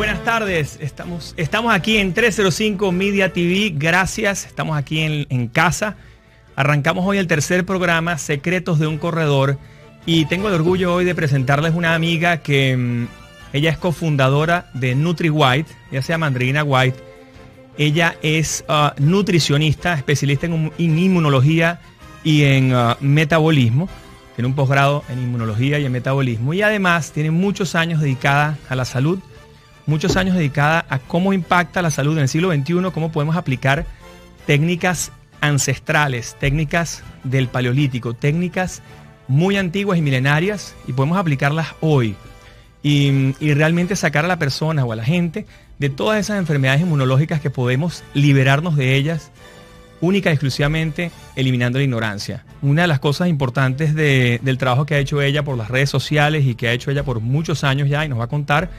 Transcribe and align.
Buenas 0.00 0.24
tardes, 0.24 0.78
estamos, 0.80 1.34
estamos 1.36 1.74
aquí 1.74 1.98
en 1.98 2.14
305 2.14 2.90
Media 2.90 3.34
TV, 3.34 3.74
gracias, 3.76 4.46
estamos 4.46 4.78
aquí 4.78 5.00
en, 5.00 5.26
en 5.28 5.46
casa. 5.46 5.94
Arrancamos 6.56 7.04
hoy 7.06 7.18
el 7.18 7.26
tercer 7.26 7.66
programa, 7.66 8.16
Secretos 8.16 8.78
de 8.78 8.86
un 8.86 8.96
Corredor, 8.96 9.58
y 10.06 10.24
tengo 10.24 10.48
el 10.48 10.54
orgullo 10.54 10.94
hoy 10.94 11.04
de 11.04 11.14
presentarles 11.14 11.74
una 11.74 11.94
amiga 11.94 12.38
que 12.38 12.74
mm, 12.78 13.08
ella 13.52 13.68
es 13.68 13.76
cofundadora 13.76 14.70
de 14.72 14.94
NutriWhite, 14.94 15.70
ella 15.92 16.00
se 16.00 16.14
llama 16.14 16.28
Andreina 16.28 16.64
White. 16.64 16.98
Ella 17.76 18.16
es 18.22 18.64
uh, 18.70 18.98
nutricionista, 18.98 19.92
especialista 19.92 20.46
en, 20.46 20.72
en, 20.78 20.98
inmunología 20.98 21.78
y 22.24 22.44
en 22.44 22.74
uh, 22.74 22.94
metabolismo. 23.00 23.86
Tiene 24.34 24.48
un 24.48 24.54
posgrado 24.54 25.04
en 25.10 25.18
inmunología 25.18 25.78
y 25.78 25.84
en 25.84 25.92
metabolismo. 25.92 26.54
Y 26.54 26.62
además 26.62 27.12
tiene 27.12 27.30
muchos 27.30 27.74
años 27.74 28.00
dedicada 28.00 28.56
a 28.70 28.76
la 28.76 28.86
salud, 28.86 29.18
muchos 29.86 30.16
años 30.16 30.36
dedicada 30.36 30.84
a 30.88 30.98
cómo 30.98 31.32
impacta 31.32 31.82
la 31.82 31.90
salud 31.90 32.16
en 32.16 32.22
el 32.22 32.28
siglo 32.28 32.52
XXI, 32.52 32.90
cómo 32.92 33.12
podemos 33.12 33.36
aplicar 33.36 33.86
técnicas 34.46 35.12
ancestrales, 35.40 36.36
técnicas 36.38 37.02
del 37.24 37.48
paleolítico, 37.48 38.14
técnicas 38.14 38.82
muy 39.28 39.56
antiguas 39.56 39.98
y 39.98 40.02
milenarias 40.02 40.74
y 40.86 40.92
podemos 40.92 41.18
aplicarlas 41.18 41.68
hoy 41.80 42.16
y, 42.82 43.34
y, 43.40 43.54
realmente 43.54 43.94
sacar 43.94 44.24
a 44.24 44.28
la 44.28 44.38
persona 44.38 44.84
o 44.84 44.92
a 44.92 44.96
la 44.96 45.04
gente 45.04 45.46
de 45.78 45.90
todas 45.90 46.18
esas 46.18 46.38
enfermedades 46.38 46.80
inmunológicas 46.80 47.40
que 47.40 47.50
podemos 47.50 48.02
liberarnos 48.14 48.76
de 48.76 48.96
ellas 48.96 49.30
única 50.00 50.30
y 50.30 50.32
exclusivamente 50.32 51.10
eliminando 51.36 51.78
la 51.78 51.84
ignorancia. 51.84 52.44
Una 52.62 52.82
de 52.82 52.88
las 52.88 53.00
cosas 53.00 53.28
importantes 53.28 53.94
de, 53.94 54.40
del 54.42 54.58
trabajo 54.58 54.86
que 54.86 54.94
ha 54.94 54.98
hecho 54.98 55.20
ella 55.20 55.44
por 55.44 55.56
las 55.56 55.68
redes 55.68 55.90
sociales 55.90 56.44
y 56.46 56.54
que 56.54 56.68
ha 56.68 56.72
hecho 56.72 56.90
ella 56.90 57.04
por 57.04 57.20
muchos 57.20 57.64
años 57.64 57.88
ya 57.88 58.04
y 58.04 58.08
nos 58.08 58.18
va 58.18 58.24
a 58.24 58.28
contar 58.28 58.70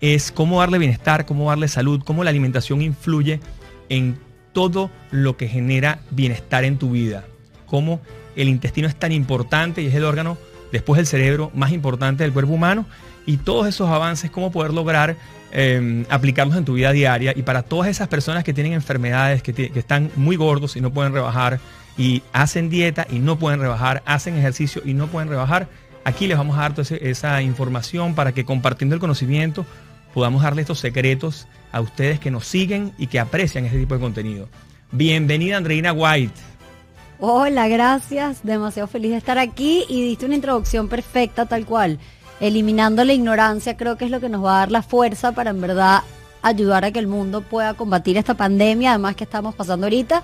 es 0.00 0.32
cómo 0.32 0.60
darle 0.60 0.78
bienestar, 0.78 1.26
cómo 1.26 1.50
darle 1.50 1.68
salud, 1.68 2.02
cómo 2.04 2.24
la 2.24 2.30
alimentación 2.30 2.82
influye 2.82 3.40
en 3.88 4.18
todo 4.52 4.90
lo 5.10 5.36
que 5.36 5.48
genera 5.48 6.00
bienestar 6.10 6.64
en 6.64 6.78
tu 6.78 6.90
vida. 6.90 7.24
Cómo 7.66 8.00
el 8.36 8.48
intestino 8.48 8.88
es 8.88 8.96
tan 8.96 9.12
importante 9.12 9.82
y 9.82 9.86
es 9.86 9.94
el 9.94 10.04
órgano 10.04 10.38
después 10.72 10.96
del 10.96 11.06
cerebro 11.06 11.50
más 11.54 11.72
importante 11.72 12.22
del 12.22 12.32
cuerpo 12.32 12.52
humano 12.52 12.86
y 13.26 13.36
todos 13.36 13.66
esos 13.66 13.88
avances, 13.88 14.30
cómo 14.30 14.50
poder 14.50 14.72
lograr 14.72 15.16
eh, 15.52 16.04
aplicarlos 16.08 16.56
en 16.56 16.64
tu 16.64 16.74
vida 16.74 16.92
diaria. 16.92 17.32
Y 17.36 17.42
para 17.42 17.62
todas 17.62 17.88
esas 17.88 18.08
personas 18.08 18.44
que 18.44 18.54
tienen 18.54 18.72
enfermedades, 18.72 19.42
que, 19.42 19.52
que, 19.52 19.78
están 19.78 20.10
muy 20.16 20.36
gordos 20.36 20.76
y 20.76 20.80
no 20.80 20.92
pueden 20.92 21.12
rebajar, 21.12 21.60
y 21.98 22.22
hacen 22.32 22.70
dieta 22.70 23.06
y 23.10 23.18
no 23.18 23.38
pueden 23.38 23.60
rebajar, 23.60 24.02
hacen 24.06 24.36
ejercicio 24.36 24.80
y 24.84 24.94
no 24.94 25.08
pueden 25.08 25.28
rebajar, 25.28 25.68
aquí 26.04 26.26
les 26.26 26.38
vamos 26.38 26.56
a 26.56 26.62
dar 26.62 26.74
toda 26.74 26.96
esa 26.96 27.42
información 27.42 28.14
para 28.14 28.32
que 28.32 28.44
compartiendo 28.44 28.94
el 28.94 29.00
conocimiento 29.00 29.66
podamos 30.14 30.42
darle 30.42 30.62
estos 30.62 30.78
secretos 30.78 31.46
a 31.72 31.80
ustedes 31.80 32.20
que 32.20 32.30
nos 32.30 32.46
siguen 32.46 32.92
y 32.98 33.06
que 33.06 33.20
aprecian 33.20 33.64
este 33.64 33.78
tipo 33.78 33.94
de 33.94 34.00
contenido. 34.00 34.48
Bienvenida 34.92 35.56
Andreina 35.56 35.92
White. 35.92 36.40
Hola, 37.18 37.68
gracias. 37.68 38.40
Demasiado 38.42 38.88
feliz 38.88 39.10
de 39.12 39.18
estar 39.18 39.38
aquí 39.38 39.84
y 39.88 40.02
diste 40.02 40.26
una 40.26 40.34
introducción 40.34 40.88
perfecta 40.88 41.46
tal 41.46 41.66
cual 41.66 41.98
eliminando 42.40 43.04
la 43.04 43.12
ignorancia 43.12 43.76
creo 43.76 43.96
que 43.96 44.06
es 44.06 44.10
lo 44.10 44.20
que 44.20 44.30
nos 44.30 44.44
va 44.44 44.56
a 44.56 44.58
dar 44.60 44.72
la 44.72 44.82
fuerza 44.82 45.32
para 45.32 45.50
en 45.50 45.60
verdad 45.60 46.02
ayudar 46.42 46.84
a 46.84 46.90
que 46.90 46.98
el 46.98 47.06
mundo 47.06 47.42
pueda 47.42 47.74
combatir 47.74 48.16
esta 48.16 48.34
pandemia, 48.34 48.90
además 48.90 49.16
que 49.16 49.24
estamos 49.24 49.54
pasando 49.54 49.86
ahorita, 49.86 50.22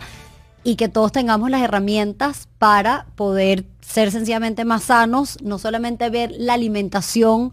y 0.64 0.76
que 0.76 0.88
todos 0.88 1.12
tengamos 1.12 1.50
las 1.50 1.62
herramientas 1.62 2.48
para 2.58 3.06
poder 3.14 3.66
ser 3.80 4.10
sencillamente 4.10 4.64
más 4.64 4.84
sanos, 4.84 5.38
no 5.42 5.58
solamente 5.58 6.08
ver 6.10 6.32
la 6.36 6.54
alimentación 6.54 7.52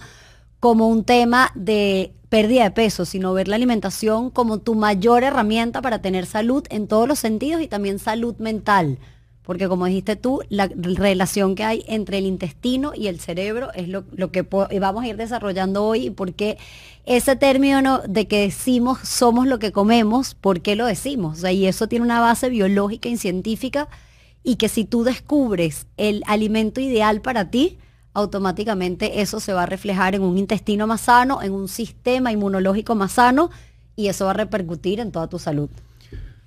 como 0.59 0.88
un 0.88 1.04
tema 1.04 1.52
de 1.56 2.14
pérdida 2.34 2.64
de 2.64 2.72
peso, 2.72 3.06
sino 3.06 3.31
ver 3.31 3.48
la 3.48 3.58
alimentación 3.58 4.31
como 4.31 4.58
tu 4.58 4.73
mayor 4.73 5.23
herramienta 5.23 5.84
para 5.84 6.02
tener 6.02 6.26
salud 6.26 6.64
en 6.72 6.88
todos 6.88 7.08
los 7.08 7.20
sentidos 7.20 7.62
y 7.62 7.67
también 7.67 8.00
salud 8.00 8.36
mental 8.39 8.98
porque 9.44 9.67
como 9.67 9.86
dijiste 9.86 10.16
tú, 10.16 10.42
la 10.49 10.67
relación 10.67 11.54
que 11.54 11.64
hay 11.64 11.83
entre 11.88 12.17
el 12.17 12.26
intestino 12.26 12.93
y 12.95 13.08
el 13.08 13.20
cerebro 13.20 13.72
es 13.76 13.88
lo, 13.88 14.32
que 14.32 14.42
vamos 14.42 15.04
a 15.04 15.08
ir 15.08 15.17
desarrollando 15.17 15.86
hoy 15.86 16.08
y 16.08 16.10
por 16.10 16.33
qué 16.33 16.58
ese 17.05 17.36
término 17.36 17.99
de 18.08 18.27
que 18.27 18.39
decimos 18.39 18.99
somos 19.04 19.45
lo 19.45 19.60
que 19.60 19.72
comemos, 19.72 20.33
¿por 20.33 20.61
qué 20.61 20.76
lo 20.76 20.86
decimos? 20.86 21.43
Y 21.43 21.67
eso 21.67 21.88
tiene 21.88 22.05
una 22.05 22.22
base 22.22 22.49
biológica 22.49 23.10
y 23.10 23.17
científica 23.17 23.89
y 24.43 24.55
que 24.55 24.70
si 24.70 24.86
tú 24.86 25.04
descubres 25.04 25.88
el 25.98 26.23
alimento 26.26 26.80
ideal 26.80 27.22
para 27.22 27.52
ti, 27.52 27.77
automáticamente 28.13 29.21
eso 29.21 29.39
se 29.39 29.53
va 29.53 29.63
a 29.63 29.65
reflejar 29.65 30.15
en 30.15 30.21
un 30.21 30.37
intestino 30.37 30.87
más 30.87 31.01
sano, 31.01 31.41
en 31.41 31.51
un 31.51 31.67
sistema 31.67 32.31
inmunológico 32.31 32.95
más 32.95 33.13
sano 33.13 33.49
y 33.95 34.07
eso 34.07 34.25
va 34.25 34.31
a 34.31 34.35
repercutir 34.35 34.99
en 34.99 35.11
toda 35.11 35.27
tu 35.27 35.39
salud. 35.39 35.69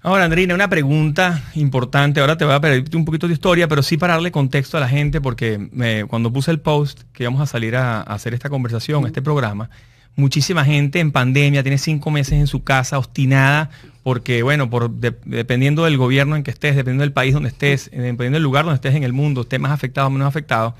Ahora, 0.02 0.24
Andrina, 0.24 0.54
una 0.54 0.68
pregunta 0.68 1.42
importante. 1.54 2.20
Ahora 2.20 2.38
te 2.38 2.44
voy 2.44 2.54
a 2.54 2.60
pedir 2.60 2.94
un 2.94 3.04
poquito 3.04 3.26
de 3.26 3.34
historia, 3.34 3.66
pero 3.66 3.82
sí 3.82 3.96
para 3.96 4.12
darle 4.12 4.30
contexto 4.30 4.76
a 4.76 4.80
la 4.80 4.88
gente, 4.88 5.20
porque 5.20 5.58
me, 5.72 6.04
cuando 6.04 6.32
puse 6.32 6.52
el 6.52 6.60
post 6.60 7.02
que 7.12 7.24
íbamos 7.24 7.40
a 7.40 7.46
salir 7.46 7.74
a, 7.74 7.98
a 7.98 8.02
hacer 8.02 8.32
esta 8.32 8.48
conversación, 8.48 9.04
este 9.06 9.20
programa, 9.20 9.68
muchísima 10.14 10.64
gente 10.64 11.00
en 11.00 11.12
pandemia 11.12 11.62
tiene 11.62 11.78
cinco 11.78 12.10
meses 12.10 12.34
en 12.34 12.46
su 12.46 12.62
casa, 12.62 12.98
obstinada, 12.98 13.70
porque, 14.02 14.42
bueno, 14.42 14.70
por, 14.70 14.90
de, 14.90 15.16
dependiendo 15.24 15.84
del 15.84 15.96
gobierno 15.96 16.36
en 16.36 16.42
que 16.42 16.52
estés, 16.52 16.76
dependiendo 16.76 17.02
del 17.02 17.12
país 17.12 17.34
donde 17.34 17.48
estés, 17.48 17.90
dependiendo 17.90 18.36
del 18.36 18.42
lugar 18.42 18.64
donde 18.64 18.76
estés 18.76 18.94
en 18.94 19.02
el 19.02 19.12
mundo, 19.12 19.42
estés 19.42 19.58
más 19.58 19.72
afectado 19.72 20.06
o 20.06 20.10
menos 20.10 20.28
afectado, 20.28 20.76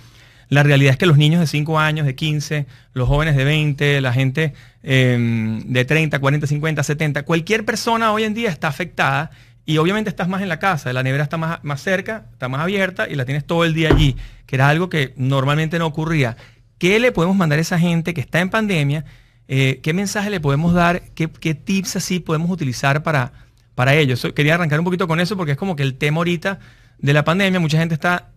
la 0.49 0.62
realidad 0.62 0.93
es 0.93 0.99
que 0.99 1.07
los 1.07 1.19
niños 1.19 1.41
de 1.41 1.47
5 1.47 1.79
años, 1.79 2.07
de 2.07 2.15
15, 2.15 2.67
los 2.93 3.09
jóvenes 3.09 3.37
de 3.37 3.45
20, 3.45 4.01
la 4.01 4.12
gente 4.12 4.55
eh, 4.83 5.61
de 5.65 5.84
30, 5.84 6.19
40, 6.19 6.47
50, 6.47 6.83
70, 6.83 7.23
cualquier 7.25 7.65
persona 7.65 8.12
hoy 8.12 8.25
en 8.25 8.34
día 8.34 8.51
está 8.51 8.69
afectada 8.69 9.31
y 9.65 9.79
obviamente 9.79 10.09
estás 10.09 10.29
más 10.29 10.43
en 10.43 10.49
la 10.49 10.61
casa, 10.61 10.93
la 10.93 11.03
nevera 11.03 11.25
está 11.25 11.37
más, 11.37 11.59
más 11.65 11.83
cerca, 11.83 12.27
está 12.33 12.49
más 12.49 12.61
abierta 12.61 13.09
y 13.09 13.17
la 13.17 13.25
tienes 13.25 13.45
todo 13.45 13.65
el 13.65 13.75
día 13.75 13.89
allí, 13.91 14.17
que 14.47 14.55
era 14.55 14.69
algo 14.69 14.89
que 14.89 15.12
normalmente 15.17 15.81
no 15.81 15.87
ocurría. 15.87 16.37
¿Qué 16.78 17.01
le 17.01 17.11
podemos 17.11 17.37
mandar 17.37 17.59
a 17.59 17.63
esa 17.63 17.78
gente 17.78 18.15
que 18.15 18.21
está 18.21 18.39
en 18.41 18.51
pandemia? 18.51 19.05
Eh, 19.49 19.81
¿Qué 19.83 19.93
mensaje 19.93 20.31
le 20.31 20.41
podemos 20.41 20.73
dar? 20.73 21.03
¿Qué, 21.15 21.27
tips 21.27 21.97
así 21.97 22.21
podemos 22.21 22.49
utilizar 22.51 23.03
para, 23.03 23.33
para 23.75 23.95
ellos? 23.95 24.25
Quería 24.37 24.55
arrancar 24.55 24.78
un 24.78 24.84
poquito 24.84 25.09
con 25.09 25.19
eso 25.19 25.37
porque 25.37 25.53
es 25.53 25.59
como 25.59 25.75
que 25.75 25.83
el 25.83 25.97
tema 25.97 26.19
ahorita 26.19 26.61
de 26.99 27.13
la 27.13 27.25
pandemia, 27.25 27.59
mucha 27.59 27.78
gente 27.78 27.95
está 27.95 28.31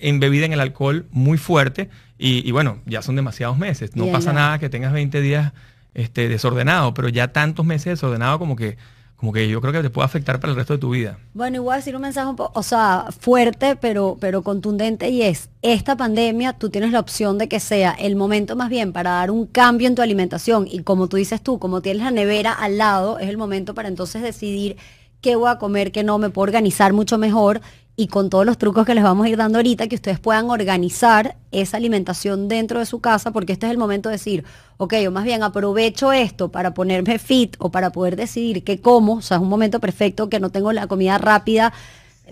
embebida 0.00 0.46
en 0.46 0.52
el 0.52 0.60
alcohol 0.60 1.06
muy 1.10 1.38
fuerte 1.38 1.90
y, 2.18 2.46
y 2.46 2.52
bueno, 2.52 2.78
ya 2.86 3.02
son 3.02 3.16
demasiados 3.16 3.58
meses. 3.58 3.96
No 3.96 4.04
Bien, 4.04 4.14
pasa 4.14 4.32
nada 4.32 4.58
que 4.58 4.68
tengas 4.68 4.92
20 4.92 5.20
días 5.20 5.52
este, 5.94 6.28
desordenado, 6.28 6.94
pero 6.94 7.08
ya 7.08 7.32
tantos 7.32 7.64
meses 7.66 7.86
desordenado 7.86 8.38
como 8.38 8.56
que 8.56 8.76
como 9.20 9.34
que 9.34 9.46
yo 9.50 9.60
creo 9.60 9.74
que 9.74 9.82
te 9.82 9.90
puede 9.90 10.06
afectar 10.06 10.40
para 10.40 10.52
el 10.52 10.56
resto 10.56 10.72
de 10.72 10.78
tu 10.78 10.88
vida. 10.88 11.18
Bueno, 11.34 11.56
igual 11.56 11.80
decir 11.80 11.94
un 11.94 12.00
mensaje 12.00 12.26
un 12.26 12.36
poco, 12.36 12.58
o 12.58 12.62
sea, 12.62 13.04
fuerte, 13.20 13.76
pero, 13.76 14.16
pero 14.18 14.42
contundente 14.42 15.10
y 15.10 15.20
es, 15.20 15.50
esta 15.60 15.94
pandemia 15.94 16.54
tú 16.54 16.70
tienes 16.70 16.90
la 16.90 17.00
opción 17.00 17.36
de 17.36 17.46
que 17.46 17.60
sea 17.60 17.90
el 17.90 18.16
momento 18.16 18.56
más 18.56 18.70
bien 18.70 18.94
para 18.94 19.10
dar 19.10 19.30
un 19.30 19.44
cambio 19.44 19.88
en 19.88 19.94
tu 19.94 20.00
alimentación 20.00 20.66
y 20.66 20.84
como 20.84 21.06
tú 21.06 21.18
dices 21.18 21.42
tú, 21.42 21.58
como 21.58 21.82
tienes 21.82 22.02
la 22.02 22.10
nevera 22.12 22.50
al 22.50 22.78
lado, 22.78 23.18
es 23.18 23.28
el 23.28 23.36
momento 23.36 23.74
para 23.74 23.88
entonces 23.88 24.22
decidir 24.22 24.78
qué 25.20 25.36
voy 25.36 25.50
a 25.50 25.58
comer, 25.58 25.92
qué 25.92 26.02
no, 26.02 26.16
me 26.16 26.30
puedo 26.30 26.44
organizar 26.44 26.94
mucho 26.94 27.18
mejor 27.18 27.60
y 28.00 28.06
con 28.06 28.30
todos 28.30 28.46
los 28.46 28.56
trucos 28.56 28.86
que 28.86 28.94
les 28.94 29.04
vamos 29.04 29.26
a 29.26 29.28
ir 29.28 29.36
dando 29.36 29.58
ahorita, 29.58 29.86
que 29.86 29.96
ustedes 29.96 30.18
puedan 30.18 30.48
organizar 30.48 31.36
esa 31.52 31.76
alimentación 31.76 32.48
dentro 32.48 32.78
de 32.78 32.86
su 32.86 33.00
casa, 33.00 33.30
porque 33.30 33.52
este 33.52 33.66
es 33.66 33.72
el 33.72 33.76
momento 33.76 34.08
de 34.08 34.14
decir, 34.14 34.42
ok, 34.78 34.94
yo 35.02 35.12
más 35.12 35.24
bien 35.24 35.42
aprovecho 35.42 36.10
esto 36.10 36.50
para 36.50 36.72
ponerme 36.72 37.18
fit 37.18 37.56
o 37.58 37.70
para 37.70 37.92
poder 37.92 38.16
decidir 38.16 38.64
qué 38.64 38.80
como, 38.80 39.16
o 39.16 39.20
sea, 39.20 39.36
es 39.36 39.42
un 39.42 39.50
momento 39.50 39.80
perfecto 39.80 40.30
que 40.30 40.40
no 40.40 40.48
tengo 40.48 40.72
la 40.72 40.86
comida 40.86 41.18
rápida 41.18 41.74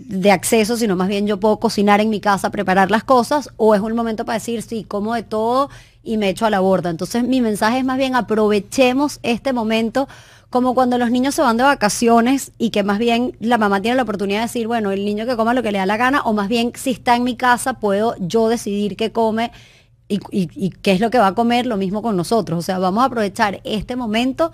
de 0.01 0.31
acceso, 0.31 0.79
sino 0.79 0.97
más 0.97 1.09
bien 1.09 1.27
yo 1.27 1.39
puedo 1.39 1.59
cocinar 1.59 2.01
en 2.01 2.09
mi 2.09 2.21
casa, 2.21 2.49
preparar 2.49 2.91
las 2.91 3.05
cosas, 3.05 3.51
o 3.59 3.75
es 3.75 3.83
un 3.83 3.95
momento 3.95 4.25
para 4.25 4.39
decir, 4.39 4.63
sí, 4.63 4.85
como 4.85 5.13
de 5.13 5.23
todo 5.23 5.69
y 6.03 6.17
me 6.17 6.31
echo 6.31 6.47
a 6.47 6.51
la 6.51 6.61
borda. 6.61 6.89
Entonces 6.89 7.25
mi 7.25 7.43
mensaje 7.43 7.81
es 7.81 7.85
más 7.85 7.99
bien 7.99 8.15
aprovechemos 8.15 9.21
este 9.23 9.53
momento 9.53 10.09
como 10.51 10.75
cuando 10.75 10.97
los 10.97 11.11
niños 11.11 11.35
se 11.35 11.43
van 11.43 11.57
de 11.59 11.65
vacaciones 11.65 12.53
y 12.59 12.71
que 12.71 12.83
más 12.83 12.99
bien 12.99 13.37
la 13.41 13.59
mamá 13.59 13.83
tiene 13.83 13.97
la 13.97 14.05
oportunidad 14.05 14.41
de 14.41 14.47
decir, 14.47 14.67
bueno, 14.67 14.91
el 14.93 15.05
niño 15.05 15.27
que 15.27 15.37
coma 15.37 15.53
lo 15.53 15.63
que 15.63 15.73
le 15.73 15.79
da 15.79 15.87
la 15.87 15.97
gana, 15.97 16.23
o 16.23 16.33
más 16.33 16.49
bien 16.49 16.73
si 16.75 16.91
está 16.91 17.17
en 17.17 17.25
mi 17.25 17.37
casa 17.37 17.75
puedo 17.75 18.15
yo 18.19 18.49
decidir 18.49 18.97
qué 18.97 19.13
come 19.13 19.53
y, 20.09 20.71
qué 20.71 20.93
es 20.93 21.01
lo 21.01 21.11
que 21.11 21.19
va 21.19 21.29
a 21.29 21.35
comer, 21.35 21.67
lo 21.67 21.77
mismo 21.77 22.01
con 22.01 22.17
nosotros. 22.17 22.59
O 22.59 22.63
sea, 22.63 22.79
vamos 22.79 23.03
a 23.03 23.07
aprovechar 23.07 23.61
este 23.65 23.95
momento 23.95 24.53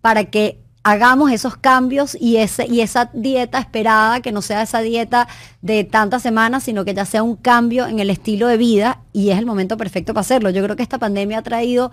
para 0.00 0.26
que 0.26 0.60
hagamos 0.84 1.32
esos 1.32 1.56
cambios 1.56 2.16
y, 2.20 2.36
ese, 2.36 2.66
y 2.66 2.80
esa 2.80 3.10
dieta 3.12 3.58
esperada, 3.58 4.20
que 4.20 4.30
no 4.30 4.40
sea 4.40 4.62
esa 4.62 4.80
dieta 4.80 5.26
de 5.62 5.82
tantas 5.82 6.22
semanas, 6.22 6.62
sino 6.62 6.84
que 6.84 6.94
ya 6.94 7.06
sea 7.06 7.24
un 7.24 7.34
cambio 7.34 7.86
en 7.88 7.98
el 7.98 8.10
estilo 8.10 8.46
de 8.46 8.56
vida 8.56 9.00
y 9.12 9.30
es 9.30 9.38
el 9.38 9.46
momento 9.46 9.76
perfecto 9.76 10.14
para 10.14 10.20
hacerlo. 10.20 10.50
Yo 10.50 10.62
creo 10.62 10.76
que 10.76 10.82
esta 10.84 10.98
pandemia 10.98 11.38
ha 11.38 11.42
traído 11.42 11.90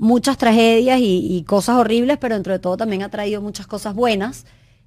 muchas 0.00 0.38
tragedias 0.38 0.98
y, 1.02 1.44
cosas 1.46 1.76
horribles, 1.76 2.16
pero 2.18 2.34
dentro 2.34 2.54
de 2.54 2.58
todo 2.58 2.78
también 2.78 3.02
ha 3.02 3.10
traído 3.10 3.42
muchas 3.42 3.66
cosas 3.66 3.94
buenas. 3.94 4.46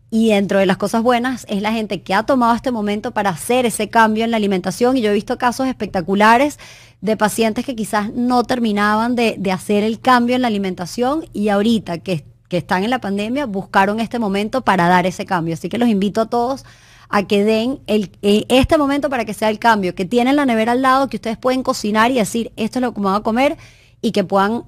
Y 0.10 0.30
dentro 0.30 0.60
de 0.60 0.66
las 0.66 0.78
cosas 0.78 1.02
buenas 1.04 1.46
es 1.50 1.62
la 1.62 1.72
gente 1.72 2.02
que 2.02 2.14
ha 2.14 2.24
tomado 2.24 2.56
este 2.56 2.72
momento 2.72 3.12
para 3.12 3.30
hacer 3.30 3.66
ese 3.66 3.90
cambio 3.90 4.26
en 4.26 4.32
la 4.32 4.38
alimentación. 4.38 4.98
Y 4.98 5.02
yo 5.02 5.12
he 5.12 5.14
visto 5.14 5.38
casos 5.38 5.68
espectaculares 5.68 6.60
de 7.02 7.16
pacientes 7.16 7.64
que 7.64 7.76
quizás 7.76 8.12
no 8.14 8.44
terminaban 8.44 9.16
de, 9.16 9.40
hacer 9.52 9.84
el 9.84 10.00
cambio 10.00 10.36
en 10.36 10.42
la 10.42 10.48
alimentación 10.48 11.26
y 11.32 11.50
ahorita 11.50 12.00
que, 12.00 12.26
que 12.48 12.58
están 12.58 12.84
en 12.84 12.90
la 12.90 13.00
pandemia 13.00 13.46
buscaron 13.46 14.00
este 14.00 14.18
momento 14.18 14.62
para 14.62 14.88
dar 14.88 15.06
ese 15.06 15.26
cambio. 15.26 15.54
Así 15.54 15.70
que 15.70 15.78
los 15.78 15.90
invito 15.90 16.22
a 16.22 16.26
todos 16.26 16.66
a 17.10 17.28
que 17.28 17.44
den 17.44 17.80
el, 17.86 18.12
eh, 18.24 18.46
este 18.50 18.80
momento 18.80 19.12
para 19.12 19.26
que 19.26 19.36
sea 19.36 19.50
el 19.50 19.60
cambio, 19.60 19.94
que 19.94 20.06
tienen 20.06 20.36
la 20.36 20.46
nevera 20.46 20.72
al 20.72 20.82
lado, 20.82 21.08
que 21.08 21.18
ustedes 21.18 21.38
pueden 21.38 21.62
cocinar 21.62 22.10
y 22.10 22.16
decir, 22.16 22.52
esto 22.56 22.80
es 22.80 22.82
lo 22.82 22.94
que 22.96 23.00
me 23.00 23.10
voy 23.10 23.18
a 23.18 23.22
comer 23.22 23.58
y 24.02 24.12
que 24.12 24.24
puedan 24.24 24.64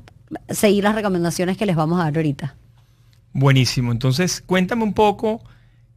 seguir 0.50 0.84
las 0.84 0.96
recomendaciones 0.96 1.58
que 1.58 1.66
les 1.66 1.76
vamos 1.76 2.00
a 2.00 2.06
dar 2.06 2.16
ahorita. 2.16 2.56
Buenísimo. 3.34 3.92
Entonces, 3.92 4.42
cuéntame 4.46 4.84
un 4.84 4.94
poco 4.94 5.42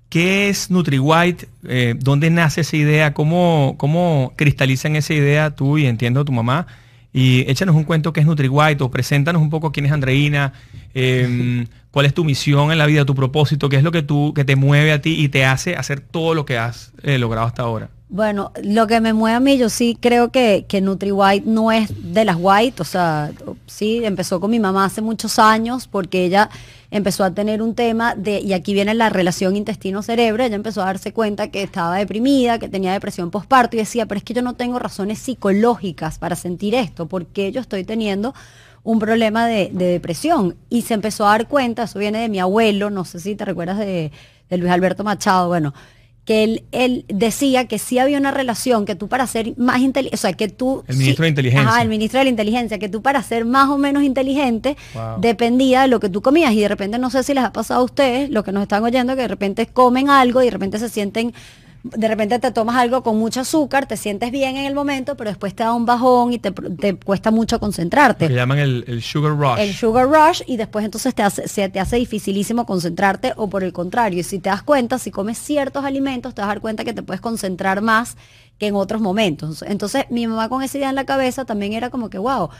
qué 0.08 0.48
es 0.48 0.70
NutriWhite, 0.70 1.48
eh, 1.68 1.94
dónde 1.98 2.30
nace 2.30 2.62
esa 2.62 2.76
idea, 2.76 3.14
cómo, 3.14 3.76
cómo 3.78 4.32
cristalizan 4.36 4.96
esa 4.96 5.14
idea 5.14 5.54
tú 5.54 5.78
y 5.78 5.86
entiendo 5.86 6.24
tu 6.24 6.32
mamá. 6.32 6.66
Y 7.12 7.50
échanos 7.50 7.74
un 7.74 7.84
cuento 7.84 8.12
qué 8.12 8.20
es 8.20 8.26
NutriWhite 8.26 8.82
o 8.84 8.90
preséntanos 8.90 9.40
un 9.40 9.50
poco 9.50 9.72
quién 9.72 9.86
es 9.86 9.92
Andreina, 9.92 10.52
em, 10.94 11.66
cuál 11.90 12.06
es 12.06 12.14
tu 12.14 12.24
misión 12.24 12.70
en 12.70 12.78
la 12.78 12.86
vida, 12.86 13.04
tu 13.04 13.14
propósito, 13.14 13.68
qué 13.68 13.76
es 13.76 13.82
lo 13.82 13.92
que 13.92 14.02
tú 14.02 14.34
que 14.34 14.44
te 14.44 14.56
mueve 14.56 14.92
a 14.92 15.00
ti 15.00 15.14
y 15.18 15.28
te 15.28 15.44
hace 15.44 15.76
hacer 15.76 16.00
todo 16.00 16.34
lo 16.34 16.44
que 16.44 16.58
has 16.58 16.92
eh, 17.02 17.18
logrado 17.18 17.46
hasta 17.46 17.62
ahora. 17.62 17.90
Bueno, 18.10 18.52
lo 18.62 18.86
que 18.86 19.02
me 19.02 19.12
mueve 19.12 19.36
a 19.36 19.40
mí, 19.40 19.58
yo 19.58 19.68
sí 19.68 19.98
creo 20.00 20.30
que, 20.32 20.64
que 20.66 20.80
NutriWhite 20.80 21.46
no 21.46 21.70
es 21.70 21.90
de 22.14 22.24
las 22.24 22.36
white, 22.40 22.80
o 22.80 22.84
sea, 22.84 23.32
sí, 23.66 24.02
empezó 24.02 24.40
con 24.40 24.50
mi 24.50 24.58
mamá 24.58 24.86
hace 24.86 25.02
muchos 25.02 25.38
años 25.38 25.86
porque 25.86 26.24
ella 26.24 26.48
empezó 26.90 27.22
a 27.22 27.34
tener 27.34 27.60
un 27.60 27.74
tema 27.74 28.14
de, 28.14 28.40
y 28.40 28.54
aquí 28.54 28.72
viene 28.72 28.94
la 28.94 29.10
relación 29.10 29.56
intestino-cerebro, 29.56 30.42
ella 30.42 30.56
empezó 30.56 30.80
a 30.80 30.86
darse 30.86 31.12
cuenta 31.12 31.50
que 31.50 31.62
estaba 31.62 31.96
deprimida, 31.96 32.58
que 32.58 32.70
tenía 32.70 32.94
depresión 32.94 33.30
postparto 33.30 33.76
y 33.76 33.80
decía, 33.80 34.06
pero 34.06 34.16
es 34.16 34.24
que 34.24 34.32
yo 34.32 34.40
no 34.40 34.54
tengo 34.54 34.78
razones 34.78 35.18
psicológicas 35.18 36.18
para 36.18 36.34
sentir 36.34 36.74
esto, 36.74 37.08
porque 37.08 37.52
yo 37.52 37.60
estoy 37.60 37.84
teniendo 37.84 38.34
un 38.84 39.00
problema 39.00 39.46
de, 39.46 39.68
depresión. 39.70 40.56
Y 40.70 40.80
se 40.82 40.94
empezó 40.94 41.26
a 41.26 41.32
dar 41.32 41.46
cuenta, 41.46 41.82
eso 41.82 41.98
viene 41.98 42.20
de 42.20 42.30
mi 42.30 42.38
abuelo, 42.40 42.88
no 42.88 43.04
sé 43.04 43.20
si 43.20 43.34
te 43.34 43.44
recuerdas 43.44 43.76
de, 43.76 44.12
de 44.48 44.56
Luis 44.56 44.72
Alberto 44.72 45.04
Machado, 45.04 45.48
bueno, 45.48 45.74
que 46.28 46.44
él, 46.44 46.64
él, 46.72 47.06
decía 47.08 47.68
que 47.68 47.78
sí 47.78 47.98
había 47.98 48.18
una 48.18 48.30
relación, 48.30 48.84
que 48.84 48.94
tú 48.94 49.08
para 49.08 49.26
ser 49.26 49.56
más 49.56 49.80
inteligente, 49.80 50.14
o 50.14 50.18
sea, 50.18 50.34
que 50.34 50.48
tú... 50.48 50.84
El 50.86 50.98
ministro 50.98 51.22
de 51.22 51.30
Inteligencia. 51.30 51.70
Ajá, 51.70 51.80
el 51.80 51.88
ministro 51.88 52.18
de 52.18 52.24
la 52.24 52.28
Inteligencia, 52.28 52.78
que 52.78 52.90
tú 52.90 53.00
para 53.00 53.22
ser 53.22 53.46
más 53.46 53.70
o 53.70 53.78
menos 53.78 54.02
inteligente 54.02 54.76
dependía 55.20 55.80
de 55.80 55.88
lo 55.88 56.00
que 56.00 56.10
tú 56.10 56.20
comías. 56.20 56.52
Y 56.52 56.60
de 56.60 56.68
repente, 56.68 56.98
no 56.98 57.08
sé 57.08 57.22
si 57.22 57.32
les 57.32 57.44
ha 57.44 57.52
pasado 57.54 57.80
a 57.80 57.82
ustedes, 57.82 58.28
los 58.28 58.44
que 58.44 58.52
nos 58.52 58.64
están 58.64 58.84
oyendo, 58.84 59.16
que 59.16 59.22
de 59.22 59.28
repente 59.28 59.68
comen 59.68 60.10
algo 60.10 60.42
y 60.42 60.44
de 60.44 60.50
repente 60.50 60.78
se 60.78 60.90
sienten 60.90 61.32
de 61.82 62.08
repente 62.08 62.38
te 62.38 62.50
tomas 62.50 62.76
algo 62.76 63.02
con 63.02 63.18
mucho 63.18 63.40
azúcar, 63.40 63.86
te 63.86 63.96
sientes 63.96 64.30
bien 64.30 64.56
en 64.56 64.66
el 64.66 64.74
momento, 64.74 65.16
pero 65.16 65.30
después 65.30 65.54
te 65.54 65.62
da 65.62 65.72
un 65.72 65.86
bajón 65.86 66.32
y 66.32 66.38
te, 66.38 66.52
cuesta 66.96 67.30
mucho 67.30 67.60
concentrarte. 67.60 68.28
Lo 68.28 68.34
llaman 68.34 68.58
el, 68.58 69.02
sugar 69.02 69.36
rush. 69.36 69.60
El 69.60 69.74
sugar 69.74 70.08
rush 70.08 70.42
y 70.46 70.56
después 70.56 70.84
entonces 70.84 71.14
te 71.14 71.22
hace, 71.22 71.46
se 71.46 71.68
te 71.68 71.78
hace 71.78 71.96
dificilísimo 71.96 72.66
concentrarte 72.66 73.32
o 73.36 73.48
por 73.48 73.62
el 73.62 73.72
contrario. 73.72 74.20
Y 74.20 74.22
si 74.24 74.38
te 74.38 74.50
das 74.50 74.62
cuenta, 74.62 74.98
si 74.98 75.10
comes 75.10 75.38
ciertos 75.38 75.84
alimentos, 75.84 76.34
te 76.34 76.40
vas 76.40 76.46
a 76.46 76.54
dar 76.54 76.60
cuenta 76.60 76.84
que 76.84 76.92
te 76.92 77.02
puedes 77.02 77.20
concentrar 77.20 77.80
más 77.80 78.16
que 78.58 78.66
en 78.66 78.74
otros 78.74 79.00
momentos. 79.00 79.62
Entonces 79.62 80.06
mi 80.10 80.26
mamá 80.26 80.48
con 80.48 80.62
esa 80.62 80.78
idea 80.78 80.88
en 80.88 80.96
la 80.96 81.06
cabeza 81.06 81.44
también 81.44 81.72
era 81.72 81.90
como 81.90 82.10
que, 82.10 82.18
wow, 82.18 82.50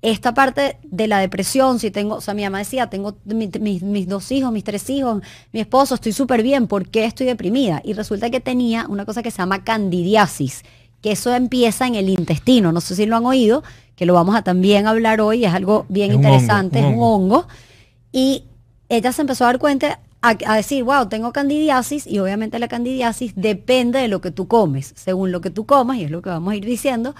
esta 0.00 0.32
parte 0.32 0.78
de 0.84 1.08
la 1.08 1.18
depresión, 1.18 1.80
si 1.80 1.90
tengo, 1.90 2.16
o 2.16 2.20
sea, 2.20 2.34
mi 2.34 2.44
mamá 2.44 2.58
decía, 2.58 2.88
tengo 2.88 3.16
mis, 3.24 4.08
dos 4.08 4.30
hijos, 4.30 4.52
mis 4.52 4.62
tres 4.62 4.88
hijos, 4.90 5.22
mi 5.52 5.60
esposo, 5.60 5.96
estoy 5.96 6.12
súper 6.12 6.42
bien, 6.42 6.68
¿por 6.68 6.88
qué 6.88 7.04
estoy 7.04 7.26
deprimida? 7.26 7.82
Y 7.84 7.94
resulta 7.94 8.30
que 8.30 8.40
tenía 8.40 8.86
una 8.88 9.04
cosa 9.04 9.22
que 9.22 9.32
se 9.32 9.38
llama 9.38 9.64
candidiasis, 9.64 10.62
que 11.00 11.12
eso 11.12 11.34
empieza 11.34 11.86
en 11.86 11.96
el 11.96 12.08
intestino, 12.08 12.70
no 12.70 12.80
sé 12.80 12.94
si 12.94 13.06
lo 13.06 13.16
han 13.16 13.26
oído, 13.26 13.64
que 13.96 14.06
lo 14.06 14.14
vamos 14.14 14.36
a 14.36 14.42
también 14.42 14.86
hablar 14.86 15.20
hoy, 15.20 15.44
es 15.44 15.52
algo 15.52 15.84
bien 15.88 16.12
interesante, 16.12 16.78
es 16.78 16.84
un 16.84 16.98
hongo. 17.00 17.48
Y 18.12 18.44
ella 18.88 19.12
se 19.12 19.22
empezó 19.22 19.44
a 19.44 19.48
dar 19.48 19.58
cuenta 19.58 19.98
a, 20.22 20.36
a, 20.46 20.54
decir, 20.56 20.84
wow, 20.84 21.08
tengo 21.08 21.32
candidiasis 21.32 22.06
y 22.06 22.20
obviamente 22.20 22.60
la 22.60 22.68
candidiasis 22.68 23.32
depende 23.34 23.98
de 23.98 24.06
lo 24.06 24.20
que 24.20 24.30
tú 24.30 24.46
comes. 24.46 24.92
Según 24.96 25.32
lo 25.32 25.40
que 25.40 25.50
tú 25.50 25.66
comas, 25.66 25.96
y 25.96 26.04
es 26.04 26.12
lo 26.12 26.22
que 26.22 26.30
vamos 26.30 26.52
a 26.52 26.56
ir 26.56 26.64
diciendo, 26.64 27.16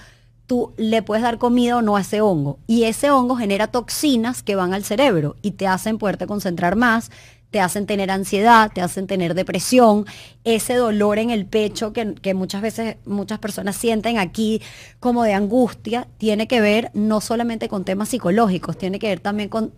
tú 0.49 0.73
le 0.79 1.03
puedes 1.03 1.23
dar 1.23 1.39
comida 1.39 1.77
o 1.77 1.83
no 1.83 1.97
a 1.97 2.01
ese 2.01 2.21
hongo. 2.23 2.59
Y 2.67 2.85
ese 2.85 3.11
hongo 3.11 3.37
genera 3.37 3.69
toxinas 3.69 4.43
que 4.43 4.57
van 4.57 4.75
al 4.75 4.83
cerebro 4.83 5.37
y 5.43 5.53
te 5.53 5.69
hacen 5.69 5.99
poderte 5.99 6.27
concentrar 6.27 6.75
más, 6.75 7.11
te 7.51 7.61
hacen 7.61 7.87
tener 7.87 8.11
ansiedad, 8.11 8.73
te 8.73 8.81
hacen 8.81 9.07
tener 9.07 9.35
depresión, 9.35 10.07
ese 10.45 10.75
dolor 10.75 11.19
en 11.19 11.31
el 11.31 11.47
pecho 11.47 11.93
que, 11.93 12.15
que, 12.15 12.35
muchas 12.35 12.63
veces 12.63 12.97
muchas 13.05 13.39
personas 13.39 13.77
sienten 13.77 14.19
aquí 14.19 14.61
como 15.01 15.23
de 15.23 15.35
angustia, 15.35 16.09
tiene 16.17 16.49
que 16.49 16.61
ver 16.61 16.91
no 16.95 17.21
solamente 17.21 17.69
con 17.69 17.85
temas 17.85 18.09
psicológicos, 18.09 18.77
tiene 18.77 18.99
que 18.99 19.09
ver 19.09 19.21
también 19.21 19.51
con 19.51 19.73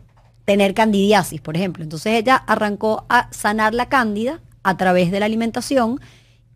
tener 0.44 0.72
candidiasis, 0.72 1.40
por 1.40 1.56
ejemplo. 1.56 1.82
Entonces 1.82 2.14
ella 2.14 2.36
arrancó 2.36 3.04
a 3.08 3.28
sanar 3.32 3.74
la 3.74 3.88
cándida 3.88 4.40
a 4.62 4.76
través 4.76 5.10
de 5.10 5.20
la 5.20 5.26
alimentación 5.26 6.00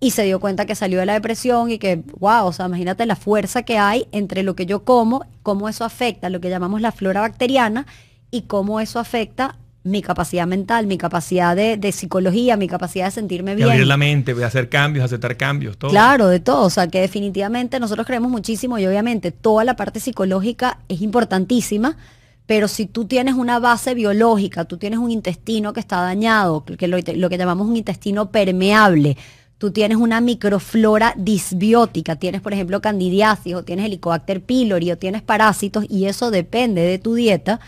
y 0.01 0.11
se 0.11 0.25
dio 0.25 0.41
cuenta 0.41 0.67
que 0.67 0.75
salió 0.75 1.01
de 1.01 1.07
la 1.07 1.15
depresión 1.15 1.71
y 1.71 1.79
que, 1.79 2.03
wow, 2.19 2.47
o 2.47 2.53
sea, 2.53 2.67
imagínate 2.67 3.07
la 3.07 3.17
fuerza 3.17 3.63
que 3.63 3.79
hay 3.79 4.07
entre 4.13 4.43
lo 4.43 4.55
que 4.55 4.67
yo 4.67 4.85
como, 4.85 5.25
cómo 5.43 5.69
eso 5.69 5.85
afecta 5.85 6.29
lo 6.29 6.41
que 6.41 6.51
llamamos 6.51 6.81
la 6.81 6.93
flora 6.93 7.21
bacteriana 7.21 7.87
y 8.31 8.43
cómo 8.43 8.81
eso 8.81 8.99
afecta 8.99 9.57
mi 9.85 10.01
capacidad 10.01 10.47
mental, 10.47 10.87
mi 10.87 10.97
capacidad 10.97 11.55
de, 11.55 11.93
psicología, 11.93 12.57
mi 12.57 12.69
capacidad 12.69 13.05
de 13.05 13.11
sentirme 13.11 13.55
bien. 13.55 13.69
De 13.69 13.73
abrir 13.73 13.87
la 13.87 13.99
mente, 13.99 14.35
de 14.35 14.45
hacer 14.45 14.71
cambios, 14.71 15.05
aceptar 15.05 15.37
cambios, 15.37 15.77
todo. 15.77 15.91
Claro, 15.91 16.29
de 16.29 16.41
todo. 16.41 16.65
O 16.65 16.71
sea, 16.71 16.89
que 16.89 17.03
definitivamente 17.03 17.79
nosotros 17.79 18.07
creemos 18.07 18.31
muchísimo 18.31 18.79
y 18.79 18.87
obviamente 18.87 19.31
toda 19.31 19.63
la 19.65 19.77
parte 19.77 20.01
psicológica 20.01 20.79
es 20.89 21.03
importantísima, 21.03 21.99
pero 22.47 22.67
si 22.67 22.87
tú 22.87 23.05
tienes 23.05 23.35
una 23.35 23.59
base 23.59 23.95
biológica, 23.95 24.65
tú 24.65 24.79
tienes 24.79 24.99
un 24.99 25.11
intestino 25.11 25.75
que 25.75 25.81
está 25.81 26.01
dañado, 26.01 26.65
que 26.65 26.89
lo, 26.89 26.97
lo 26.99 27.29
que 27.29 27.39
llamamos 27.39 27.69
un 27.69 27.77
intestino 27.77 28.31
permeable, 28.31 29.19
tú 29.59 29.71
tienes 29.71 29.99
una 29.99 30.21
microflora 30.21 31.15
disbiótica, 31.17 32.17
tienes 32.17 32.41
por 32.41 32.53
ejemplo 32.53 32.81
candidiasis 32.81 33.55
o 33.55 33.63
tienes 33.63 33.87
helicobacter 33.87 34.43
pylori 34.43 34.91
o 34.91 34.99
tienes 34.99 35.23
parásitos 35.23 35.85
y 35.89 36.07
eso 36.07 36.31
depende 36.31 36.83
de 36.83 36.99
tu 36.99 37.15
dieta, 37.15 37.61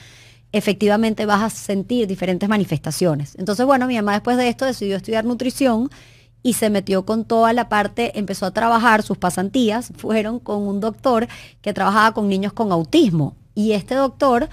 efectivamente 0.53 1.27
vas 1.27 1.43
a 1.43 1.51
sentir 1.51 2.07
diferentes 2.07 2.49
manifestaciones. 2.49 3.35
Entonces, 3.39 3.67
bueno, 3.67 3.87
mi 3.87 3.97
mamá 3.97 4.13
después 4.13 4.37
de 4.37 4.49
esto 4.49 4.65
decidió 4.65 4.97
estudiar 4.97 5.25
nutrición 5.25 5.91
y 6.43 6.53
se 6.53 6.71
metió 6.71 7.05
con 7.05 7.25
toda 7.25 7.53
la 7.53 7.69
parte, 7.69 8.19
empezó 8.19 8.47
a 8.47 8.53
trabajar, 8.53 9.03
sus 9.03 9.19
pasantías 9.19 9.93
fueron 9.97 10.39
con 10.39 10.63
un 10.63 10.81
doctor 10.81 11.27
que 11.61 11.73
trabajaba 11.73 12.15
con 12.15 12.29
niños 12.29 12.53
con 12.53 12.73
autismo. 12.73 13.35
Y 13.55 13.73
este 13.73 13.95
doctor 13.95 14.49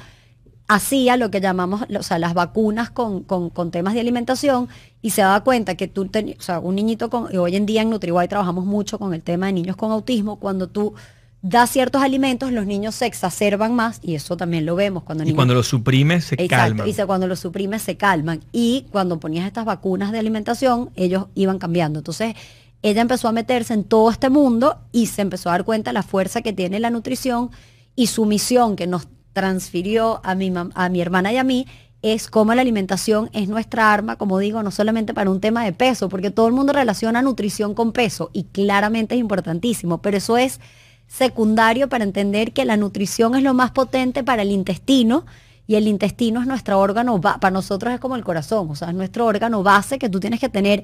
hacía 0.68 1.18
lo 1.18 1.30
que 1.30 1.42
llamamos, 1.42 1.82
o 1.98 2.04
sea, 2.04 2.20
las 2.20 2.34
vacunas 2.34 2.90
con, 2.90 3.26
temas 3.72 3.94
de 3.94 4.00
alimentación 4.00 4.70
y 5.02 5.12
se 5.12 5.22
daba 5.22 5.44
cuenta 5.44 5.76
que 5.76 5.88
tú, 5.88 6.06
tenías, 6.08 6.40
o 6.40 6.42
sea, 6.42 6.60
un 6.60 6.76
niñito 6.76 7.10
con, 7.10 7.34
y 7.34 7.38
hoy 7.38 7.56
en 7.56 7.66
día 7.66 7.82
en 7.82 7.90
NutriWay 7.90 8.28
trabajamos 8.28 8.66
mucho 8.66 8.98
con 8.98 9.14
el 9.14 9.22
tema 9.22 9.48
de 9.48 9.54
niños 9.54 9.76
con 9.76 9.92
autismo, 9.92 10.38
cuando 10.38 10.68
tú 10.68 10.94
das 11.42 11.70
ciertos 11.70 12.02
alimentos, 12.02 12.54
los 12.54 12.66
niños 12.66 12.96
se 12.96 13.06
exacerban 13.06 13.76
más 13.76 14.00
y 14.02 14.16
eso 14.16 14.38
también 14.38 14.66
lo 14.66 14.76
vemos 14.76 15.04
cuando 15.04 15.26
Y 15.26 15.34
cuando 15.34 15.54
los 15.54 15.68
suprimes 15.68 16.24
se 16.24 16.48
calman. 16.48 16.88
Y 16.88 16.94
cuando 16.94 17.28
los 17.28 17.42
suprimes 17.42 17.82
se 17.82 17.98
calman. 17.98 18.40
Y 18.54 18.86
cuando 18.92 19.20
ponías 19.20 19.46
estas 19.46 19.66
vacunas 19.66 20.14
de 20.14 20.20
alimentación, 20.20 20.92
ellos 20.96 21.26
iban 21.36 21.60
cambiando. 21.60 22.00
Entonces, 22.00 22.36
ella 22.82 23.02
empezó 23.02 23.28
a 23.28 23.34
meterse 23.34 23.74
en 23.74 23.84
todo 23.84 24.10
este 24.10 24.30
mundo 24.30 24.78
y 24.94 25.08
se 25.08 25.22
empezó 25.22 25.50
a 25.50 25.52
dar 25.52 25.66
cuenta 25.66 25.90
de 25.90 25.96
la 25.96 26.04
fuerza 26.04 26.42
que 26.42 26.54
tiene 26.54 26.80
la 26.80 26.90
nutrición 26.90 27.52
y 27.94 28.08
su 28.08 28.26
misión 28.26 28.78
que 28.78 28.88
nos 28.88 29.10
transfirió 29.34 30.22
a 30.24 30.36
mi, 30.36 30.52
a 30.74 30.90
mi 30.90 31.02
hermana 31.02 31.34
y 31.34 31.38
a 31.38 31.44
mí 31.44 31.68
es 32.04 32.30
cómo 32.30 32.54
la 32.54 32.62
alimentación 32.62 33.30
es 33.34 33.48
nuestra 33.48 33.94
arma, 33.94 34.18
como 34.18 34.38
digo, 34.38 34.62
no 34.62 34.72
solamente 34.72 35.14
para 35.14 35.30
un 35.30 35.40
tema 35.40 35.64
de 35.64 35.72
peso, 35.72 36.10
porque 36.10 36.32
todo 36.32 36.48
el 36.48 36.54
mundo 36.54 36.74
relaciona 36.74 37.22
nutrición 37.22 37.74
con 37.74 37.94
peso 37.94 38.30
y 38.34 38.44
claramente 38.44 39.16
es 39.16 39.22
importantísimo, 39.22 40.02
pero 40.02 40.18
eso 40.18 40.38
es 40.38 40.60
secundario 41.08 41.88
para 41.88 42.04
entender 42.04 42.52
que 42.52 42.66
la 42.66 42.76
nutrición 42.76 43.36
es 43.36 43.44
lo 43.44 43.54
más 43.54 43.72
potente 43.72 44.22
para 44.24 44.42
el 44.42 44.52
intestino 44.52 45.26
y 45.66 45.76
el 45.76 45.88
intestino 45.88 46.42
es 46.42 46.48
nuestro 46.48 46.78
órgano, 46.78 47.22
para 47.22 47.52
nosotros 47.52 47.94
es 47.94 48.02
como 48.02 48.18
el 48.18 48.24
corazón, 48.26 48.70
o 48.70 48.76
sea, 48.76 48.90
es 48.90 48.96
nuestro 48.96 49.26
órgano 49.26 49.64
base 49.64 49.98
que 49.98 50.10
tú 50.10 50.20
tienes 50.20 50.42
que 50.42 50.50
tener 50.50 50.84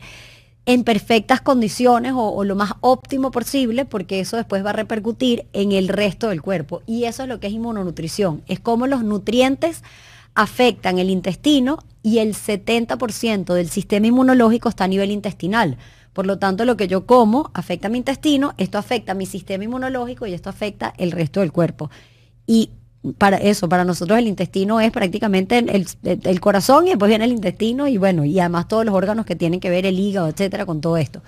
en 0.70 0.84
perfectas 0.84 1.42
condiciones 1.42 2.14
o, 2.16 2.44
lo 2.44 2.56
más 2.56 2.74
óptimo 2.82 3.32
posible, 3.32 3.86
porque 3.86 4.20
eso 4.20 4.38
después 4.38 4.64
va 4.64 4.70
a 4.70 4.74
repercutir 4.74 5.48
en 5.52 5.72
el 5.72 5.88
resto 5.88 6.30
del 6.30 6.44
cuerpo. 6.44 6.84
Y 6.86 7.06
eso 7.06 7.24
es 7.24 7.30
lo 7.30 7.40
que 7.40 7.48
es 7.48 7.54
inmunonutrición. 7.54 8.44
Es 8.46 8.60
como 8.60 8.86
los 8.86 9.04
nutrientes 9.04 9.82
afectan 10.36 11.00
el 11.00 11.10
intestino 11.10 11.80
y 12.04 12.20
el 12.20 12.36
70% 12.36 13.52
del 13.56 13.68
sistema 13.68 14.06
inmunológico 14.06 14.70
está 14.70 14.84
a 14.84 14.88
nivel 14.88 15.10
intestinal. 15.10 15.80
Por 16.14 16.28
lo 16.28 16.38
tanto, 16.38 16.66
lo 16.66 16.78
que 16.78 16.88
yo 16.88 17.08
como 17.08 17.50
afecta 17.56 17.88
a 17.88 17.90
mi 17.90 17.98
intestino, 17.98 18.54
esto 18.60 18.78
afecta 18.78 19.14
a 19.14 19.16
mi 19.16 19.26
sistema 19.26 19.64
inmunológico 19.64 20.28
y 20.28 20.36
esto 20.36 20.52
afecta 20.52 20.94
el 21.00 21.12
resto 21.12 21.40
del 21.40 21.52
cuerpo. 21.52 21.90
Y 22.46 22.70
para 23.18 23.38
eso, 23.38 23.70
para 23.70 23.86
nosotros 23.86 24.20
el 24.20 24.28
intestino 24.28 24.82
es 24.82 24.92
prácticamente 24.92 25.58
el, 25.58 25.88
el, 26.04 26.40
corazón 26.42 26.86
y 26.86 26.90
después 26.90 27.08
viene 27.08 27.26
el 27.26 27.32
intestino 27.32 27.88
y 27.88 27.98
bueno, 27.98 28.26
y 28.26 28.40
además 28.40 28.68
todos 28.68 28.86
los 28.86 28.94
órganos 28.94 29.26
que 29.26 29.36
tienen 29.36 29.60
que 29.60 29.70
ver, 29.70 29.86
el 29.86 29.98
hígado, 29.98 30.28
etcétera, 30.28 30.66
con 30.66 30.82
todo 30.82 30.98
esto. 30.98 31.22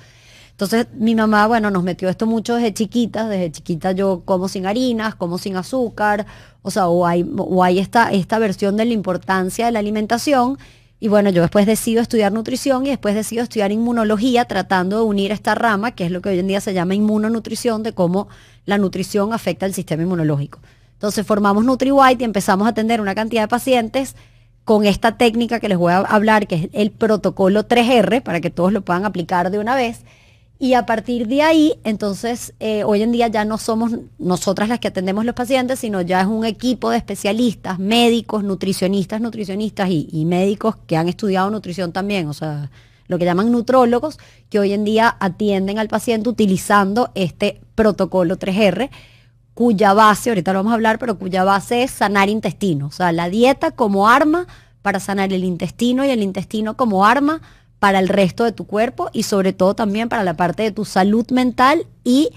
Entonces 0.52 0.88
mi 0.94 1.16
mamá, 1.16 1.48
bueno, 1.48 1.72
nos 1.72 1.84
metió 1.84 2.10
esto 2.10 2.28
mucho 2.28 2.56
desde 2.56 2.74
chiquitas, 2.74 3.30
desde 3.30 3.52
chiquita 3.52 3.94
yo 3.94 4.22
como 4.26 4.50
sin 4.50 4.66
harinas, 4.66 5.16
como 5.16 5.38
sin 5.38 5.56
azúcar, 5.56 6.26
o 6.62 6.72
sea, 6.72 6.88
o 6.88 7.08
hay, 7.08 7.26
o 7.38 7.64
hay 7.64 7.80
esta, 7.80 8.12
esta 8.12 8.38
versión 8.38 8.76
de 8.78 8.86
la 8.86 8.94
importancia 8.94 9.66
de 9.66 9.72
la 9.72 9.80
alimentación. 9.80 10.58
Y 11.00 11.08
bueno, 11.08 11.32
yo 11.32 11.42
después 11.42 11.66
decido 11.66 12.00
estudiar 12.02 12.32
nutrición 12.32 12.86
y 12.86 12.90
después 12.90 13.16
decido 13.16 13.42
estudiar 13.42 13.72
inmunología, 13.72 14.46
tratando 14.46 14.98
de 14.98 15.04
unir 15.04 15.32
esta 15.32 15.56
rama, 15.56 15.96
que 15.96 16.06
es 16.06 16.12
lo 16.12 16.22
que 16.22 16.30
hoy 16.30 16.38
en 16.38 16.48
día 16.48 16.62
se 16.62 16.76
llama 16.76 16.94
inmunonutrición, 16.94 17.82
de 17.82 17.94
cómo 17.94 18.28
la 18.66 18.78
nutrición 18.78 19.34
afecta 19.34 19.66
al 19.66 19.74
sistema 19.74 20.04
inmunológico. 20.04 20.60
Entonces 21.02 21.26
formamos 21.26 21.66
NutriWhite 21.66 22.22
y 22.22 22.26
empezamos 22.26 22.68
a 22.68 22.70
atender 22.70 23.02
una 23.02 23.16
cantidad 23.16 23.42
de 23.42 23.48
pacientes 23.48 24.16
con 24.66 24.86
esta 24.86 25.18
técnica 25.18 25.60
que 25.60 25.68
les 25.68 25.80
voy 25.80 25.92
a 25.94 25.98
hablar, 25.98 26.46
que 26.46 26.54
es 26.54 26.70
el 26.74 26.92
protocolo 26.92 27.68
3R, 27.68 28.22
para 28.22 28.40
que 28.40 28.52
todos 28.52 28.72
lo 28.72 28.82
puedan 28.82 29.04
aplicar 29.04 29.50
de 29.50 29.58
una 29.58 29.76
vez. 29.76 30.02
Y 30.60 30.76
a 30.76 30.86
partir 30.86 31.28
de 31.28 31.42
ahí, 31.42 31.74
entonces, 31.84 32.54
eh, 32.60 32.84
hoy 32.84 33.02
en 33.02 33.12
día 33.12 33.30
ya 33.30 33.46
no 33.46 33.58
somos 33.58 33.94
nosotras 34.20 34.70
las 34.70 34.80
que 34.80 34.90
atendemos 34.90 35.26
los 35.26 35.34
pacientes, 35.34 35.80
sino 35.80 36.02
ya 36.02 36.22
es 36.22 36.28
un 36.28 36.46
equipo 36.46 36.92
de 36.92 36.98
especialistas, 36.98 37.80
médicos, 37.80 38.44
nutricionistas, 38.44 39.22
nutricionistas 39.22 39.90
y, 39.90 40.08
y 40.12 40.26
médicos 40.26 40.76
que 40.86 40.98
han 40.98 41.10
estudiado 41.10 41.50
nutrición 41.50 41.94
también, 41.94 42.28
o 42.28 42.34
sea, 42.34 42.70
lo 43.08 43.18
que 43.18 43.26
llaman 43.26 43.52
nutrólogos, 43.52 44.20
que 44.52 44.60
hoy 44.60 44.74
en 44.74 44.84
día 44.84 45.18
atienden 45.20 45.80
al 45.80 45.88
paciente 45.88 46.30
utilizando 46.30 47.10
este 47.16 47.60
protocolo 47.74 48.38
3R, 48.38 48.92
cuya 49.54 49.94
base, 49.94 50.30
ahorita 50.30 50.54
lo 50.54 50.60
vamos 50.60 50.72
a 50.72 50.76
hablar, 50.76 51.00
pero 51.00 51.18
cuya 51.18 51.44
base 51.44 51.84
es 51.84 51.92
sanar 51.92 52.30
intestino, 52.30 52.88
o 52.88 52.92
sea, 52.92 53.12
la 53.12 53.30
dieta 53.30 53.72
como 53.72 54.08
arma 54.08 54.48
para 54.82 55.00
sanar 55.00 55.32
el 55.34 55.44
intestino 55.44 56.06
y 56.06 56.10
el 56.10 56.24
intestino 56.24 56.76
como 56.76 57.06
arma 57.06 57.42
para 57.80 58.00
el 58.00 58.10
resto 58.10 58.44
de 58.44 58.52
tu 58.52 58.66
cuerpo 58.66 59.10
y 59.12 59.24
sobre 59.24 59.54
todo 59.54 59.74
también 59.74 60.08
para 60.08 60.24
la 60.24 60.36
parte 60.36 60.64
de 60.64 60.72
tu 60.72 60.86
salud 60.86 61.26
mental 61.32 61.86
y 62.04 62.30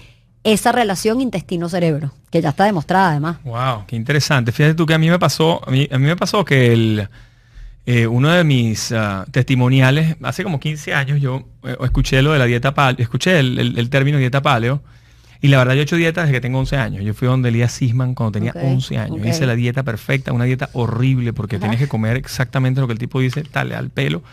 esa 0.43 0.71
relación 0.71 1.21
intestino-cerebro, 1.21 2.11
que 2.29 2.41
ya 2.41 2.49
está 2.49 2.65
demostrada 2.65 3.09
además. 3.09 3.37
Wow, 3.43 3.85
qué 3.87 3.95
interesante. 3.95 4.51
Fíjate 4.51 4.75
tú 4.75 4.85
que 4.85 4.93
a 4.93 4.99
mí 4.99 5.09
me 5.09 5.17
pasó, 5.17 5.61
a 5.67 5.71
mí, 5.71 5.87
me 5.91 6.15
pasó 6.15 6.45
que 6.45 6.71
el, 6.71 7.09
eh, 7.87 8.05
uno 8.05 8.29
de 8.29 8.43
mis 8.43 8.91
ah, 8.91 9.25
testimoniales, 9.31 10.17
hace 10.21 10.43
como 10.43 10.59
15 10.59 10.93
años 10.93 11.19
yo 11.19 11.47
eh, 11.63 11.75
escuché 11.81 12.21
lo 12.21 12.33
de 12.33 12.39
la 12.39 12.45
dieta 12.45 12.75
paleo, 12.75 13.01
escuché 13.01 13.39
el, 13.39 13.89
término 13.89 14.19
dieta 14.19 14.41
paleo, 14.41 14.81
y 15.41 15.47
la 15.47 15.57
verdad 15.57 15.73
yo 15.73 15.81
he 15.81 15.83
hecho 15.83 15.95
dieta 15.95 16.21
desde 16.21 16.33
que 16.33 16.41
tengo 16.41 16.59
11 16.59 16.77
años. 16.77 17.03
Yo 17.03 17.13
fui 17.13 17.27
donde 17.27 17.49
Elías 17.49 17.71
Sisman 17.71 18.15
cuando 18.15 18.33
tenía 18.33 18.53
11 18.55 18.97
años. 18.97 19.25
Hice 19.25 19.45
la 19.45 19.55
dieta 19.55 19.83
perfecta, 19.83 20.33
una 20.33 20.45
dieta 20.45 20.69
horrible 20.73 21.33
porque 21.33 21.59
tienes 21.59 21.79
que 21.79 21.87
comer 21.87 22.17
exactamente 22.17 22.81
lo 22.81 22.87
que 22.87 22.93
el 22.93 22.99
tipo 22.99 23.19
dice, 23.19 23.43
tal, 23.43 23.71
al 23.73 23.89
pelo. 23.89 24.23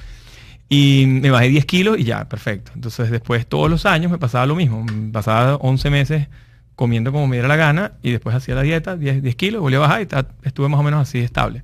Y 0.68 1.04
me 1.06 1.30
bajé 1.30 1.48
10 1.48 1.66
kilos 1.66 1.98
y 1.98 2.04
ya, 2.04 2.28
perfecto. 2.28 2.72
Entonces 2.74 3.10
después 3.10 3.46
todos 3.46 3.70
los 3.70 3.84
años 3.84 4.10
me 4.10 4.18
pasaba 4.18 4.46
lo 4.46 4.54
mismo. 4.54 4.86
pasaba 5.12 5.56
11 5.56 5.90
meses 5.90 6.28
comiendo 6.74 7.12
como 7.12 7.26
me 7.26 7.36
diera 7.36 7.48
la 7.48 7.56
gana 7.56 7.92
y 8.02 8.10
después 8.10 8.34
hacía 8.34 8.54
la 8.54 8.62
dieta, 8.62 8.96
10, 8.96 9.22
10 9.22 9.36
kilos, 9.36 9.60
volví 9.60 9.76
a 9.76 9.80
bajar 9.80 10.02
y 10.02 10.08
estuve 10.48 10.68
más 10.68 10.80
o 10.80 10.82
menos 10.82 11.00
así 11.00 11.18
estable. 11.18 11.62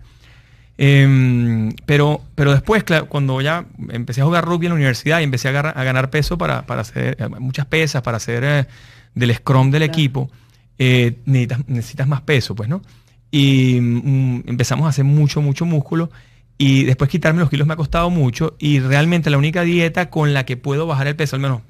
Em, 0.80 1.72
pero, 1.86 2.20
pero 2.36 2.52
después, 2.52 2.84
cuando 3.08 3.40
ya 3.40 3.66
empecé 3.88 4.20
a 4.20 4.24
jugar 4.24 4.44
rugby 4.44 4.66
en 4.66 4.70
la 4.70 4.76
universidad 4.76 5.18
y 5.20 5.24
empecé 5.24 5.48
a, 5.48 5.52
ganar 5.52 6.08
peso 6.10 6.38
para, 6.38 6.58
hacer 6.68 7.16
eh, 7.18 7.28
muchas 7.40 7.66
pesas, 7.66 8.02
para 8.02 8.18
hacer 8.18 8.44
eh, 8.44 8.66
del 9.14 9.34
scrum 9.34 9.70
del 9.70 9.82
equipo, 9.82 10.30
eh, 10.78 11.18
necesitas, 11.26 12.06
más 12.06 12.20
peso, 12.22 12.54
pues, 12.54 12.68
¿no? 12.68 12.82
Y 13.30 13.78
mm, 13.80 14.42
empezamos 14.46 14.86
a 14.86 14.90
hacer 14.90 15.04
mucho, 15.04 15.42
mucho 15.42 15.66
músculo 15.66 16.10
y 16.56 16.84
después 16.84 17.10
quitarme 17.10 17.40
los 17.40 17.50
kilos 17.50 17.66
me 17.66 17.74
ha 17.74 17.76
costado 17.76 18.10
mucho 18.10 18.56
y 18.58 18.80
realmente 18.80 19.30
la 19.30 19.38
única 19.38 19.62
dieta 19.62 20.10
con 20.10 20.34
la 20.34 20.44
que 20.44 20.56
puedo 20.56 20.86
bajar 20.86 21.06
el 21.06 21.16
peso, 21.16 21.36
al 21.36 21.42
menos 21.42 21.62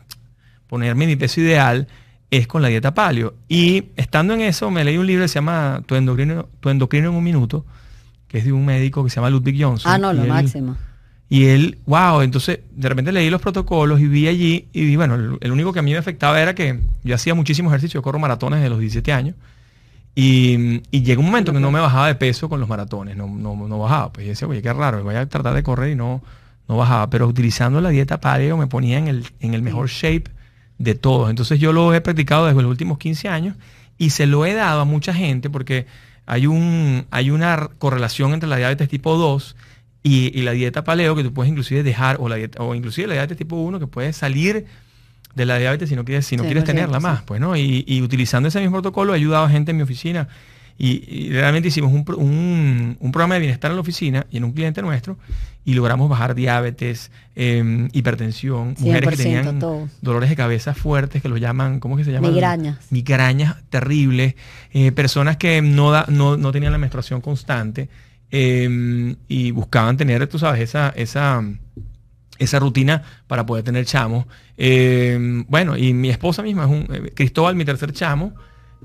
ponerme 0.66 1.07
mi 1.07 1.16
peso 1.16 1.40
ideal, 1.40 1.88
es 2.30 2.47
con 2.47 2.62
la 2.62 2.68
dieta 2.68 2.95
paleo. 2.95 3.35
Y 3.49 3.87
estando 3.97 4.35
en 4.35 4.40
eso, 4.40 4.71
me 4.71 4.85
leí 4.85 4.99
un 4.99 5.07
libro 5.07 5.25
que 5.25 5.28
se 5.28 5.37
llama 5.37 5.83
Tu 5.87 5.95
endocrino, 5.95 6.49
tu 6.61 6.68
endocrino 6.68 7.11
en 7.11 7.16
un 7.16 7.25
minuto, 7.25 7.64
que 8.28 8.38
es 8.38 8.45
de 8.45 8.52
un 8.52 8.64
médico 8.64 9.02
que 9.04 9.11
se 9.11 9.16
llama 9.16 9.30
Ludwig 9.30 9.62
Johnson. 9.62 9.90
Ah, 9.90 9.99
no, 9.99 10.12
lo 10.12 10.25
máximo. 10.25 10.76
Y 11.30 11.47
él, 11.47 11.78
wow, 11.87 12.23
entonces 12.23 12.61
de 12.70 12.88
repente 12.88 13.12
leí 13.12 13.28
los 13.28 13.42
protocolos 13.42 14.00
y 14.00 14.06
vi 14.06 14.28
allí, 14.28 14.68
y 14.73 14.97
bueno, 14.97 15.14
el, 15.14 15.38
el, 15.40 15.52
único 15.52 15.73
que 15.73 15.80
a 15.80 15.82
mí 15.82 15.92
me 15.92 15.99
afectaba 15.99 16.40
era 16.40 16.54
que 16.54 16.80
yo 17.04 17.14
hacía 17.14 17.35
muchísimo 17.35 17.68
ejercicio, 17.68 17.99
yo 17.99 18.02
corro 18.02 18.18
maratones 18.18 18.62
de 18.62 18.70
los 18.70 18.78
17 18.78 19.12
años, 19.12 19.35
y, 20.20 20.82
y 20.90 21.02
llegó 21.02 21.20
un 21.20 21.26
momento 21.26 21.52
que 21.52 21.61
no 21.61 21.70
me 21.70 21.78
bajaba 21.78 22.08
de 22.08 22.16
peso 22.16 22.49
con 22.49 22.58
los 22.58 22.68
maratones, 22.68 23.16
no, 23.16 23.28
no, 23.28 23.78
bajaba. 23.78 24.12
Pues 24.12 24.26
yo 24.26 24.30
decía, 24.30 24.49
oye, 24.49 24.61
qué 24.62 24.73
raro, 24.73 25.04
voy 25.04 25.14
a 25.14 25.28
tratar 25.28 25.54
de 25.54 25.62
correr 25.62 25.92
y 25.92 25.94
no, 25.94 26.23
no 26.66 26.76
bajaba. 26.76 27.08
Pero 27.08 27.28
utilizando 27.28 27.80
la 27.80 27.90
dieta 27.90 28.20
paleo 28.20 28.56
me 28.56 28.66
ponía 28.66 28.99
en 28.99 29.06
el, 29.06 29.26
en 29.38 29.54
el 29.54 29.62
mejor 29.62 29.88
shape 29.88 30.25
de 30.78 30.97
todos. 30.97 31.30
Entonces 31.30 31.61
yo 31.61 31.73
lo 31.73 31.94
he 31.94 32.00
practicado 32.00 32.47
desde 32.47 32.61
los 32.61 32.68
últimos 32.68 32.99
15 32.99 33.28
años 33.28 33.56
y 33.97 34.11
se 34.11 34.26
lo 34.26 34.44
he 34.44 34.54
dado 34.54 34.80
a 34.80 34.85
mucha 34.85 35.14
gente 35.14 35.50
porque 35.50 35.87
hay, 36.26 36.49
un, 36.49 37.06
hay 37.12 37.30
una 37.30 37.70
correlación 37.78 38.32
entre 38.35 38.49
la 38.49 38.56
diabetes 38.56 38.88
tipo 38.88 39.16
2 39.16 39.54
y, 40.02 40.38
y 40.38 40.43
la 40.43 40.52
dieta 40.52 40.85
paleo 40.85 41.14
que 41.17 41.23
tú 41.23 41.33
puedes 41.33 41.50
inclusive 41.50 41.83
dejar, 41.83 42.19
o, 42.21 42.28
la 42.28 42.37
dieta, 42.37 42.62
o 42.62 42.75
inclusive 42.75 43.09
la 43.09 43.14
diabetes 43.14 43.37
tipo 43.37 43.57
1 43.57 43.78
que 43.78 43.87
puedes 43.87 44.17
salir 44.17 44.67
de 45.35 45.47
la 45.47 45.59
diabetes 45.59 45.88
si 45.88 45.97
no 45.97 46.05
quieres, 46.05 46.26
si 46.26 46.37
no 46.37 46.45
quieres 46.45 46.64
tenerla 46.64 47.00
más, 47.00 47.23
pues, 47.23 47.40
¿no? 47.40 47.57
Y, 47.57 48.00
utilizando 48.02 48.49
ese 48.49 48.61
mismo 48.61 48.76
protocolo 48.76 49.14
he 49.14 49.17
ayudado 49.17 49.45
a 49.45 49.50
gente 49.50 49.71
en 49.71 49.76
mi 49.76 49.83
oficina 49.83 50.28
y, 50.76 51.31
realmente 51.31 51.69
hicimos 51.69 51.93
un, 51.93 52.97
programa 53.12 53.35
de 53.35 53.40
bienestar 53.40 53.71
en 53.71 53.76
la 53.76 53.81
oficina 53.81 54.26
y 54.31 54.37
en 54.37 54.45
un 54.45 54.52
cliente 54.52 54.83
nuestro 54.83 55.19
y 55.64 55.75
logramos 55.75 56.09
bajar 56.09 56.35
diabetes, 56.35 57.11
em, 57.37 57.88
hipertensión, 57.93 58.75
mujeres 58.78 59.11
que 59.11 59.17
tenían 59.17 59.61
dolores 60.00 60.31
de 60.31 60.37
cabeza 60.37 60.75
fuertes, 60.75 61.21
que 61.23 61.28
lo 61.28 61.37
llaman, 61.37 61.78
¿cómo 61.78 61.97
que 61.97 62.05
se 62.05 62.12
llama? 62.12 62.28
Migrañas. 62.28 62.78
Migrañas 62.90 63.57
terribles, 63.69 64.35
eh, 64.73 64.93
personas 64.93 65.37
que 65.37 65.61
no, 65.62 65.90
da, 65.90 66.07
no, 66.09 66.37
no, 66.37 66.52
tenían 66.52 66.73
la 66.73 66.78
menstruación 66.78 67.21
constante 67.21 67.88
em, 68.30 69.16
y 69.28 69.50
buscaban 69.50 69.97
tener, 69.97 70.26
tú 70.26 70.38
sabes, 70.38 70.61
esa... 70.61 70.90
esa 70.97 71.42
esa 72.38 72.58
rutina 72.61 73.02
para 73.26 73.44
poder 73.47 73.64
tener 73.64 73.85
chamos. 73.85 74.26
Eh, 74.56 75.44
bueno, 75.49 75.76
y 75.76 75.92
mi 75.92 76.08
esposa 76.08 76.42
misma 76.42 76.64
es 76.64 76.70
un, 76.70 76.87
eh, 76.94 77.12
Cristóbal, 77.14 77.56
mi 77.56 77.64
tercer 77.64 77.92
chamo, 77.92 78.32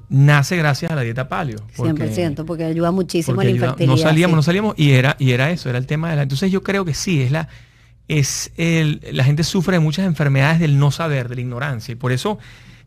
nace 0.09 0.57
gracias 0.57 0.91
a 0.91 0.95
la 0.95 1.01
dieta 1.01 1.27
paleo. 1.29 1.59
Porque, 1.75 2.11
100%, 2.11 2.45
porque 2.45 2.65
ayuda 2.65 2.91
muchísimo 2.91 3.41
a 3.41 3.43
la 3.43 3.49
infertilidad. 3.51 3.91
No 3.91 3.97
salíamos, 3.97 4.35
no 4.35 4.43
salíamos 4.43 4.75
y 4.77 4.91
era, 4.91 5.15
y 5.19 5.31
era 5.31 5.51
eso, 5.51 5.69
era 5.69 5.77
el 5.77 5.85
tema 5.85 6.09
de 6.09 6.17
la... 6.17 6.23
Entonces 6.23 6.51
yo 6.51 6.63
creo 6.63 6.85
que 6.85 6.93
sí, 6.93 7.21
es 7.21 7.31
la... 7.31 7.47
Es 8.09 8.51
el, 8.57 8.99
la 9.13 9.23
gente 9.23 9.43
sufre 9.45 9.77
de 9.77 9.79
muchas 9.79 10.05
enfermedades 10.05 10.59
del 10.59 10.77
no 10.77 10.91
saber, 10.91 11.29
de 11.29 11.35
la 11.35 11.41
ignorancia. 11.41 11.93
Y 11.93 11.95
por 11.95 12.11
eso 12.11 12.37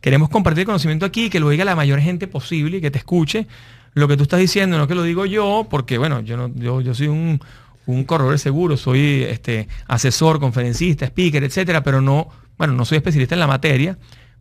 queremos 0.02 0.28
compartir 0.28 0.60
el 0.60 0.66
conocimiento 0.66 1.06
aquí, 1.06 1.30
que 1.30 1.40
lo 1.40 1.48
diga 1.48 1.64
la 1.64 1.74
mayor 1.74 2.00
gente 2.00 2.28
posible 2.28 2.78
y 2.78 2.80
que 2.82 2.90
te 2.90 2.98
escuche 2.98 3.46
lo 3.96 4.06
que 4.08 4.18
tú 4.18 4.24
estás 4.24 4.40
diciendo, 4.40 4.76
no 4.76 4.86
que 4.86 4.94
lo 4.94 5.02
digo 5.02 5.24
yo, 5.24 5.66
porque 5.70 5.96
bueno, 5.96 6.20
yo 6.20 6.36
no, 6.36 6.48
yo, 6.54 6.82
yo 6.82 6.94
soy 6.94 7.08
un, 7.08 7.40
un 7.86 8.04
corredor 8.04 8.38
seguro, 8.38 8.76
soy 8.76 9.22
este, 9.22 9.68
asesor, 9.88 10.38
conferencista, 10.38 11.06
speaker, 11.06 11.42
etcétera, 11.42 11.82
pero 11.82 12.02
no, 12.02 12.28
bueno, 12.58 12.74
no 12.74 12.84
soy 12.84 12.98
especialista 12.98 13.34
en 13.34 13.40
la 13.40 13.46
materia, 13.46 13.96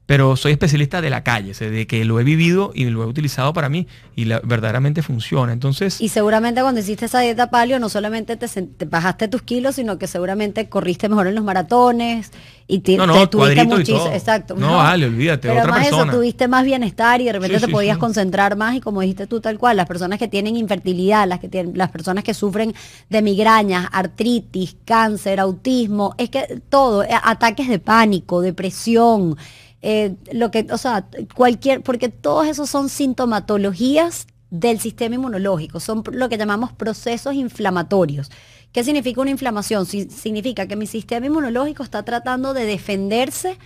pero 0.06 0.36
soy 0.36 0.52
especialista 0.52 1.02
de 1.02 1.10
la 1.10 1.24
calle, 1.24 1.54
de 1.54 1.88
que 1.88 2.06
lo 2.06 2.20
he 2.20 2.24
vivido 2.24 2.72
y 2.76 2.86
lo 2.86 3.04
he 3.04 3.08
utilizado 3.08 3.54
para 3.54 3.70
mí 3.70 3.88
y 4.16 4.26
verdaderamente 4.26 5.02
funciona. 5.02 5.52
Entonces, 5.52 6.00
y 6.00 6.10
seguramente 6.10 6.62
cuando 6.62 6.80
hiciste 6.80 7.06
esa 7.06 7.22
dieta 7.22 7.50
palio 7.50 7.80
no 7.80 7.90
solamente 7.90 8.38
te, 8.38 8.48
bajaste 8.86 9.28
tus 9.28 9.42
kilos, 9.42 9.76
sino 9.76 9.98
que 9.98 10.06
seguramente 10.06 10.70
corriste 10.70 11.10
mejor 11.10 11.28
en 11.28 11.36
los 11.36 11.44
maratones 11.44 12.32
y 12.68 12.80
te, 12.80 12.98
no, 12.98 13.08
no, 13.08 13.28
tuviste 13.30 13.64
muchísimo, 13.66 14.08
exacto. 14.08 14.56
No, 14.56 14.78
vale, 14.78 15.08
olvídate, 15.08 15.48
pero 15.48 15.62
otra 15.62 15.84
eso 15.84 16.06
tuviste 16.06 16.48
más 16.48 16.66
bienestar 16.66 17.20
y 17.22 17.26
de 17.26 17.34
repente 17.34 17.60
te 17.60 17.68
podías 17.68 17.98
concentrar 17.98 18.56
más 18.56 18.76
y 18.76 18.82
como 18.82 19.02
dijiste 19.02 19.26
tú 19.26 19.42
tal 19.42 19.58
cual, 19.58 19.78
las 19.78 19.88
personas 19.88 20.20
que 20.20 20.28
tienen 20.28 20.56
infertilidad, 20.56 21.28
las 21.28 21.40
que 21.40 21.50
tienen 21.50 21.76
las 21.76 21.90
personas 21.90 22.24
que 22.24 22.36
sufren 22.36 22.76
de 23.10 23.22
migrañas, 23.24 23.88
artritis, 23.92 24.78
cáncer, 24.86 25.40
autismo, 25.40 26.14
es 26.20 26.30
que 26.30 26.62
todo, 26.70 27.04
eh, 27.04 27.10
ataques 27.24 27.68
de 27.68 27.80
pánico, 27.80 28.42
depresión, 28.42 29.36
eh, 29.82 30.16
lo 30.32 30.52
que, 30.52 30.68
o 30.72 30.78
sea, 30.78 31.08
cualquier, 31.36 31.82
porque 31.82 32.10
todos 32.10 32.48
esos 32.48 32.70
son 32.70 32.90
sintomatologías 32.90 34.28
del 34.50 34.80
sistema 34.80 35.16
inmunológico, 35.16 35.80
son 35.80 36.04
lo 36.12 36.30
que 36.30 36.38
llamamos 36.38 36.72
procesos 36.74 37.34
inflamatorios. 37.34 38.32
¿Qué 38.72 38.84
significa 38.84 39.22
una 39.22 39.32
inflamación? 39.32 39.86
significa 39.86 40.68
que 40.68 40.76
mi 40.76 40.88
sistema 40.88 41.26
inmunológico 41.28 41.84
está 41.84 42.04
tratando 42.04 42.54
de 42.54 42.66
defenderse 42.66 43.58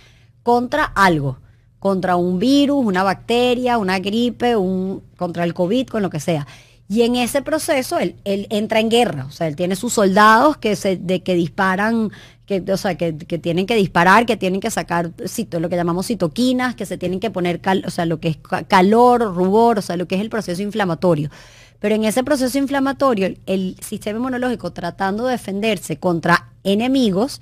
contra 0.42 0.84
algo, 0.84 1.40
contra 1.78 2.16
un 2.16 2.38
virus, 2.38 2.84
una 2.84 3.02
bacteria, 3.02 3.78
una 3.78 3.98
gripe, 3.98 4.56
un, 4.56 5.02
contra 5.16 5.44
el 5.44 5.54
COVID, 5.54 5.88
con 5.88 6.02
lo 6.02 6.10
que 6.10 6.20
sea. 6.20 6.46
Y 6.92 7.02
en 7.02 7.14
ese 7.14 7.40
proceso 7.40 8.00
él, 8.00 8.16
entra 8.24 8.80
en 8.80 8.88
guerra, 8.88 9.26
o 9.26 9.30
sea, 9.30 9.46
él 9.46 9.54
tiene 9.54 9.76
sus 9.76 9.92
soldados 9.92 10.56
que, 10.56 10.74
se, 10.74 10.96
de, 10.96 11.22
que 11.22 11.36
disparan 11.36 12.10
que, 12.46 12.64
o 12.72 12.76
sea, 12.76 12.96
que, 12.96 13.12
tienen 13.12 13.66
que 13.66 13.76
disparar, 13.76 14.26
que 14.26 14.36
tienen 14.36 14.60
que 14.60 14.72
sacar 14.72 15.12
lo 15.52 15.68
que 15.68 15.76
llamamos 15.76 16.08
citoquinas, 16.08 16.74
que 16.74 16.86
se 16.86 16.98
tienen 16.98 17.20
que 17.20 17.30
poner, 17.30 17.60
o 17.86 17.90
sea, 17.90 18.06
lo 18.06 18.18
que 18.18 18.30
es 18.30 18.38
calor, 18.66 19.20
rubor, 19.36 19.78
o 19.78 19.82
sea, 19.82 19.96
lo 19.96 20.08
que 20.08 20.16
es 20.16 20.20
el 20.20 20.30
proceso 20.30 20.62
inflamatorio. 20.62 21.30
Pero 21.78 21.94
en 21.94 22.02
ese 22.02 22.24
proceso 22.24 22.58
inflamatorio, 22.58 23.36
el 23.46 23.76
sistema 23.80 24.18
inmunológico 24.18 24.72
tratando 24.72 25.26
de 25.26 25.32
defenderse 25.34 25.98
contra 25.98 26.50
enemigos, 26.64 27.40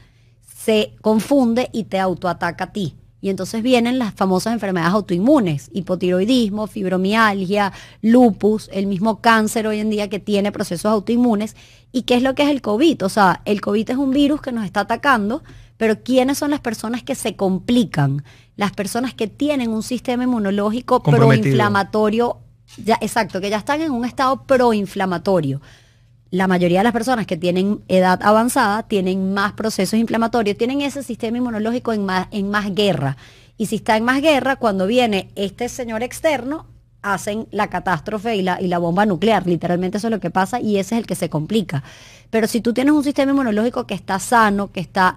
se 0.63 0.93
confunde 1.01 1.71
y 1.73 1.85
te 1.85 1.99
autoataca 1.99 2.65
a 2.65 2.73
ti. 2.75 2.97
Y 3.21 3.31
entonces 3.31 3.63
vienen 3.63 3.99
las 3.99 4.15
famosas 4.15 4.53
enfermedades 4.53 4.95
autoinmunes, 4.95 5.71
hipotiroidismo, 5.73 6.69
fibromialgia, 6.69 7.73
lupus, 8.01 8.71
el 8.73 8.87
mismo 8.87 9.21
cáncer 9.21 9.67
hoy 9.67 9.81
en 9.81 9.91
día 9.91 10.09
que 10.09 10.21
tiene 10.21 10.53
procesos 10.53 10.93
autoinmunes. 10.93 11.57
¿Y 11.91 12.03
qué 12.03 12.15
es 12.15 12.23
lo 12.23 12.35
que 12.35 12.45
es 12.45 12.51
el 12.51 12.63
COVID? 12.63 13.05
O 13.05 13.09
sea, 13.09 13.43
el 13.45 13.61
COVID 13.61 13.91
es 13.91 13.97
un 13.97 14.13
virus 14.13 14.41
que 14.41 14.53
nos 14.53 14.65
está 14.65 14.81
atacando, 14.81 15.43
pero 15.77 16.03
¿quiénes 16.03 16.39
son 16.39 16.51
las 16.51 16.61
personas 16.61 17.03
que 17.03 17.17
se 17.17 17.35
complican? 17.35 18.25
Las 18.57 18.73
personas 18.73 19.15
que 19.15 19.27
tienen 19.27 19.71
un 19.71 19.83
sistema 19.83 20.25
inmunológico 20.25 21.03
proinflamatorio, 21.03 22.39
ya, 22.85 22.99
exacto, 23.01 23.41
que 23.41 23.51
ya 23.51 23.59
están 23.59 23.81
en 23.81 23.91
un 23.91 24.05
estado 24.05 24.45
proinflamatorio 24.45 25.61
la 26.31 26.47
mayoría 26.47 26.81
de 26.81 26.85
las 26.85 26.93
personas 26.93 27.27
que 27.27 27.37
tienen 27.37 27.81
edad 27.89 28.21
avanzada 28.23 28.83
tienen 28.83 29.33
más 29.33 29.53
procesos 29.55 29.99
inflamatorios, 29.99 30.59
tienen 30.59 30.83
ese 30.83 31.03
sistema 31.03 31.39
inmunológico 31.39 31.93
en 31.93 32.05
más, 32.05 32.29
en 32.31 32.51
más 32.51 32.75
guerra. 32.75 33.17
Y 33.57 33.67
si 33.67 33.77
está 33.77 33.97
en 33.97 34.05
más 34.05 34.21
guerra, 34.21 34.57
cuando 34.57 34.87
viene 34.87 35.31
este 35.35 35.69
señor 35.69 36.03
externo, 36.03 36.67
hacen 37.03 37.47
la 37.51 37.69
catástrofe 37.69 38.37
y 38.37 38.43
la, 38.43 38.61
y 38.61 38.69
la 38.69 38.79
bomba 38.79 39.07
nuclear. 39.07 39.47
Literalmente 39.47 39.99
eso 39.99 40.09
es 40.09 40.13
lo 40.13 40.21
que 40.21 40.31
pasa 40.31 40.61
y 40.61 40.79
ese 40.79 40.95
es 40.95 41.01
el 41.01 41.07
que 41.07 41.15
se 41.15 41.31
complica. 41.31 41.83
Pero 42.31 42.47
si 42.47 42.61
tú 42.61 42.73
tienes 42.73 42.93
un 42.93 43.05
sistema 43.05 43.33
inmunológico 43.33 43.87
que 43.87 43.95
está 43.95 44.19
sano, 44.19 44.71
que 44.71 44.81
está 44.81 45.17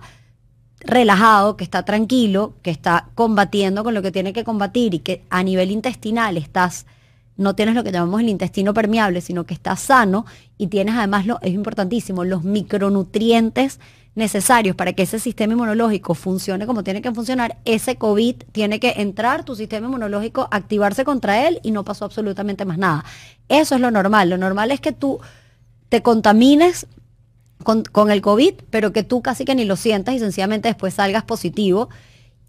relajado, 0.80 1.58
que 1.58 1.64
está 1.64 1.84
tranquilo, 1.84 2.54
que 2.62 2.72
está 2.72 3.10
combatiendo 3.16 3.84
con 3.84 3.94
lo 3.94 4.02
que 4.02 4.12
tiene 4.12 4.34
que 4.34 4.44
combatir 4.44 4.94
y 4.94 5.00
que 5.00 5.24
a 5.30 5.44
nivel 5.44 5.72
intestinal 5.72 6.38
estás 6.38 6.86
no 7.38 7.56
tienes 7.56 7.76
lo 7.76 7.84
que 7.84 7.92
llamamos 7.92 8.22
el 8.22 8.30
intestino 8.30 8.74
permeable, 8.74 9.22
sino 9.22 9.46
que 9.46 9.54
está 9.54 9.76
sano 9.76 10.26
y 10.58 10.68
tienes 10.68 10.96
además, 10.96 11.26
lo, 11.26 11.40
es 11.42 11.54
importantísimo, 11.54 12.24
los 12.24 12.44
micronutrientes 12.44 13.80
necesarios 14.14 14.76
para 14.76 14.94
que 14.94 15.04
ese 15.04 15.20
sistema 15.20 15.54
inmunológico 15.54 16.14
funcione 16.16 16.68
como 16.68 16.84
tiene 16.84 17.02
que 17.02 17.12
funcionar, 17.12 17.58
ese 17.66 17.96
COVID 17.96 18.36
tiene 18.52 18.80
que 18.80 18.96
entrar, 18.98 19.46
tu 19.46 19.56
sistema 19.56 19.88
inmunológico, 19.88 20.48
activarse 20.52 21.06
contra 21.06 21.48
él 21.48 21.60
y 21.64 21.72
no 21.72 21.84
pasó 21.84 22.06
absolutamente 22.06 22.66
más 22.66 22.78
nada. 22.78 23.06
Eso 23.48 23.76
es 23.76 23.82
lo 23.82 23.92
normal. 23.92 24.30
Lo 24.30 24.38
normal 24.38 24.72
es 24.72 24.82
que 24.82 24.92
tú 24.92 25.20
te 25.90 26.02
contamines 26.02 26.88
con, 27.64 27.84
con 27.84 28.12
el 28.12 28.22
COVID, 28.22 28.56
pero 28.70 28.92
que 28.92 29.04
tú 29.04 29.22
casi 29.22 29.46
que 29.46 29.56
ni 29.56 29.66
lo 29.66 29.76
sientas 29.76 30.16
y 30.16 30.20
sencillamente 30.20 30.68
después 30.68 30.94
salgas 30.94 31.24
positivo 31.24 31.90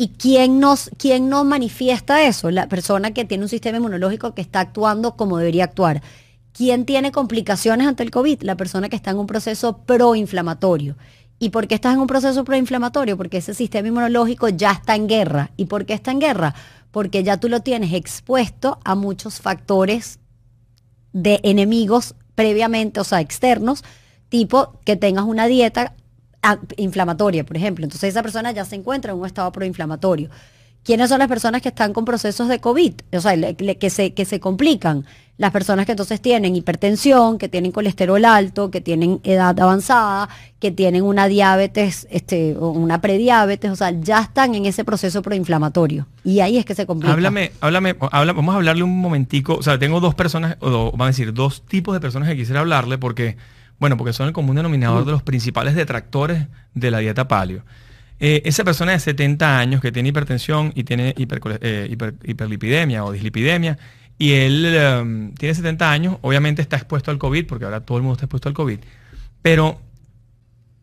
¿Y 0.03 0.09
quién, 0.09 0.59
nos, 0.59 0.91
quién 0.99 1.29
no 1.29 1.45
manifiesta 1.45 2.27
eso? 2.27 2.51
La 2.51 2.69
persona 2.69 3.15
que 3.15 3.25
tiene 3.25 3.45
un 3.45 3.49
sistema 3.49 3.79
inmunológico 3.79 4.35
que 4.35 4.43
está 4.43 4.59
actuando 4.59 5.15
como 5.15 5.39
debería 5.39 5.63
actuar. 5.63 6.03
¿Quién 6.53 6.87
tiene 6.87 7.13
complicaciones 7.13 7.87
ante 7.87 8.03
el 8.03 8.11
COVID? 8.11 8.43
La 8.43 8.57
persona 8.57 8.89
que 8.89 8.97
está 8.97 9.13
en 9.13 9.19
un 9.19 9.29
proceso 9.29 9.79
proinflamatorio. 9.87 10.97
¿Y 11.39 11.51
por 11.51 11.69
qué 11.69 11.77
estás 11.77 11.95
en 11.95 12.01
un 12.01 12.09
proceso 12.09 12.43
proinflamatorio? 12.43 13.17
Porque 13.17 13.37
ese 13.37 13.55
sistema 13.55 13.87
inmunológico 13.87 14.49
ya 14.49 14.73
está 14.73 14.97
en 14.97 15.07
guerra. 15.07 15.53
¿Y 15.57 15.67
por 15.67 15.87
qué 15.87 15.95
está 15.95 16.11
en 16.11 16.19
guerra? 16.19 16.53
Porque 16.91 17.23
ya 17.23 17.37
tú 17.37 17.49
lo 17.49 17.61
tienes 17.61 17.93
expuesto 17.93 18.81
a 18.85 18.97
muchos 18.97 19.41
factores 19.41 20.19
de 21.13 21.39
enemigos 21.45 22.17
previamente, 22.35 22.99
o 22.99 23.05
sea, 23.05 23.21
externos, 23.21 23.85
tipo 24.29 24.81
que 24.85 24.97
tengas 24.97 25.27
una 25.27 25.47
dieta 25.47 25.95
inflamatoria, 26.77 27.45
por 27.45 27.57
ejemplo. 27.57 27.85
Entonces 27.85 28.11
esa 28.11 28.23
persona 28.23 28.53
ya 28.53 28.65
se 28.65 28.77
encuentra 28.77 29.13
en 29.13 29.19
un 29.19 29.27
estado 29.27 29.51
proinflamatorio. 29.53 30.31
¿Quiénes 30.85 31.11
son 31.11 31.21
las 31.21 31.29
personas 31.29 31.63
que 31.63 31.69
están 31.69 31.93
con 31.93 32.05
procesos 32.05 32.49
de 32.49 32.59
COVID? 32.59 32.95
O 33.13 33.21
sea, 33.21 33.55
que, 33.55 33.91
se, 33.91 34.15
que 34.15 34.25
se 34.25 34.41
complican. 34.41 35.07
Las 35.39 35.53
personas 35.53 35.87
que 35.87 35.93
entonces 35.93 36.21
tienen 36.21 36.57
hipertensión, 36.57 37.39
que 37.39 37.49
tienen 37.49 37.71
colesterol 37.71 38.25
alto, 38.25 38.71
que 38.71 38.81
tienen 38.81 39.21
edad 39.23 39.59
avanzada, 39.61 40.29
que 40.59 40.73
tienen 40.73 41.05
una 41.05 41.29
diabetes, 41.29 42.07
este, 42.11 42.57
o 42.57 42.71
una 42.71 43.01
prediabetes, 43.01 43.71
o 43.71 43.77
sea, 43.77 43.93
ya 43.93 44.21
están 44.21 44.55
en 44.55 44.67
ese 44.67 44.85
proceso 44.85 45.23
proinflamatorio. 45.23 46.07
Y 46.25 46.41
ahí 46.41 46.59
es 46.59 46.65
que 46.65 46.75
se 46.75 46.85
complica. 46.85 47.13
Háblame, 47.13 47.53
háblame, 47.61 47.95
vamos 47.95 48.53
a 48.53 48.57
hablarle 48.57 48.83
un 48.83 48.99
momentico. 48.99 49.55
O 49.55 49.63
sea, 49.63 49.79
tengo 49.79 50.01
dos 50.01 50.15
personas, 50.15 50.57
o 50.61 50.91
vamos 50.91 51.05
a 51.05 51.07
decir, 51.07 51.33
dos 51.33 51.63
tipos 51.63 51.95
de 51.95 52.01
personas 52.01 52.29
que 52.29 52.37
quisiera 52.37 52.61
hablarle 52.61 52.99
porque 52.99 53.37
bueno, 53.83 53.97
porque 53.97 54.13
son 54.13 54.29
el 54.29 54.33
común 54.33 54.55
denominador 54.55 55.05
de 55.05 55.11
los 55.11 55.25
principales 55.25 55.75
detractores 55.75 56.47
de 56.73 56.93
la 56.93 57.01
dieta 57.01 57.27
paleo. 57.27 57.65
Eh, 58.21 58.41
esa 58.45 58.63
persona 58.63 58.93
de 58.93 59.01
70 59.01 59.59
años 59.59 59.81
que 59.81 59.91
tiene 59.91 60.11
hipertensión 60.11 60.71
y 60.77 60.85
tiene 60.85 61.17
eh, 61.17 61.97
hiperlipidemia 62.23 63.05
o 63.05 63.11
dislipidemia, 63.11 63.77
y 64.19 64.35
él 64.35 64.67
em, 64.67 65.35
tiene 65.35 65.53
70 65.53 65.91
años, 65.91 66.17
obviamente 66.21 66.63
está 66.63 66.77
expuesto 66.77 67.11
al 67.11 67.19
COVID, 67.19 67.45
porque 67.45 67.65
ahora 67.65 67.81
todo 67.81 67.99
el 67.99 68.05
mundo 68.05 68.15
está 68.15 68.27
expuesto 68.27 68.49
al 68.49 68.55
COVID, 68.55 68.79
pero 69.43 69.81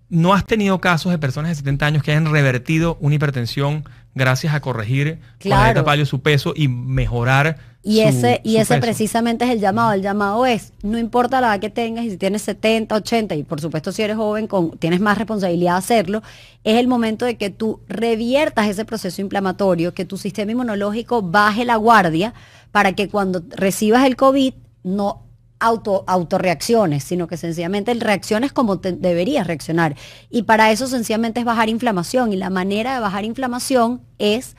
no 0.09 0.33
has 0.33 0.45
tenido 0.45 0.81
casos 0.81 1.13
de 1.13 1.19
personas 1.19 1.51
de 1.51 1.55
70 1.55 1.85
años 1.85 2.03
que 2.03 2.11
hayan 2.11 2.29
revertido 2.29 2.97
una 2.99 3.15
hipertensión 3.15 3.85
gracias 4.13 4.53
a 4.53 4.59
corregir 4.59 5.19
con 5.41 5.51
la 5.51 5.63
dieta 5.63 5.85
paleo 5.85 6.05
su 6.05 6.21
peso 6.21 6.51
y 6.53 6.67
mejorar 6.67 7.59
y 7.89 8.01
ese, 8.01 8.39
y 8.43 8.57
ese 8.57 8.77
precisamente 8.77 9.45
es 9.45 9.51
el 9.51 9.59
llamado. 9.59 9.93
El 9.93 10.03
llamado 10.03 10.45
es, 10.45 10.73
no 10.83 10.99
importa 10.99 11.41
la 11.41 11.47
edad 11.47 11.59
que 11.59 11.71
tengas 11.71 12.05
y 12.05 12.11
si 12.11 12.17
tienes 12.17 12.43
70, 12.43 12.93
80 12.93 13.33
y 13.33 13.41
por 13.41 13.59
supuesto 13.59 13.91
si 13.91 14.03
eres 14.03 14.15
joven 14.15 14.45
con, 14.45 14.77
tienes 14.77 14.99
más 14.99 15.17
responsabilidad 15.17 15.71
de 15.71 15.77
hacerlo, 15.79 16.21
es 16.63 16.77
el 16.77 16.87
momento 16.87 17.25
de 17.25 17.37
que 17.37 17.49
tú 17.49 17.79
reviertas 17.87 18.67
ese 18.67 18.85
proceso 18.85 19.21
inflamatorio, 19.21 19.95
que 19.95 20.05
tu 20.05 20.17
sistema 20.17 20.51
inmunológico 20.51 21.23
baje 21.23 21.65
la 21.65 21.77
guardia 21.77 22.35
para 22.71 22.93
que 22.93 23.09
cuando 23.09 23.41
recibas 23.49 24.05
el 24.05 24.15
COVID 24.15 24.53
no 24.83 25.23
auto, 25.59 26.03
autorreacciones, 26.05 27.03
sino 27.03 27.25
que 27.27 27.37
sencillamente 27.37 27.91
reacciones 27.95 28.53
como 28.53 28.75
deberías 28.75 29.47
reaccionar. 29.47 29.95
Y 30.29 30.43
para 30.43 30.71
eso 30.71 30.85
sencillamente 30.85 31.39
es 31.39 31.45
bajar 31.45 31.69
inflamación 31.69 32.33
y 32.33 32.35
la 32.35 32.51
manera 32.51 32.93
de 32.93 32.99
bajar 32.99 33.25
inflamación 33.25 34.01
es 34.19 34.55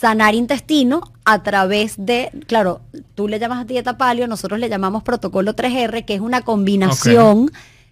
sanar 0.00 0.34
intestino 0.34 1.12
a 1.26 1.42
través 1.42 1.94
de, 1.98 2.30
claro, 2.46 2.80
tú 3.14 3.28
le 3.28 3.38
llamas 3.38 3.66
dieta 3.66 3.98
palio, 3.98 4.26
nosotros 4.26 4.58
le 4.58 4.70
llamamos 4.70 5.02
protocolo 5.02 5.54
3R, 5.54 6.06
que 6.06 6.14
es 6.14 6.20
una 6.20 6.40
combinación 6.40 7.50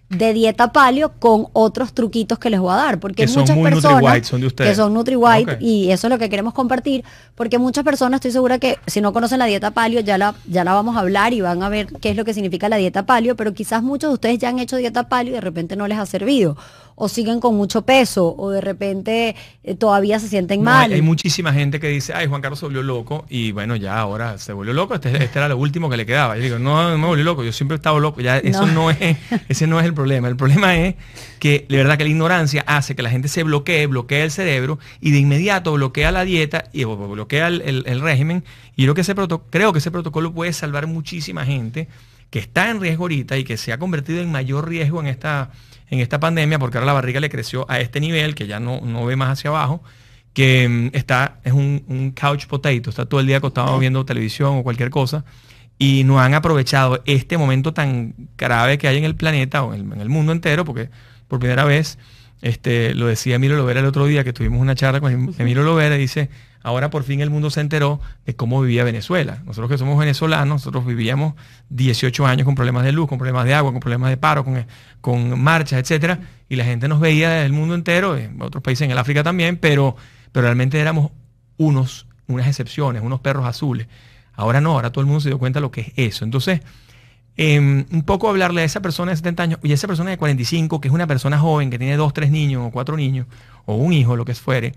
de 0.09 0.33
dieta 0.33 0.71
palio 0.71 1.11
con 1.19 1.49
otros 1.53 1.93
truquitos 1.93 2.39
que 2.39 2.49
les 2.49 2.59
voy 2.59 2.73
a 2.73 2.77
dar. 2.77 2.99
Porque 2.99 3.27
que 3.27 3.31
muchas 3.31 3.55
personas 3.55 4.27
son 4.27 4.41
de 4.41 4.47
ustedes. 4.47 4.71
que 4.71 4.75
son 4.75 4.93
NutriWhite 4.95 5.57
y 5.59 5.91
eso 5.91 6.07
es 6.07 6.11
lo 6.11 6.17
que 6.17 6.31
queremos 6.31 6.55
compartir, 6.55 7.05
porque 7.35 7.59
muchas 7.59 7.83
personas, 7.83 8.17
estoy 8.17 8.31
segura 8.31 8.57
que 8.57 8.79
si 8.87 9.01
no 9.01 9.13
conocen 9.13 9.37
la 9.37 9.45
dieta 9.45 9.69
palio, 9.69 9.99
ya 9.99 10.17
la, 10.17 10.33
ya 10.47 10.63
la 10.63 10.73
vamos 10.73 10.97
a 10.97 11.01
hablar 11.01 11.33
y 11.33 11.41
van 11.41 11.61
a 11.61 11.69
ver 11.69 11.93
qué 12.01 12.09
es 12.09 12.15
lo 12.15 12.25
que 12.25 12.33
significa 12.33 12.69
la 12.69 12.77
dieta 12.77 13.05
palio, 13.05 13.35
pero 13.35 13.53
quizás 13.53 13.83
muchos 13.83 14.09
de 14.09 14.13
ustedes 14.15 14.39
ya 14.39 14.49
han 14.49 14.57
hecho 14.57 14.77
dieta 14.77 15.09
palio 15.09 15.33
y 15.33 15.35
de 15.35 15.41
repente 15.41 15.75
no 15.75 15.87
les 15.87 15.99
ha 15.99 16.07
servido 16.07 16.57
o 16.99 17.07
siguen 17.07 17.39
con 17.39 17.55
mucho 17.55 17.83
peso 17.83 18.35
o 18.37 18.51
de 18.51 18.59
repente 18.59 19.35
eh, 19.63 19.75
todavía 19.75 20.19
se 20.19 20.27
sienten 20.27 20.61
mal. 20.61 20.91
Hay, 20.91 21.01
muchísima 21.01 21.53
gente 21.53 21.79
que 21.79 21.87
dice, 21.87 22.13
ay, 22.13 22.27
Juan 22.27 22.41
Carlos 22.41 22.59
se 22.59 22.65
volvió 22.65 22.83
loco 22.83 23.25
y 23.29 23.53
bueno, 23.53 23.77
ya 23.77 23.97
ahora 23.97 24.37
se 24.37 24.51
volvió 24.51 24.73
loco, 24.73 24.95
este, 24.95 25.09
este 25.23 25.39
era 25.39 25.47
lo 25.47 25.57
último 25.57 25.89
que 25.89 25.95
le 25.95 26.05
quedaba. 26.05 26.35
Yo 26.35 26.43
digo, 26.43 26.59
no, 26.59 26.91
no 26.91 26.97
me 26.97 27.07
volvió 27.07 27.23
loco, 27.23 27.43
yo 27.43 27.53
siempre 27.53 27.75
he 27.75 27.77
estado 27.77 27.99
loco, 27.99 28.19
ya 28.19 28.37
eso 28.37 28.67
no, 28.67 28.91
es, 28.91 28.97
ese 29.49 29.65
no 29.65 29.79
es 29.79 29.85
el 29.85 29.93
problema. 29.93 30.27
El 30.27 30.35
problema 30.35 30.75
es 30.75 30.95
que 31.39 31.65
de 31.69 31.77
verdad 31.77 31.97
que 31.97 32.03
la 32.03 32.09
ignorancia 32.09 32.63
hace 32.67 32.95
que 32.95 33.01
la 33.01 33.09
gente 33.09 33.29
se 33.29 33.43
bloquee, 33.43 33.87
bloquea 33.87 34.25
el 34.25 34.31
cerebro 34.31 34.77
y 34.99 35.11
de 35.11 35.19
inmediato 35.19 35.71
bloquea 35.73 36.11
la 36.11 36.25
dieta 36.25 36.65
y 36.73 36.83
bloquea 36.83 37.47
el, 37.47 38.01
régimen. 38.01 38.43
Y 38.75 38.85
yo 38.85 38.93
que 38.93 39.01
ese 39.01 39.15
creo 39.49 39.71
que 39.71 39.79
ese 39.79 39.89
protocolo 39.89 40.33
puede 40.33 40.51
salvar 40.51 40.85
muchísima 40.87 41.45
gente 41.45 41.87
que 42.29 42.39
está 42.39 42.69
en 42.69 42.81
riesgo 42.81 43.05
ahorita 43.05 43.37
y 43.37 43.43
que 43.43 43.57
se 43.57 43.71
ha 43.73 43.79
convertido 43.79 44.21
en 44.21 44.31
mayor 44.31 44.67
riesgo 44.67 44.99
en 44.99 45.07
esta 45.07 45.51
en 45.89 45.99
esta 45.99 46.19
pandemia, 46.19 46.59
porque 46.59 46.77
ahora 46.77 46.87
la 46.87 46.93
barriga 46.93 47.19
le 47.19 47.29
creció 47.29 47.65
a 47.69 47.79
este 47.79 47.99
nivel, 47.99 48.35
que 48.35 48.47
ya 48.47 48.59
no, 48.59 48.81
no 48.81 49.05
ve 49.05 49.15
más 49.15 49.29
hacia 49.29 49.49
abajo, 49.49 49.83
que 50.33 50.67
mm, 50.67 50.95
está, 50.95 51.39
es 51.43 51.53
un, 51.53 52.13
couch 52.19 52.47
potato, 52.47 52.89
está 52.89 53.05
todo 53.05 53.19
el 53.19 53.27
día 53.27 53.37
acostado 53.37 53.77
viendo 53.79 54.05
televisión 54.05 54.57
o 54.57 54.63
cualquier 54.63 54.89
cosa, 54.89 55.25
y 55.77 56.03
no 56.03 56.19
han 56.19 56.33
aprovechado 56.33 57.01
este 57.05 57.37
momento 57.37 57.73
tan 57.73 58.13
grave 58.37 58.77
que 58.77 58.87
hay 58.87 58.97
en 58.97 59.05
el 59.05 59.15
planeta 59.15 59.63
o 59.63 59.73
en 59.73 59.99
el, 59.99 60.09
mundo 60.09 60.31
entero, 60.31 60.65
porque 60.65 60.89
por 61.27 61.39
primera 61.39 61.63
vez, 61.63 61.97
este, 62.41 62.93
lo 62.93 63.07
decía 63.07 63.35
Emilio 63.35 63.57
Lovera 63.57 63.79
el 63.79 63.85
otro 63.85 64.05
día, 64.05 64.23
que 64.23 64.33
tuvimos 64.33 64.61
una 64.61 64.75
charla 64.75 64.99
con 64.99 65.33
Emilio 65.37 65.63
Lovera, 65.63 65.95
dice, 65.95 66.29
ahora 66.61 66.89
por 66.89 67.03
fin 67.03 67.21
el 67.21 67.29
mundo 67.29 67.49
se 67.49 67.61
enteró 67.61 67.99
de 68.25 68.35
cómo 68.35 68.61
vivía 68.61 68.83
Venezuela. 68.83 69.41
Nosotros 69.45 69.69
que 69.69 69.77
somos 69.77 69.97
venezolanos, 69.97 70.47
nosotros 70.47 70.85
vivíamos 70.85 71.35
18 71.69 72.25
años 72.25 72.45
con 72.45 72.55
problemas 72.55 72.83
de 72.83 72.91
luz, 72.91 73.07
con 73.07 73.17
problemas 73.17 73.45
de 73.45 73.53
agua, 73.53 73.71
con 73.71 73.79
problemas 73.79 74.09
de 74.09 74.17
paro, 74.17 74.43
con, 74.43 74.65
con 75.01 75.39
marchas, 75.41 75.79
etcétera, 75.79 76.19
y 76.49 76.55
la 76.55 76.65
gente 76.65 76.87
nos 76.87 76.99
veía 76.99 77.29
del 77.29 77.53
mundo 77.53 77.75
entero, 77.75 78.17
en 78.17 78.41
otros 78.41 78.63
países 78.63 78.85
en 78.85 78.91
el 78.91 78.97
África 78.97 79.23
también, 79.23 79.57
pero, 79.57 79.95
pero 80.31 80.43
realmente 80.45 80.79
éramos 80.79 81.11
unos, 81.57 82.07
unas 82.27 82.47
excepciones, 82.47 83.01
unos 83.03 83.19
perros 83.19 83.45
azules. 83.45 83.87
Ahora 84.33 84.61
no, 84.61 84.71
ahora 84.71 84.91
todo 84.91 85.01
el 85.01 85.07
mundo 85.07 85.21
se 85.21 85.29
dio 85.29 85.37
cuenta 85.37 85.59
de 85.59 85.61
lo 85.61 85.71
que 85.71 85.81
es 85.81 85.91
eso. 85.95 86.23
Entonces, 86.23 86.61
em, 87.35 87.85
un 87.91 88.03
poco 88.03 88.29
hablarle 88.29 88.61
a 88.61 88.63
esa 88.63 88.81
persona 88.81 89.11
de 89.11 89.17
70 89.17 89.43
años 89.43 89.59
y 89.63 89.71
a 89.71 89.73
esa 89.73 89.87
persona 89.87 90.09
de 90.11 90.17
45, 90.17 90.79
que 90.79 90.87
es 90.87 90.93
una 90.93 91.07
persona 91.07 91.37
joven, 91.37 91.69
que 91.69 91.77
tiene 91.77 91.97
dos, 91.97 92.13
tres 92.13 92.31
niños 92.31 92.63
o 92.65 92.71
cuatro 92.71 92.95
niños, 92.95 93.27
o 93.65 93.75
un 93.75 93.93
hijo, 93.93 94.15
lo 94.15 94.25
que 94.25 94.33
fuere, 94.35 94.73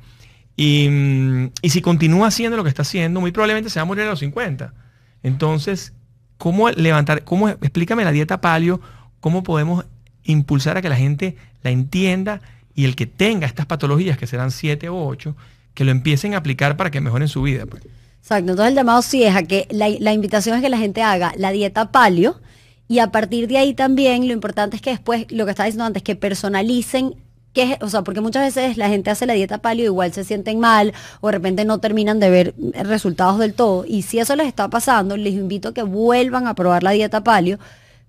y, 0.57 1.51
si 1.69 1.81
continúa 1.81 2.29
haciendo 2.29 2.57
lo 2.57 2.63
que 2.63 2.69
está 2.69 2.83
haciendo, 2.83 3.21
muy 3.21 3.33
probablemente 3.33 3.71
se 3.71 3.79
va 3.79 3.83
a 3.83 3.87
morir 3.87 4.05
a 4.05 4.11
los 4.11 4.21
50. 4.21 4.75
Entonces, 5.23 5.93
¿cómo 6.39 6.71
levantar, 6.71 7.25
cómo, 7.25 7.49
explícame 7.49 8.05
la 8.05 8.13
dieta 8.13 8.41
palio, 8.41 8.81
cómo 9.21 9.43
podemos 9.43 9.87
impulsar 10.25 10.77
a 10.77 10.83
que 10.83 10.89
la 10.89 10.97
gente 10.97 11.37
la 11.63 11.71
entienda 11.71 12.41
y 12.75 12.85
el 12.85 12.97
que 12.97 13.07
tenga 13.07 13.47
estas 13.47 13.67
patologías, 13.67 14.19
que 14.19 14.27
serán 14.27 14.51
siete 14.51 14.89
o 14.89 15.07
ocho, 15.07 15.37
que 15.75 15.85
lo 15.85 15.91
empiecen 15.91 16.35
a 16.35 16.39
aplicar 16.39 16.77
para 16.77 16.91
que 16.91 17.01
mejoren 17.01 17.29
su 17.29 17.43
vida. 17.43 17.67
Pues. 17.67 17.83
Exacto, 18.21 18.53
entonces 18.53 18.69
el 18.69 18.75
llamado 18.75 19.03
sí 19.03 19.25
es 19.25 19.35
a 19.35 19.43
que 19.43 19.67
la, 19.71 19.89
la 19.99 20.13
invitación 20.13 20.57
es 20.57 20.63
que 20.63 20.69
la 20.69 20.79
gente 20.79 21.03
haga 21.03 21.33
la 21.37 21.51
dieta 21.51 21.91
palio 21.91 22.41
y 22.89 22.99
a 22.99 23.11
partir 23.11 23.49
de 23.49 23.59
ahí 23.59 23.75
también 23.75 24.27
lo 24.27 24.33
importante 24.33 24.77
es 24.77 24.83
que 24.83 24.91
después, 24.91 25.27
lo 25.31 25.45
que 25.45 25.51
estaba 25.51 25.67
diciendo 25.67 25.85
antes, 25.85 26.03
que 26.03 26.15
personalicen 26.15 27.15
que, 27.53 27.79
o 27.81 27.89
sea, 27.89 28.03
porque 28.03 28.21
muchas 28.21 28.55
veces 28.55 28.77
la 28.77 28.89
gente 28.89 29.11
hace 29.11 29.27
la 29.27 29.35
dieta 29.35 29.59
palio, 29.59 29.85
igual 29.85 30.13
se 30.13 30.25
sienten 30.25 30.59
mal 30.59 30.93
o 31.21 31.29
de 31.29 31.33
repente 31.33 31.65
no 31.65 31.79
terminan 31.79 32.19
de 32.21 32.31
ver 32.31 32.55
resultados 32.75 33.39
del 33.39 33.55
todo. 33.55 33.85
Y 33.87 34.03
si 34.03 34.19
eso 34.19 34.37
les 34.37 34.47
está 34.47 34.69
pasando, 34.71 35.17
les 35.17 35.35
invito 35.35 35.69
a 35.69 35.75
que 35.75 35.83
vuelvan 35.83 36.47
a 36.47 36.55
probar 36.55 36.83
la 36.83 36.93
dieta 36.93 37.23
palio, 37.23 37.59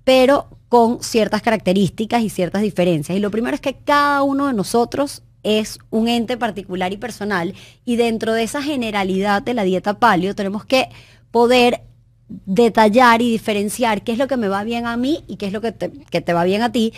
pero 0.04 0.48
con 0.70 1.04
ciertas 1.04 1.42
características 1.42 2.24
y 2.24 2.30
ciertas 2.30 2.62
diferencias. 2.62 3.18
Y 3.18 3.22
lo 3.22 3.32
primero 3.32 3.56
es 3.56 3.62
que 3.62 3.76
cada 3.76 4.24
uno 4.24 4.48
de 4.48 4.54
nosotros 4.54 5.24
es 5.44 5.78
un 5.90 6.08
ente 6.08 6.38
particular 6.38 6.94
y 6.94 6.98
personal 6.98 7.54
y 7.86 7.98
dentro 7.98 8.34
de 8.34 8.44
esa 8.44 8.64
generalidad 8.64 9.42
de 9.42 9.54
la 9.54 9.64
dieta 9.64 10.00
palio 10.00 10.36
tenemos 10.36 10.66
que 10.66 10.88
poder 11.32 11.82
detallar 12.30 13.22
y 13.22 13.32
diferenciar 13.32 14.04
qué 14.04 14.14
es 14.14 14.18
lo 14.18 14.28
que 14.28 14.38
me 14.38 14.48
va 14.48 14.64
bien 14.64 14.86
a 14.86 14.96
mí 14.96 15.24
y 15.28 15.36
qué 15.36 15.48
es 15.48 15.54
lo 15.54 15.60
que 15.60 15.74
que 15.74 16.22
te 16.22 16.34
va 16.34 16.46
bien 16.46 16.62
a 16.62 16.72
ti 16.72 16.94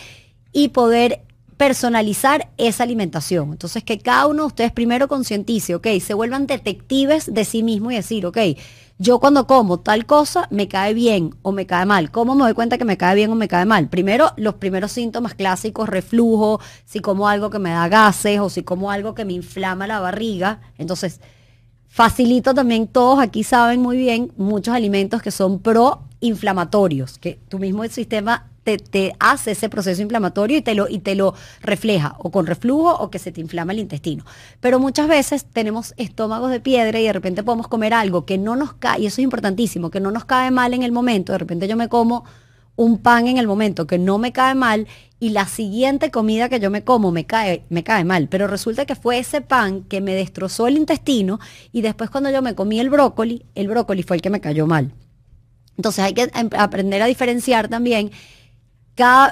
y 0.52 0.68
poder 0.68 1.25
personalizar 1.56 2.50
esa 2.58 2.84
alimentación. 2.84 3.52
Entonces, 3.52 3.82
que 3.82 3.98
cada 3.98 4.26
uno 4.26 4.42
de 4.42 4.46
ustedes 4.48 4.72
primero 4.72 5.08
concientice, 5.08 5.74
ok, 5.74 5.86
se 6.00 6.14
vuelvan 6.14 6.46
detectives 6.46 7.32
de 7.32 7.44
sí 7.44 7.62
mismo 7.62 7.90
y 7.90 7.96
decir, 7.96 8.26
ok, 8.26 8.38
yo 8.98 9.18
cuando 9.20 9.46
como 9.46 9.80
tal 9.80 10.06
cosa 10.06 10.48
me 10.50 10.68
cae 10.68 10.94
bien 10.94 11.34
o 11.42 11.52
me 11.52 11.66
cae 11.66 11.84
mal. 11.84 12.10
¿Cómo 12.10 12.34
me 12.34 12.44
doy 12.44 12.54
cuenta 12.54 12.78
que 12.78 12.84
me 12.84 12.96
cae 12.96 13.14
bien 13.14 13.30
o 13.30 13.34
me 13.34 13.48
cae 13.48 13.66
mal? 13.66 13.88
Primero, 13.88 14.32
los 14.36 14.54
primeros 14.54 14.92
síntomas 14.92 15.34
clásicos, 15.34 15.88
reflujo, 15.88 16.60
si 16.84 17.00
como 17.00 17.28
algo 17.28 17.50
que 17.50 17.58
me 17.58 17.70
da 17.70 17.88
gases 17.88 18.40
o 18.40 18.48
si 18.48 18.62
como 18.62 18.90
algo 18.90 19.14
que 19.14 19.26
me 19.26 19.34
inflama 19.34 19.86
la 19.86 20.00
barriga. 20.00 20.60
Entonces, 20.78 21.20
facilito 21.88 22.54
también, 22.54 22.88
todos 22.88 23.20
aquí 23.20 23.44
saben 23.44 23.82
muy 23.82 23.98
bien, 23.98 24.32
muchos 24.36 24.74
alimentos 24.74 25.20
que 25.20 25.30
son 25.30 25.58
proinflamatorios, 26.20 27.18
que 27.18 27.38
tu 27.48 27.58
mismo 27.58 27.84
sistema 27.84 28.48
te, 28.74 29.14
hace 29.20 29.52
ese 29.52 29.68
proceso 29.68 30.02
inflamatorio 30.02 30.58
y 30.58 30.62
te, 30.62 30.74
lo, 30.74 30.88
y 30.88 30.98
te 30.98 31.14
lo 31.14 31.34
refleja, 31.60 32.16
o 32.18 32.30
con 32.30 32.46
reflujo 32.46 32.96
o 32.96 33.10
que 33.10 33.18
se 33.18 33.30
te 33.30 33.40
inflama 33.40 33.72
el 33.72 33.78
intestino. 33.78 34.24
Pero 34.60 34.80
muchas 34.80 35.08
veces 35.08 35.44
tenemos 35.44 35.94
estómagos 35.96 36.50
de 36.50 36.60
piedra 36.60 36.98
y 36.98 37.04
de 37.04 37.12
repente 37.12 37.44
podemos 37.44 37.68
comer 37.68 37.94
algo 37.94 38.26
que 38.26 38.38
no 38.38 38.56
nos 38.56 38.74
cae, 38.74 39.02
y 39.02 39.06
eso 39.06 39.20
es 39.20 39.24
importantísimo, 39.24 39.90
que 39.90 40.00
no 40.00 40.10
nos 40.10 40.24
cae 40.24 40.50
mal 40.50 40.74
en 40.74 40.82
el 40.82 40.90
momento. 40.90 41.32
De 41.32 41.38
repente 41.38 41.68
yo 41.68 41.76
me 41.76 41.88
como 41.88 42.24
un 42.74 42.98
pan 42.98 43.26
en 43.26 43.38
el 43.38 43.46
momento 43.46 43.86
que 43.86 43.98
no 43.98 44.18
me 44.18 44.32
cae 44.32 44.54
mal 44.54 44.86
y 45.18 45.30
la 45.30 45.46
siguiente 45.46 46.10
comida 46.10 46.50
que 46.50 46.60
yo 46.60 46.70
me 46.70 46.84
como 46.84 47.10
me 47.10 47.24
cae, 47.24 47.64
me 47.70 47.82
cae 47.82 48.04
mal. 48.04 48.28
Pero 48.28 48.48
resulta 48.48 48.84
que 48.84 48.96
fue 48.96 49.18
ese 49.18 49.40
pan 49.40 49.82
que 49.84 50.02
me 50.02 50.14
destrozó 50.14 50.66
el 50.66 50.76
intestino 50.76 51.40
y 51.72 51.80
después 51.80 52.10
cuando 52.10 52.30
yo 52.30 52.42
me 52.42 52.54
comí 52.54 52.80
el 52.80 52.90
brócoli, 52.90 53.46
el 53.54 53.68
brócoli 53.68 54.02
fue 54.02 54.16
el 54.16 54.22
que 54.22 54.30
me 54.30 54.40
cayó 54.40 54.66
mal. 54.66 54.92
Entonces 55.76 56.04
hay 56.04 56.14
que 56.14 56.30
em, 56.34 56.50
aprender 56.56 57.02
a 57.02 57.06
diferenciar 57.06 57.68
también 57.68 58.10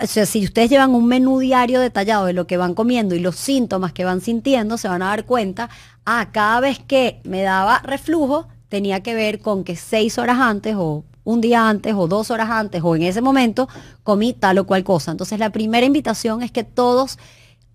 si 0.07 0.45
ustedes 0.45 0.69
llevan 0.69 0.95
un 0.95 1.07
menú 1.07 1.39
diario 1.39 1.81
detallado 1.81 2.27
de 2.27 2.35
lo 2.35 2.47
que 2.47 2.59
van 2.59 2.75
comiendo 2.75 3.15
y 3.15 3.21
los 3.21 3.37
síntomas 3.37 3.93
que 3.93 4.05
van 4.05 4.21
sintiendo, 4.21 4.77
se 4.77 4.89
van 4.89 5.01
a 5.03 5.07
dar 5.07 5.25
cuenta, 5.25 5.71
ah, 6.05 6.29
cada 6.33 6.61
vez 6.61 6.79
que 6.79 7.21
me 7.25 7.43
daba 7.43 7.79
reflujo, 7.79 8.47
tenía 8.69 9.03
que 9.03 9.15
ver 9.15 9.41
con 9.41 9.65
que 9.65 9.77
seis 9.77 10.19
horas 10.19 10.39
antes 10.39 10.75
o 10.77 11.05
un 11.25 11.41
día 11.41 11.67
antes 11.67 11.95
o 11.95 12.07
dos 12.07 12.31
horas 12.31 12.51
antes 12.51 12.83
o 12.85 12.95
en 12.95 13.03
ese 13.03 13.23
momento 13.23 13.69
comí 14.03 14.35
tal 14.35 14.59
o 14.59 14.67
cual 14.67 14.85
cosa. 14.85 15.13
Entonces 15.13 15.39
la 15.39 15.51
primera 15.51 15.87
invitación 15.87 16.43
es 16.43 16.51
que 16.51 16.65
todos 16.65 17.19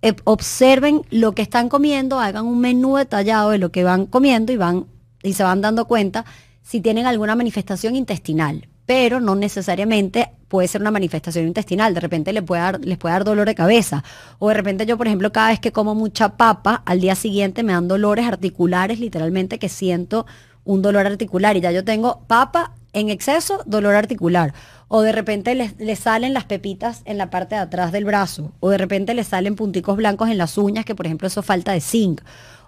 eh, 0.04 0.14
observen 0.26 1.02
lo 1.10 1.32
que 1.32 1.42
están 1.42 1.70
comiendo, 1.70 2.20
hagan 2.20 2.46
un 2.46 2.60
menú 2.60 2.98
detallado 2.98 3.50
de 3.50 3.58
lo 3.58 3.72
que 3.72 3.84
van 3.84 4.06
comiendo 4.06 4.52
y 4.52 4.58
van 4.58 4.86
y 5.24 5.34
se 5.34 5.44
van 5.44 5.62
dando 5.62 5.86
cuenta 5.86 6.26
si 6.62 6.82
tienen 6.82 7.06
alguna 7.06 7.36
manifestación 7.36 7.96
intestinal 7.96 8.68
pero 8.90 9.20
no 9.20 9.36
necesariamente 9.36 10.32
puede 10.48 10.68
ser 10.68 10.82
una 10.82 10.90
manifestación 10.90 11.46
intestinal. 11.46 11.94
De 11.94 12.00
repente 12.00 12.34
les 12.34 12.42
puede, 12.42 12.64
dar, 12.64 12.80
les 12.84 12.98
puede 12.98 13.14
dar 13.14 13.24
dolor 13.24 13.46
de 13.46 13.54
cabeza. 13.54 14.04
O 14.40 14.48
de 14.48 14.56
repente 14.56 14.88
yo, 14.88 14.98
por 14.98 15.06
ejemplo, 15.06 15.32
cada 15.32 15.50
vez 15.50 15.60
que 15.60 15.72
como 15.72 15.94
mucha 15.94 16.38
papa, 16.38 16.82
al 16.88 17.00
día 17.00 17.14
siguiente 17.14 17.62
me 17.62 17.74
dan 17.74 17.88
dolores 17.88 18.26
articulares, 18.26 19.00
literalmente 19.00 19.60
que 19.60 19.70
siento 19.70 20.26
un 20.64 20.82
dolor 20.82 21.06
articular. 21.06 21.56
Y 21.56 21.62
ya 21.62 21.72
yo 21.72 21.84
tengo 21.84 22.22
papa 22.26 22.72
en 22.92 23.10
exceso, 23.10 23.62
dolor 23.68 23.94
articular. 23.94 24.56
O 24.88 25.02
de 25.04 25.12
repente 25.12 25.54
les, 25.54 26.00
salen 26.00 26.34
las 26.34 26.46
pepitas 26.46 27.04
en 27.06 27.20
la 27.20 27.30
parte 27.30 27.54
de 27.54 27.62
atrás 27.62 27.92
del 27.92 28.06
brazo. 28.06 28.54
O 28.60 28.72
de 28.72 28.80
repente 28.80 29.14
les 29.14 29.28
salen 29.28 29.56
punticos 29.56 29.98
blancos 29.98 30.30
en 30.30 30.40
las 30.40 30.58
uñas, 30.58 30.84
que 30.84 30.96
por 30.96 31.06
ejemplo 31.06 31.28
eso 31.28 31.44
falta 31.44 31.74
de 31.74 31.82
zinc. 31.82 32.22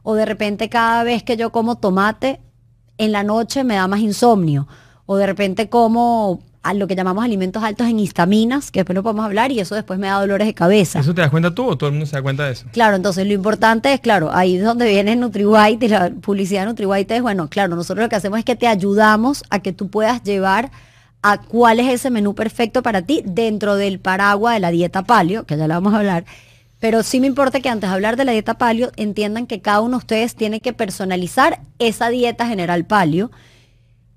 O 0.03 0.13
de 0.13 0.27
repente 0.27 0.69
cada 0.69 1.03
vez 1.03 1.23
que 1.23 1.35
yo 1.35 1.51
como 1.51 1.79
tomate, 1.79 2.41
en 3.01 3.11
la 3.11 3.23
noche 3.23 3.63
me 3.63 3.75
da 3.75 3.87
más 3.87 3.99
insomnio 3.99 4.67
o 5.05 5.17
de 5.17 5.25
repente 5.25 5.69
como 5.69 6.39
a 6.63 6.75
lo 6.75 6.87
que 6.87 6.95
llamamos 6.95 7.23
alimentos 7.25 7.63
altos 7.63 7.87
en 7.87 7.99
histaminas, 7.99 8.69
que 8.69 8.81
después 8.81 8.95
lo 8.95 9.01
podemos 9.01 9.25
hablar, 9.25 9.51
y 9.51 9.59
eso 9.59 9.73
después 9.73 9.97
me 9.97 10.05
da 10.05 10.19
dolores 10.19 10.45
de 10.45 10.53
cabeza. 10.53 10.99
¿Eso 10.99 11.15
te 11.15 11.21
das 11.21 11.31
cuenta 11.31 11.55
tú 11.55 11.67
o 11.67 11.75
todo 11.75 11.89
el 11.89 11.93
mundo 11.93 12.05
se 12.05 12.15
da 12.15 12.21
cuenta 12.21 12.45
de 12.45 12.51
eso? 12.51 12.67
Claro, 12.71 12.95
entonces 12.95 13.25
lo 13.25 13.33
importante 13.33 13.91
es, 13.91 13.99
claro, 13.99 14.29
ahí 14.31 14.57
es 14.57 14.63
donde 14.63 14.87
viene 14.87 15.15
NutriWhite 15.15 15.85
y 15.87 15.89
la 15.89 16.11
publicidad 16.11 16.61
de 16.61 16.67
NutriWhite 16.67 17.15
es, 17.15 17.21
bueno, 17.23 17.49
claro, 17.49 17.75
nosotros 17.75 18.03
lo 18.03 18.09
que 18.09 18.15
hacemos 18.15 18.37
es 18.37 18.45
que 18.45 18.55
te 18.55 18.67
ayudamos 18.67 19.43
a 19.49 19.59
que 19.59 19.73
tú 19.73 19.89
puedas 19.89 20.21
llevar 20.23 20.69
a 21.23 21.39
cuál 21.39 21.79
es 21.79 21.87
ese 21.91 22.11
menú 22.11 22.35
perfecto 22.35 22.83
para 22.83 23.01
ti 23.01 23.23
dentro 23.25 23.75
del 23.75 23.99
paraguas 23.99 24.53
de 24.53 24.59
la 24.59 24.69
dieta 24.69 25.01
palio, 25.01 25.45
que 25.45 25.57
ya 25.57 25.67
la 25.67 25.75
vamos 25.75 25.95
a 25.95 25.97
hablar. 25.97 26.25
Pero 26.81 27.03
sí 27.03 27.19
me 27.19 27.27
importa 27.27 27.59
que 27.59 27.69
antes 27.69 27.89
de 27.89 27.93
hablar 27.93 28.17
de 28.17 28.25
la 28.25 28.31
dieta 28.31 28.57
palio 28.57 28.91
entiendan 28.95 29.45
que 29.45 29.61
cada 29.61 29.81
uno 29.81 29.97
de 29.97 30.01
ustedes 30.01 30.33
tiene 30.33 30.61
que 30.61 30.73
personalizar 30.73 31.61
esa 31.77 32.09
dieta 32.09 32.47
general 32.47 32.85
palio 32.85 33.29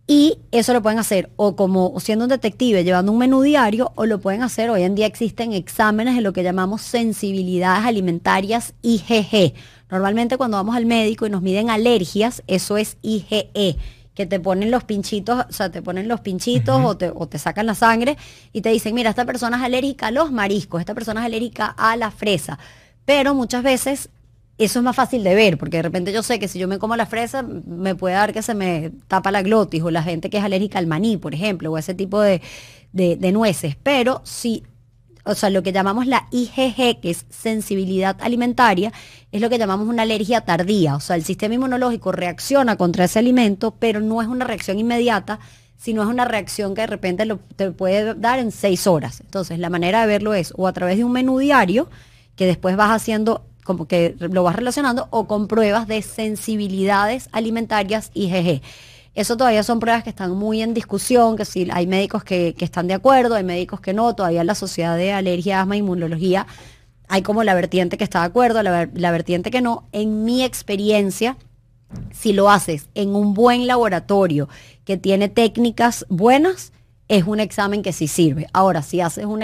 y 0.06 0.38
eso 0.50 0.72
lo 0.72 0.82
pueden 0.82 0.98
hacer 0.98 1.30
o 1.36 1.56
como 1.56 2.00
siendo 2.00 2.24
un 2.24 2.30
detective 2.30 2.82
llevando 2.82 3.12
un 3.12 3.18
menú 3.18 3.42
diario 3.42 3.92
o 3.96 4.06
lo 4.06 4.18
pueden 4.18 4.42
hacer, 4.42 4.70
hoy 4.70 4.82
en 4.82 4.94
día 4.94 5.04
existen 5.04 5.52
exámenes 5.52 6.14
de 6.14 6.22
lo 6.22 6.32
que 6.32 6.42
llamamos 6.42 6.80
sensibilidades 6.80 7.84
alimentarias 7.84 8.72
IgG. 8.80 9.52
Normalmente 9.90 10.38
cuando 10.38 10.56
vamos 10.56 10.74
al 10.74 10.86
médico 10.86 11.26
y 11.26 11.30
nos 11.30 11.42
miden 11.42 11.68
alergias, 11.68 12.42
eso 12.46 12.78
es 12.78 12.96
IgE, 13.02 13.76
que 14.14 14.26
te 14.26 14.40
ponen 14.40 14.70
los 14.70 14.84
pinchitos, 14.84 15.44
o 15.48 15.52
sea, 15.52 15.70
te 15.70 15.82
ponen 15.82 16.08
los 16.08 16.20
pinchitos 16.20 16.80
o, 16.84 16.96
te, 16.96 17.10
o 17.14 17.26
te 17.26 17.38
sacan 17.38 17.66
la 17.66 17.74
sangre 17.74 18.16
y 18.52 18.60
te 18.60 18.70
dicen, 18.70 18.94
mira, 18.94 19.10
esta 19.10 19.24
persona 19.24 19.56
es 19.56 19.62
alérgica 19.64 20.08
a 20.08 20.10
los 20.10 20.30
mariscos, 20.30 20.80
esta 20.80 20.94
persona 20.94 21.20
es 21.20 21.26
alérgica 21.26 21.66
a 21.66 21.96
la 21.96 22.10
fresa. 22.10 22.58
Pero 23.04 23.34
muchas 23.34 23.62
veces 23.62 24.08
eso 24.56 24.78
es 24.78 24.84
más 24.84 24.94
fácil 24.94 25.24
de 25.24 25.34
ver, 25.34 25.58
porque 25.58 25.78
de 25.78 25.82
repente 25.82 26.12
yo 26.12 26.22
sé 26.22 26.38
que 26.38 26.46
si 26.46 26.58
yo 26.58 26.68
me 26.68 26.78
como 26.78 26.94
la 26.96 27.06
fresa, 27.06 27.42
me 27.42 27.94
puede 27.96 28.14
dar 28.14 28.32
que 28.32 28.42
se 28.42 28.54
me 28.54 28.92
tapa 29.08 29.32
la 29.32 29.42
glotis, 29.42 29.82
o 29.82 29.90
la 29.90 30.02
gente 30.02 30.30
que 30.30 30.38
es 30.38 30.44
alérgica 30.44 30.78
al 30.78 30.86
maní, 30.86 31.16
por 31.16 31.34
ejemplo, 31.34 31.72
o 31.72 31.78
ese 31.78 31.94
tipo 31.94 32.20
de, 32.20 32.40
nueces. 33.32 33.76
Pero 33.82 34.20
si, 34.24 34.62
o 35.24 35.34
sea, 35.34 35.50
lo 35.50 35.62
que 35.62 35.72
llamamos 35.72 36.06
la 36.06 36.28
IgG, 36.30 37.00
que 37.00 37.10
es 37.10 37.26
sensibilidad 37.30 38.16
alimentaria, 38.20 38.92
es 39.32 39.40
lo 39.40 39.48
que 39.48 39.58
llamamos 39.58 39.88
una 39.88 40.02
alergia 40.02 40.42
tardía. 40.42 40.96
O 40.96 41.00
sea, 41.00 41.16
el 41.16 41.24
sistema 41.24 41.54
inmunológico 41.54 42.12
reacciona 42.12 42.76
contra 42.76 43.04
ese 43.04 43.18
alimento, 43.18 43.74
pero 43.78 44.00
no 44.00 44.20
es 44.20 44.28
una 44.28 44.44
reacción 44.44 44.78
inmediata, 44.78 45.40
sino 45.76 46.02
es 46.02 46.08
una 46.08 46.24
reacción 46.24 46.74
que 46.74 46.82
de 46.82 46.86
repente 46.86 47.24
lo, 47.24 47.38
te 47.56 47.70
puede 47.70 48.14
dar 48.14 48.38
en 48.38 48.52
seis 48.52 48.86
horas. 48.86 49.20
Entonces, 49.20 49.58
la 49.58 49.70
manera 49.70 50.02
de 50.02 50.06
verlo 50.06 50.34
es 50.34 50.52
o 50.56 50.66
a 50.66 50.72
través 50.72 50.98
de 50.98 51.04
un 51.04 51.12
menú 51.12 51.38
diario, 51.38 51.88
que 52.36 52.46
después 52.46 52.76
vas 52.76 52.90
haciendo 52.90 53.46
como 53.64 53.88
que 53.88 54.14
lo 54.18 54.42
vas 54.42 54.56
relacionando, 54.56 55.08
o 55.10 55.26
con 55.26 55.48
pruebas 55.48 55.88
de 55.88 56.02
sensibilidades 56.02 57.30
alimentarias 57.32 58.10
IgG. 58.12 58.60
Eso 59.14 59.36
todavía 59.36 59.62
son 59.62 59.80
pruebas 59.80 60.02
que 60.02 60.10
están 60.10 60.32
muy 60.32 60.62
en 60.62 60.74
discusión, 60.74 61.36
que 61.36 61.44
si 61.44 61.68
hay 61.70 61.86
médicos 61.86 62.24
que, 62.24 62.54
están 62.58 62.88
de 62.88 62.94
acuerdo, 62.94 63.36
hay 63.36 63.44
médicos 63.44 63.80
que 63.80 63.92
no, 63.94 64.14
todavía 64.14 64.40
en 64.40 64.46
la 64.46 64.54
Sociedad 64.54 64.96
de 64.96 65.12
Alergia, 65.12 65.60
Asma 65.60 65.76
e 65.76 65.78
Inmunología 65.78 66.46
hay 67.06 67.20
como 67.20 67.44
la 67.44 67.54
vertiente 67.54 67.98
que 67.98 68.04
está 68.04 68.20
de 68.20 68.26
acuerdo, 68.26 68.62
la, 68.62 68.88
la 68.92 69.10
vertiente 69.10 69.50
que 69.50 69.60
no. 69.60 69.84
En 69.92 70.24
mi 70.24 70.42
experiencia, 70.42 71.36
si 72.12 72.32
lo 72.32 72.50
haces 72.50 72.88
en 72.94 73.14
un 73.14 73.34
buen 73.34 73.66
laboratorio 73.66 74.48
que 74.84 74.96
tiene 74.96 75.28
técnicas 75.28 76.06
buenas, 76.08 76.72
es 77.08 77.24
un 77.24 77.40
examen 77.40 77.82
que 77.82 77.92
sí 77.92 78.08
sirve. 78.08 78.46
Ahora, 78.52 78.82
si 78.82 79.00
haces 79.00 79.26
un, 79.26 79.40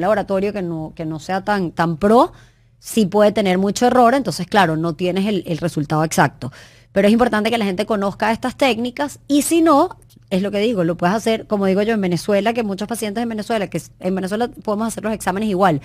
laboratorio 0.00 0.52
que 0.52 0.62
no, 0.62 0.92
que 0.94 1.04
no 1.04 1.18
sea 1.18 1.44
tan, 1.44 1.72
tan 1.72 1.96
pro, 1.96 2.32
sí 2.78 3.06
puede 3.06 3.32
tener 3.32 3.58
mucho 3.58 3.86
error, 3.86 4.14
entonces 4.14 4.46
claro, 4.46 4.76
no 4.76 4.94
tienes 4.94 5.26
el, 5.26 5.58
resultado 5.58 6.04
exacto. 6.04 6.52
Pero 6.92 7.08
es 7.08 7.12
importante 7.12 7.50
que 7.50 7.58
la 7.58 7.64
gente 7.64 7.86
conozca 7.86 8.32
estas 8.32 8.56
técnicas 8.56 9.18
y 9.26 9.42
si 9.42 9.62
no, 9.62 9.98
es 10.30 10.42
lo 10.42 10.50
que 10.50 10.58
digo, 10.60 10.84
lo 10.84 10.96
puedes 10.96 11.16
hacer, 11.16 11.46
como 11.46 11.66
digo 11.66 11.82
yo, 11.82 11.94
en 11.94 12.00
Venezuela, 12.00 12.52
que 12.52 12.62
muchos 12.62 12.88
pacientes 12.88 13.22
en 13.22 13.28
Venezuela, 13.28 13.68
que 13.68 13.80
en 14.00 14.14
Venezuela 14.14 14.48
podemos 14.48 14.88
hacer 14.88 15.02
los 15.02 15.12
exámenes 15.12 15.48
igual. 15.48 15.80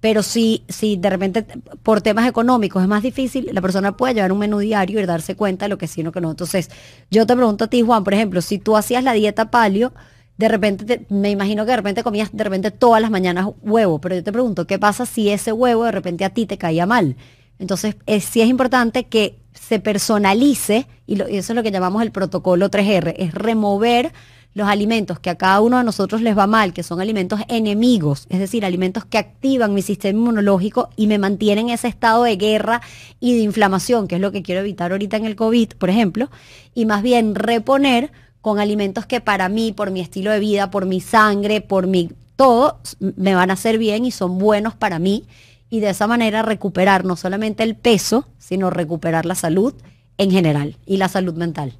Pero 0.00 0.22
si, 0.22 0.64
si 0.68 0.96
de 0.96 1.10
repente 1.10 1.46
por 1.82 2.00
temas 2.00 2.28
económicos 2.28 2.82
es 2.82 2.88
más 2.88 3.02
difícil, 3.02 3.48
la 3.52 3.60
persona 3.60 3.96
puede 3.96 4.14
llevar 4.14 4.32
un 4.32 4.38
menú 4.38 4.58
diario 4.58 5.00
y 5.00 5.06
darse 5.06 5.36
cuenta 5.36 5.66
de 5.66 5.68
lo 5.68 5.78
que 5.78 5.86
sí 5.86 6.00
o 6.00 6.04
lo 6.04 6.12
que 6.12 6.20
no. 6.20 6.30
Entonces, 6.30 6.70
yo 7.10 7.24
te 7.24 7.36
pregunto 7.36 7.64
a 7.64 7.66
ti, 7.68 7.82
Juan, 7.82 8.02
por 8.02 8.12
ejemplo, 8.12 8.42
si 8.42 8.58
tú 8.58 8.76
hacías 8.76 9.04
la 9.04 9.12
dieta 9.12 9.50
palio, 9.50 9.92
de 10.38 10.48
repente, 10.48 11.06
me 11.08 11.30
imagino 11.30 11.64
que 11.64 11.70
de 11.70 11.76
repente 11.76 12.02
comías 12.02 12.30
de 12.32 12.42
repente 12.42 12.72
todas 12.72 13.00
las 13.00 13.12
mañanas 13.12 13.48
huevo, 13.62 14.00
pero 14.00 14.16
yo 14.16 14.24
te 14.24 14.32
pregunto, 14.32 14.66
¿qué 14.66 14.78
pasa 14.78 15.06
si 15.06 15.30
ese 15.30 15.52
huevo 15.52 15.84
de 15.84 15.92
repente 15.92 16.24
a 16.24 16.30
ti 16.30 16.46
te 16.46 16.58
caía 16.58 16.84
mal? 16.84 17.16
Entonces, 17.58 17.96
sí 18.20 18.40
es 18.40 18.48
importante 18.48 19.04
que 19.04 19.38
se 19.52 19.78
personalice, 19.78 20.86
y, 21.06 21.20
eso 21.20 21.52
es 21.52 21.56
lo 21.56 21.62
que 21.62 21.70
llamamos 21.70 22.02
el 22.02 22.10
protocolo 22.10 22.70
3R, 22.70 23.14
es 23.16 23.34
remover 23.34 24.12
los 24.54 24.68
alimentos 24.68 25.18
que 25.18 25.30
a 25.30 25.36
cada 25.36 25.60
uno 25.60 25.78
de 25.78 25.84
nosotros 25.84 26.20
les 26.20 26.36
va 26.36 26.46
mal, 26.46 26.74
que 26.74 26.82
son 26.82 27.00
alimentos 27.00 27.40
enemigos, 27.48 28.26
es 28.28 28.38
decir, 28.38 28.64
alimentos 28.64 29.04
que 29.04 29.16
activan 29.16 29.72
mi 29.72 29.80
sistema 29.80 30.18
inmunológico 30.18 30.90
y 30.96 31.06
me 31.06 31.18
mantienen 31.18 31.68
en 31.68 31.74
ese 31.74 31.88
estado 31.88 32.24
de 32.24 32.36
guerra 32.36 32.82
y 33.18 33.34
de 33.34 33.42
inflamación, 33.42 34.08
que 34.08 34.16
es 34.16 34.20
lo 34.20 34.30
que 34.30 34.42
quiero 34.42 34.60
evitar 34.60 34.92
ahorita 34.92 35.16
en 35.16 35.24
el 35.24 35.36
COVID, 35.36 35.70
por 35.78 35.88
ejemplo, 35.88 36.30
y 36.74 36.84
más 36.84 37.02
bien 37.02 37.34
reponer 37.34 38.12
con 38.42 38.58
alimentos 38.58 39.06
que 39.06 39.20
para 39.20 39.48
mí, 39.48 39.72
por 39.72 39.90
mi 39.90 40.00
estilo 40.00 40.30
de 40.30 40.40
vida, 40.40 40.70
por 40.70 40.84
mi 40.84 41.00
sangre, 41.00 41.60
por 41.60 41.86
mi 41.86 42.10
todo, 42.36 42.78
me 42.98 43.34
van 43.34 43.50
a 43.50 43.54
hacer 43.54 43.78
bien 43.78 44.04
y 44.04 44.10
son 44.10 44.38
buenos 44.38 44.74
para 44.74 44.98
mí. 44.98 45.24
Y 45.72 45.80
de 45.80 45.88
esa 45.88 46.06
manera 46.06 46.42
recuperar 46.42 47.06
no 47.06 47.16
solamente 47.16 47.62
el 47.62 47.76
peso, 47.76 48.28
sino 48.36 48.68
recuperar 48.68 49.24
la 49.24 49.34
salud 49.34 49.72
en 50.18 50.30
general 50.30 50.76
y 50.84 50.98
la 50.98 51.08
salud 51.08 51.32
mental. 51.32 51.72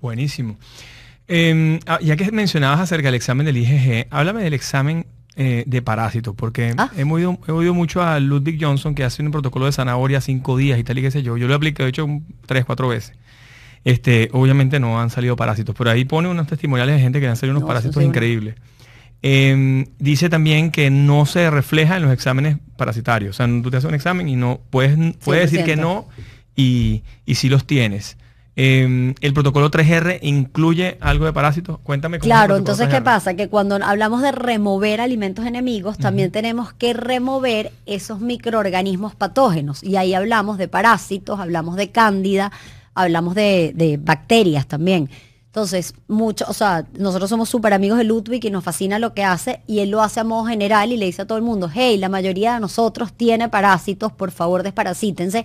Buenísimo. 0.00 0.56
Em, 1.28 1.78
ah, 1.86 2.00
ya 2.02 2.16
que 2.16 2.32
mencionabas 2.32 2.80
acerca 2.80 3.06
del 3.06 3.14
examen 3.14 3.46
del 3.46 3.58
IgG, 3.58 4.08
háblame 4.10 4.42
del 4.42 4.54
examen 4.54 5.06
eh, 5.36 5.62
de 5.68 5.82
parásitos, 5.82 6.34
porque 6.34 6.74
ah. 6.78 6.90
he, 6.96 7.04
oído, 7.04 7.38
he, 7.46 7.52
oído, 7.52 7.74
mucho 7.74 8.02
a 8.02 8.18
Ludwig 8.18 8.58
Johnson 8.60 8.96
que 8.96 9.04
hace 9.04 9.22
un 9.22 9.30
protocolo 9.30 9.66
de 9.66 9.72
zanahoria 9.72 10.20
cinco 10.20 10.56
días 10.56 10.76
y 10.80 10.82
tal 10.82 10.98
y 10.98 11.02
qué 11.02 11.12
sé 11.12 11.22
yo. 11.22 11.36
Yo 11.36 11.46
lo 11.46 11.52
he 11.52 11.56
aplicado, 11.56 11.86
he 11.86 11.90
hecho 11.90 12.08
tres, 12.44 12.64
cuatro 12.64 12.88
veces. 12.88 13.16
Este, 13.84 14.30
obviamente 14.32 14.80
no 14.80 15.00
han 15.00 15.10
salido 15.10 15.36
parásitos, 15.36 15.76
pero 15.78 15.90
ahí 15.90 16.04
pone 16.04 16.28
unos 16.28 16.48
testimoniales 16.48 16.96
de 16.96 17.02
gente 17.02 17.20
que 17.20 17.28
han 17.28 17.36
salido 17.36 17.56
unos 17.56 17.68
parásitos 17.68 18.02
increíbles. 18.02 18.56
Em, 19.22 19.86
dice 19.98 20.30
también 20.30 20.70
que 20.70 20.90
no 20.90 21.26
se 21.26 21.50
refleja 21.50 21.96
en 21.96 22.02
los 22.02 22.12
exámenes 22.12 22.56
parasitarios. 22.76 23.36
O 23.36 23.36
sea, 23.36 23.46
tú 23.62 23.70
te 23.70 23.76
haces 23.76 23.88
un 23.88 23.94
examen 23.94 24.28
y 24.28 24.36
no 24.36 24.60
puedes, 24.70 24.96
puedes 25.18 25.50
decir 25.50 25.64
que 25.64 25.76
no 25.76 26.08
y, 26.56 27.02
y 27.26 27.34
si 27.34 27.48
los 27.48 27.66
tienes. 27.66 28.16
Em, 28.62 29.14
el 29.22 29.32
protocolo 29.32 29.70
3R 29.70 30.18
incluye 30.20 30.98
algo 31.00 31.24
de 31.24 31.32
parásitos. 31.32 31.78
Cuéntame 31.78 32.18
cómo 32.18 32.26
Claro, 32.26 32.56
entonces, 32.56 32.88
¿qué 32.88 33.00
pasa? 33.00 33.34
Que 33.34 33.48
cuando 33.48 33.76
hablamos 33.76 34.20
de 34.22 34.32
remover 34.32 35.00
alimentos 35.00 35.46
enemigos, 35.46 35.96
también 35.96 36.30
tenemos 36.30 36.72
que 36.72 36.92
remover 36.92 37.72
esos 37.86 38.20
microorganismos 38.20 39.14
patógenos. 39.14 39.82
Y 39.82 39.96
ahí 39.96 40.12
hablamos 40.14 40.58
de 40.58 40.68
parásitos, 40.68 41.40
hablamos 41.40 41.76
de 41.76 41.90
cándida, 41.90 42.52
hablamos 42.94 43.34
de, 43.34 43.98
bacterias 44.02 44.66
también. 44.66 45.08
Entonces, 45.50 45.94
mucho, 46.06 46.44
o 46.46 46.52
sea, 46.52 46.86
nosotros 46.96 47.28
somos 47.28 47.48
súper 47.48 47.74
amigos 47.74 47.98
de 47.98 48.04
Ludwig 48.04 48.44
y 48.44 48.50
nos 48.52 48.62
fascina 48.62 49.00
lo 49.00 49.14
que 49.14 49.24
hace 49.24 49.62
y 49.66 49.80
él 49.80 49.90
lo 49.90 50.00
hace 50.00 50.20
a 50.20 50.24
modo 50.24 50.44
general 50.44 50.92
y 50.92 50.96
le 50.96 51.06
dice 51.06 51.22
a 51.22 51.26
todo 51.26 51.38
el 51.38 51.42
mundo, 51.42 51.68
hey, 51.74 51.98
la 51.98 52.08
mayoría 52.08 52.54
de 52.54 52.60
nosotros 52.60 53.12
tiene 53.12 53.48
parásitos, 53.48 54.12
por 54.12 54.30
favor 54.30 54.62
desparasítense 54.62 55.44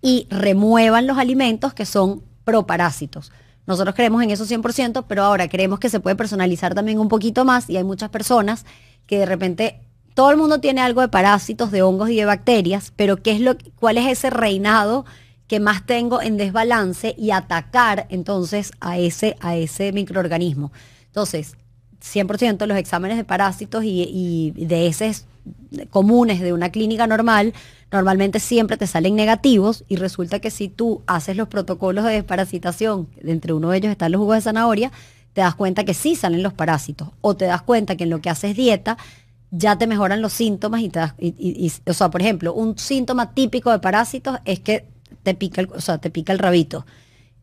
y 0.00 0.26
remuevan 0.30 1.06
los 1.06 1.18
alimentos 1.18 1.74
que 1.74 1.84
son 1.84 2.22
proparásitos. 2.44 3.30
Nosotros 3.66 3.94
creemos 3.94 4.22
en 4.22 4.30
eso 4.30 4.46
100%, 4.46 5.04
pero 5.06 5.22
ahora 5.22 5.46
creemos 5.50 5.78
que 5.78 5.90
se 5.90 6.00
puede 6.00 6.16
personalizar 6.16 6.74
también 6.74 6.98
un 6.98 7.08
poquito 7.08 7.44
más 7.44 7.68
y 7.68 7.76
hay 7.76 7.84
muchas 7.84 8.08
personas 8.08 8.64
que 9.06 9.18
de 9.18 9.26
repente 9.26 9.80
todo 10.14 10.30
el 10.30 10.38
mundo 10.38 10.60
tiene 10.60 10.80
algo 10.80 11.02
de 11.02 11.08
parásitos, 11.08 11.70
de 11.70 11.82
hongos 11.82 12.08
y 12.08 12.16
de 12.16 12.24
bacterias, 12.24 12.90
pero 12.96 13.18
¿qué 13.18 13.32
es 13.32 13.40
lo, 13.40 13.56
¿cuál 13.78 13.98
es 13.98 14.06
ese 14.06 14.30
reinado 14.30 15.04
que 15.52 15.60
más 15.60 15.84
tengo 15.84 16.22
en 16.22 16.38
desbalance 16.38 17.14
y 17.18 17.30
atacar 17.30 18.06
entonces 18.08 18.72
a 18.80 18.96
ese, 18.96 19.36
a 19.40 19.54
ese 19.54 19.92
microorganismo? 19.92 20.72
Entonces, 21.08 21.58
100% 22.00 22.64
los 22.64 22.78
exámenes 22.78 23.18
de 23.18 23.24
parásitos 23.24 23.84
y, 23.84 24.00
y 24.56 24.64
de 24.64 24.86
heces 24.86 25.26
comunes 25.90 26.40
de 26.40 26.54
una 26.54 26.70
clínica 26.70 27.06
normal 27.06 27.52
normalmente 27.90 28.40
siempre 28.40 28.78
te 28.78 28.86
salen 28.86 29.14
negativos 29.14 29.84
y 29.88 29.96
resulta 29.96 30.38
que 30.38 30.50
si 30.50 30.68
tú 30.68 31.02
haces 31.06 31.36
los 31.36 31.48
protocolos 31.48 32.06
de 32.06 32.12
desparasitación, 32.12 33.08
entre 33.22 33.52
uno 33.52 33.68
de 33.68 33.76
ellos 33.76 33.92
están 33.92 34.10
los 34.10 34.20
jugos 34.20 34.36
de 34.36 34.40
zanahoria, 34.40 34.90
te 35.34 35.42
das 35.42 35.54
cuenta 35.54 35.84
que 35.84 35.92
sí 35.92 36.16
salen 36.16 36.42
los 36.42 36.54
parásitos 36.54 37.10
o 37.20 37.36
te 37.36 37.44
das 37.44 37.60
cuenta 37.60 37.94
que 37.94 38.04
en 38.04 38.10
lo 38.10 38.22
que 38.22 38.30
haces 38.30 38.56
dieta 38.56 38.96
ya 39.50 39.76
te 39.76 39.86
mejoran 39.86 40.22
los 40.22 40.32
síntomas 40.32 40.80
y 40.80 40.88
te 40.88 41.00
das, 41.00 41.14
o 41.86 41.92
sea, 41.92 42.10
por 42.10 42.22
ejemplo, 42.22 42.54
un 42.54 42.78
síntoma 42.78 43.34
típico 43.34 43.70
de 43.70 43.80
parásitos 43.80 44.38
es 44.46 44.60
que 44.60 44.90
te 45.22 45.34
pica 45.34 45.60
el, 45.60 45.68
o 45.72 45.80
sea, 45.80 45.98
te 45.98 46.10
pica 46.10 46.32
el 46.32 46.38
rabito. 46.38 46.84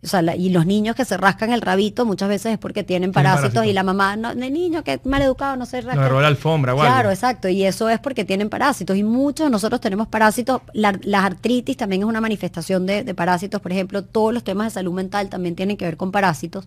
O 0.02 0.08
sea, 0.08 0.22
y 0.34 0.50
los 0.50 0.66
niños 0.66 0.96
que 0.96 1.04
se 1.04 1.18
rascan 1.18 1.52
el 1.52 1.60
rabito 1.60 2.06
muchas 2.06 2.30
veces 2.30 2.54
es 2.54 2.58
porque 2.58 2.86
tienen 2.86 3.12
parásitos, 3.12 3.66
y 3.66 3.74
la 3.74 3.84
mamá, 3.84 4.16
no, 4.16 4.32
el 4.32 4.40
niño 4.54 4.82
que 4.82 4.94
es 4.94 5.06
mal 5.06 5.22
educado 5.22 5.58
no 5.58 5.66
se 5.66 5.82
rasca. 5.82 6.08
No, 6.08 6.22
la 6.22 6.28
alfombra, 6.28 6.74
Claro, 6.74 7.10
exacto. 7.10 7.50
Y 7.50 7.66
eso 7.66 7.90
es 7.90 8.00
porque 8.00 8.24
tienen 8.24 8.50
parásitos. 8.50 8.96
Y 8.96 9.04
muchos 9.04 9.48
de 9.48 9.52
nosotros 9.52 9.82
tenemos 9.82 10.08
parásitos. 10.08 10.62
La, 10.74 10.92
artritis 11.22 11.76
también 11.76 12.04
es 12.04 12.08
una 12.08 12.22
manifestación 12.22 12.86
de, 12.86 13.04
de, 13.04 13.14
parásitos. 13.14 13.60
Por 13.60 13.74
ejemplo, 13.74 14.06
todos 14.06 14.34
los 14.34 14.46
temas 14.46 14.68
de 14.68 14.72
salud 14.72 14.94
mental 14.94 15.28
también 15.28 15.56
tienen 15.56 15.76
que 15.76 15.84
ver 15.84 15.98
con 15.98 16.14
parásitos. 16.14 16.66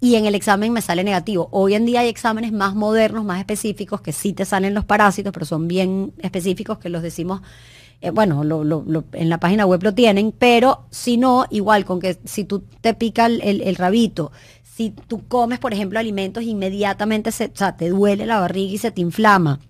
Y 0.00 0.16
en 0.16 0.26
el 0.26 0.34
examen 0.34 0.72
me 0.72 0.82
sale 0.82 1.04
negativo. 1.04 1.48
Hoy 1.52 1.74
en 1.74 1.86
día 1.86 2.00
hay 2.00 2.08
exámenes 2.08 2.50
más 2.50 2.74
modernos, 2.74 3.24
más 3.24 3.38
específicos, 3.38 4.00
que 4.00 4.10
sí 4.10 4.32
te 4.32 4.44
salen 4.44 4.74
los 4.74 4.84
parásitos, 4.84 5.32
pero 5.32 5.46
son 5.46 5.68
bien 5.68 6.12
específicos, 6.18 6.78
que 6.78 6.88
los 6.88 7.02
decimos 7.02 7.42
eh, 8.02 8.10
bueno, 8.10 8.42
en 9.12 9.28
la 9.28 9.38
página 9.38 9.64
web 9.64 9.82
lo 9.84 9.94
tienen, 9.94 10.32
pero 10.36 10.86
si 10.90 11.16
no, 11.16 11.46
igual 11.50 11.84
con 11.84 12.00
que 12.00 12.18
si 12.24 12.42
tú 12.42 12.64
te 12.80 12.94
pica 12.94 13.26
el, 13.26 13.76
rabito, 13.76 14.32
si 14.64 14.90
tú 14.90 15.26
comes, 15.28 15.60
por 15.60 15.72
ejemplo, 15.72 16.00
alimentos, 16.00 16.42
inmediatamente 16.42 17.30
se, 17.30 17.48
te 17.48 17.88
duele 17.88 18.26
la 18.26 18.40
barriga 18.40 18.72
y 18.72 18.78
se 18.78 18.90
te 18.90 19.00
inflama. 19.00 19.60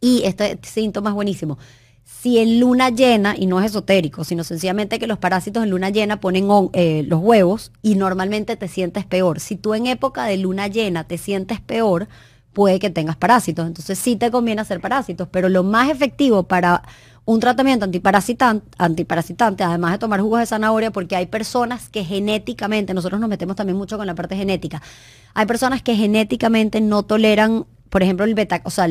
Y 0.00 0.22
este, 0.24 0.60
síntoma 0.62 1.10
es 1.10 1.14
buenísimo. 1.16 1.58
Si 2.04 2.38
en 2.38 2.60
luna 2.60 2.90
llena, 2.90 3.34
y 3.36 3.46
no 3.46 3.58
es 3.58 3.66
esotérico, 3.66 4.22
sino 4.22 4.44
sencillamente 4.44 5.00
que 5.00 5.08
los 5.08 5.18
parásitos 5.18 5.64
en 5.64 5.70
luna 5.70 5.90
llena 5.90 6.20
ponen 6.20 6.48
eh, 6.74 7.04
los 7.08 7.20
huevos 7.20 7.72
y 7.82 7.96
normalmente 7.96 8.56
te 8.56 8.68
sientes 8.68 9.04
peor. 9.04 9.40
Si 9.40 9.56
tú 9.56 9.74
en 9.74 9.86
época 9.88 10.26
de 10.26 10.36
luna 10.36 10.68
llena 10.68 11.04
te 11.04 11.18
sientes 11.18 11.60
peor, 11.60 12.06
puede 12.52 12.78
que 12.78 12.90
tengas 12.90 13.16
parásitos. 13.16 13.66
Entonces 13.66 13.98
sí 13.98 14.14
te 14.14 14.30
conviene 14.30 14.60
hacer 14.60 14.80
parásitos, 14.80 15.28
pero 15.30 15.48
lo 15.48 15.64
más 15.64 15.90
efectivo 15.90 16.44
para 16.44 16.82
un 17.28 17.40
tratamiento 17.40 17.84
antiparasitante, 17.84 18.66
antiparasitante, 18.78 19.62
además 19.62 19.92
de 19.92 19.98
tomar 19.98 20.18
jugos 20.22 20.40
de 20.40 20.46
zanahoria, 20.46 20.90
porque 20.90 21.14
hay 21.14 21.26
personas 21.26 21.90
que 21.90 22.02
genéticamente, 22.02 22.94
nosotros 22.94 23.20
nos 23.20 23.28
metemos 23.28 23.54
también 23.54 23.76
mucho 23.76 23.98
con 23.98 24.06
la 24.06 24.14
parte 24.14 24.34
genética, 24.34 24.80
hay 25.34 25.44
personas 25.44 25.82
que 25.82 25.94
genéticamente 25.94 26.80
no 26.80 27.02
toleran 27.02 27.66
por 27.90 28.02
ejemplo, 28.02 28.26
el 28.26 28.34
beta, 28.34 28.60
o 28.64 28.70
sea, 28.70 28.86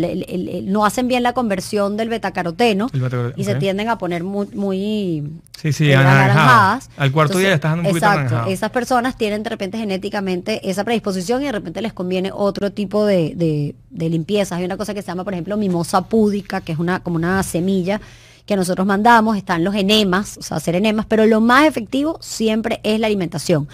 no 0.64 0.84
hacen 0.84 1.08
bien 1.08 1.22
la 1.22 1.34
conversión 1.34 1.98
del 1.98 2.10
betacaroteno 2.10 2.88
y 3.36 3.44
se 3.44 3.54
tienden 3.56 3.90
a 3.90 4.00
poner 4.00 4.24
muy, 4.24 4.48
muy 4.56 5.24
sí, 5.56 5.72
sí, 5.72 5.94
anaranjadas. 5.94 6.90
Al 6.98 7.12
cuarto 7.12 7.38
día 7.38 7.54
estás 7.54 7.74
dando 7.74 7.88
un 7.88 7.96
Exacto. 7.96 8.50
Esas 8.50 8.72
personas 8.72 9.16
tienen 9.16 9.44
de 9.44 9.52
repente 9.52 9.78
genéticamente 9.78 10.68
esa 10.68 10.84
predisposición 10.84 11.44
y 11.44 11.46
de 11.46 11.52
repente 11.52 11.80
les 11.84 11.94
conviene 11.94 12.32
otro 12.34 12.72
tipo 12.72 13.06
de, 13.06 13.34
de, 13.36 13.76
de 13.92 14.10
limpieza. 14.10 14.56
Hay 14.56 14.66
una 14.66 14.78
cosa 14.78 14.96
que 14.96 15.04
se 15.04 15.10
llama, 15.10 15.24
por 15.24 15.34
ejemplo, 15.34 15.58
mimosa 15.58 16.02
púdica, 16.02 16.62
que 16.62 16.72
es 16.72 16.80
una 16.80 17.00
como 17.02 17.18
una 17.18 17.44
semilla 17.44 18.02
que 18.48 18.56
nosotros 18.56 18.88
mandamos, 18.88 19.38
están 19.38 19.64
los 19.64 19.76
enemas, 19.76 20.38
o 20.38 20.42
sea, 20.42 20.58
hacer 20.58 20.76
enemas, 20.76 21.06
pero 21.06 21.28
lo 21.28 21.42
más 21.42 21.68
efectivo 21.68 22.18
siempre 22.22 22.80
es 22.84 23.00
la 23.00 23.08
alimentación. 23.08 23.68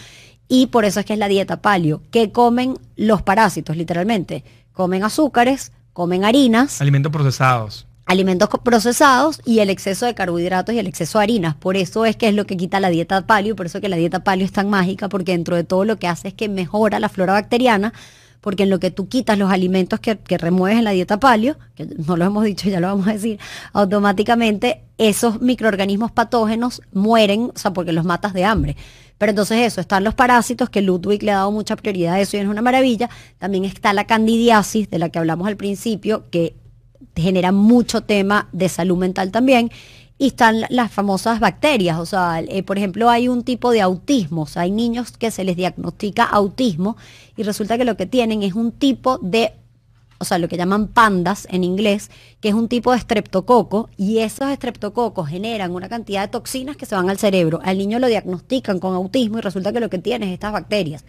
Y 0.50 0.68
por 0.68 0.84
eso 0.84 1.00
es 1.00 1.06
que 1.06 1.14
es 1.14 1.20
la 1.20 1.30
dieta 1.30 1.62
palio, 1.62 2.02
que 2.12 2.32
comen 2.32 2.78
los 2.98 3.22
parásitos, 3.22 3.78
literalmente. 3.78 4.44
Comen 4.74 5.04
azúcares, 5.04 5.72
comen 5.94 6.26
harinas. 6.26 6.82
Alimentos 6.82 7.12
procesados. 7.12 7.88
Alimentos 8.06 8.50
procesados 8.64 9.42
y 9.46 9.60
el 9.60 9.70
exceso 9.70 10.06
de 10.06 10.16
carbohidratos 10.16 10.76
y 10.76 10.80
el 10.80 10.88
exceso 10.88 11.20
de 11.20 11.24
harinas. 11.24 11.56
Por 11.56 11.78
eso 11.78 12.04
es 12.06 12.18
que 12.18 12.28
es 12.28 12.36
lo 12.36 12.46
que 12.46 12.58
quita 12.58 12.80
la 12.80 12.90
dieta 12.90 13.26
palio, 13.26 13.56
por 13.56 13.68
eso 13.68 13.80
que 13.80 13.90
la 13.90 13.96
dieta 13.96 14.24
palio 14.24 14.44
es 14.44 14.52
tan 14.52 14.70
mágica, 14.70 15.08
porque 15.08 15.32
dentro 15.32 15.56
de 15.56 15.64
todo 15.64 15.86
lo 15.86 15.98
que 15.98 16.08
hace 16.08 16.30
es 16.30 16.34
que 16.34 16.50
mejora 16.50 17.00
la 17.00 17.10
flora 17.10 17.34
bacteriana, 17.34 17.94
porque 18.44 18.64
en 18.64 18.70
lo 18.70 18.80
que 18.80 18.92
tú 18.92 19.08
quitas 19.08 19.38
los 19.38 19.50
alimentos 19.50 20.02
que, 20.02 20.18
remueves 20.38 20.78
en 20.78 20.84
la 20.84 20.92
dieta 20.92 21.18
palio, 21.18 21.58
que 21.76 21.88
no 22.06 22.18
lo 22.18 22.26
hemos 22.26 22.44
dicho, 22.44 22.70
ya 22.70 22.82
lo 22.82 22.88
vamos 22.88 23.08
a 23.08 23.14
decir, 23.14 23.40
automáticamente 23.72 24.82
esos 24.98 25.42
microorganismos 25.42 26.12
patógenos 26.12 26.82
mueren, 26.92 27.52
o 27.56 27.58
sea, 27.58 27.72
porque 27.72 27.94
los 27.94 28.04
matas 28.04 28.34
de 28.34 28.44
hambre. 28.44 28.76
Pero 29.18 29.30
entonces 29.30 29.60
eso, 29.60 29.80
están 29.80 30.04
los 30.04 30.14
parásitos, 30.14 30.70
que 30.70 30.82
Ludwig 30.82 31.24
le 31.24 31.32
ha 31.32 31.36
dado 31.36 31.52
mucha 31.52 31.78
prioridad 31.78 32.16
a 32.16 32.20
eso 32.20 32.36
y 32.36 32.42
es 32.42 32.48
una 32.48 32.62
maravilla. 32.62 33.10
También 33.38 33.64
está 33.64 33.94
la 33.94 34.06
candidiasis, 34.06 34.90
de 34.90 35.00
la 35.00 35.08
que 35.08 35.20
hablamos 35.20 35.48
al 35.48 35.56
principio, 35.56 36.26
que 36.30 36.58
genera 37.16 37.54
mucho 37.54 38.02
tema 38.02 38.50
de 38.52 38.68
salud 38.68 38.98
mental 38.98 39.32
también 39.32 39.72
y 40.18 40.28
están 40.28 40.62
las 40.70 40.92
famosas 40.92 41.40
bacterias. 41.40 41.98
O 42.00 42.06
sea, 42.06 42.42
eh, 42.42 42.64
por 42.64 42.78
ejemplo, 42.78 43.10
hay 43.10 43.28
un 43.28 43.44
tipo 43.44 43.72
de 43.72 43.82
autismo. 43.82 44.44
O 44.44 44.48
sea, 44.48 44.64
hay 44.64 44.72
niños 44.72 45.12
que 45.12 45.32
se 45.32 45.44
les 45.44 45.56
diagnostica 45.56 46.24
autismo 46.24 46.98
y 47.36 47.44
resulta 47.44 47.78
que 47.78 47.86
lo 47.86 47.98
que 47.98 48.06
tienen 48.06 48.44
es 48.44 48.54
un 48.54 48.72
tipo 48.72 49.18
de, 49.18 49.54
o 50.20 50.26
sea, 50.26 50.38
lo 50.38 50.48
que 50.48 50.58
llaman 50.58 50.88
pandas 50.88 51.48
en 51.50 51.64
inglés, 51.64 52.12
que 52.40 52.50
es 52.50 52.54
un 52.54 52.68
tipo 52.68 52.92
de 52.92 52.98
estreptococo 52.98 53.90
y 53.98 54.20
esos 54.20 54.50
estreptococos 54.50 55.28
generan 55.28 55.72
una 55.72 55.90
cantidad 55.90 56.22
de 56.22 56.28
toxinas 56.28 56.78
que 56.78 56.86
se 56.86 56.96
van 56.96 57.10
al 57.10 57.18
cerebro. 57.18 57.60
Al 57.64 57.78
niño 57.78 58.00
lo 58.00 58.08
diagnostican 58.08 58.80
con 58.80 58.94
autismo 58.94 59.40
y 59.40 59.42
resulta 59.42 59.74
que 59.74 59.80
lo 59.80 59.90
que 59.90 59.98
tiene 59.98 60.28
es 60.28 60.34
estas 60.34 60.54
bacterias. 60.54 61.06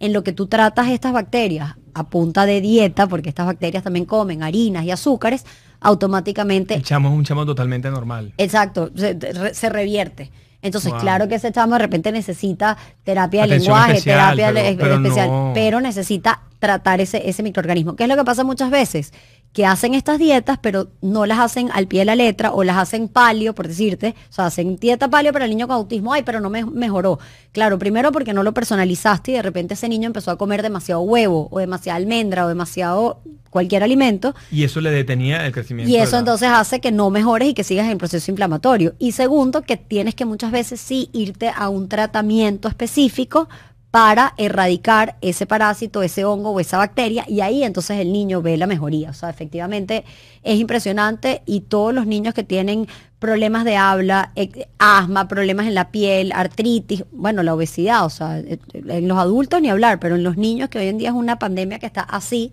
En 0.00 0.12
lo 0.12 0.22
que 0.22 0.32
tú 0.32 0.46
tratas 0.46 0.88
estas 0.88 1.12
bacterias, 1.12 1.74
a 1.94 2.08
punta 2.08 2.46
de 2.46 2.60
dieta, 2.60 3.08
porque 3.08 3.30
estas 3.30 3.46
bacterias 3.46 3.82
también 3.82 4.04
comen 4.04 4.44
harinas 4.44 4.84
y 4.84 4.92
azúcares, 4.92 5.44
automáticamente... 5.80 6.74
El 6.74 6.82
chamo 6.82 7.08
es 7.08 7.14
un 7.14 7.24
chamo 7.24 7.46
totalmente 7.46 7.90
normal. 7.90 8.32
Exacto, 8.38 8.90
se, 8.94 9.68
revierte. 9.68 10.30
Entonces, 10.60 10.92
claro 10.94 11.28
que 11.28 11.36
ese 11.36 11.52
chamo 11.52 11.74
de 11.74 11.78
repente 11.80 12.10
necesita 12.10 12.76
terapia 13.04 13.42
de 13.42 13.58
lenguaje, 13.58 14.00
terapia 14.00 14.50
especial, 14.50 15.52
pero 15.54 15.80
necesita 15.80 16.42
tratar 16.58 17.00
ese, 17.00 17.28
ese 17.28 17.42
microorganismo. 17.42 17.94
¿Qué 17.94 18.04
es 18.04 18.08
lo 18.08 18.16
que 18.16 18.24
pasa 18.24 18.44
muchas 18.44 18.70
veces? 18.70 19.12
Que 19.52 19.66
hacen 19.66 19.94
estas 19.94 20.18
dietas, 20.18 20.58
pero 20.60 20.88
no 21.00 21.26
las 21.26 21.38
hacen 21.38 21.70
al 21.72 21.88
pie 21.88 22.00
de 22.00 22.04
la 22.04 22.14
letra 22.14 22.52
o 22.52 22.64
las 22.64 22.76
hacen 22.76 23.08
palio, 23.08 23.54
por 23.54 23.66
decirte. 23.66 24.14
O 24.30 24.32
sea, 24.32 24.46
hacen 24.46 24.76
dieta 24.76 25.08
palio 25.08 25.32
para 25.32 25.46
el 25.46 25.50
niño 25.50 25.66
con 25.66 25.76
autismo. 25.76 26.12
Ay, 26.12 26.22
pero 26.22 26.40
no 26.40 26.50
me 26.50 26.64
mejoró. 26.64 27.18
Claro, 27.52 27.78
primero 27.78 28.12
porque 28.12 28.32
no 28.32 28.42
lo 28.42 28.54
personalizaste 28.54 29.32
y 29.32 29.34
de 29.34 29.42
repente 29.42 29.74
ese 29.74 29.88
niño 29.88 30.06
empezó 30.06 30.30
a 30.30 30.38
comer 30.38 30.62
demasiado 30.62 31.00
huevo 31.00 31.48
o 31.50 31.58
demasiada 31.58 31.96
almendra 31.96 32.44
o 32.44 32.48
demasiado 32.48 33.20
cualquier 33.50 33.82
alimento. 33.82 34.34
Y 34.50 34.64
eso 34.64 34.80
le 34.80 34.90
detenía 34.90 35.44
el 35.46 35.52
crecimiento. 35.52 35.90
Y 35.90 35.96
eso 35.96 36.18
entonces 36.18 36.48
hace 36.48 36.80
que 36.80 36.92
no 36.92 37.10
mejores 37.10 37.48
y 37.48 37.54
que 37.54 37.64
sigas 37.64 37.86
en 37.86 37.92
el 37.92 37.98
proceso 37.98 38.30
inflamatorio. 38.30 38.94
Y 38.98 39.12
segundo, 39.12 39.62
que 39.62 39.76
tienes 39.76 40.14
que 40.14 40.24
muchas 40.24 40.52
veces 40.52 40.80
sí 40.80 41.10
irte 41.12 41.50
a 41.54 41.68
un 41.68 41.88
tratamiento 41.88 42.68
específico 42.68 43.48
para 43.90 44.34
erradicar 44.36 45.16
ese 45.22 45.46
parásito, 45.46 46.02
ese 46.02 46.24
hongo 46.24 46.50
o 46.50 46.60
esa 46.60 46.76
bacteria 46.76 47.24
y 47.26 47.40
ahí 47.40 47.64
entonces 47.64 47.98
el 47.98 48.12
niño 48.12 48.42
ve 48.42 48.56
la 48.58 48.66
mejoría. 48.66 49.10
O 49.10 49.14
sea, 49.14 49.30
efectivamente 49.30 50.04
es 50.42 50.58
impresionante 50.58 51.42
y 51.46 51.62
todos 51.62 51.94
los 51.94 52.06
niños 52.06 52.34
que 52.34 52.44
tienen 52.44 52.86
problemas 53.18 53.64
de 53.64 53.76
habla, 53.76 54.32
eh, 54.36 54.68
asma, 54.78 55.26
problemas 55.26 55.66
en 55.66 55.74
la 55.74 55.90
piel, 55.90 56.32
artritis, 56.32 57.04
bueno, 57.12 57.42
la 57.42 57.54
obesidad, 57.54 58.04
o 58.04 58.10
sea, 58.10 58.38
eh, 58.38 58.58
en 58.74 59.08
los 59.08 59.18
adultos 59.18 59.60
ni 59.62 59.70
hablar, 59.70 59.98
pero 59.98 60.16
en 60.16 60.22
los 60.22 60.36
niños 60.36 60.68
que 60.68 60.78
hoy 60.78 60.88
en 60.88 60.98
día 60.98 61.08
es 61.08 61.14
una 61.14 61.38
pandemia 61.38 61.78
que 61.78 61.86
está 61.86 62.02
así, 62.02 62.52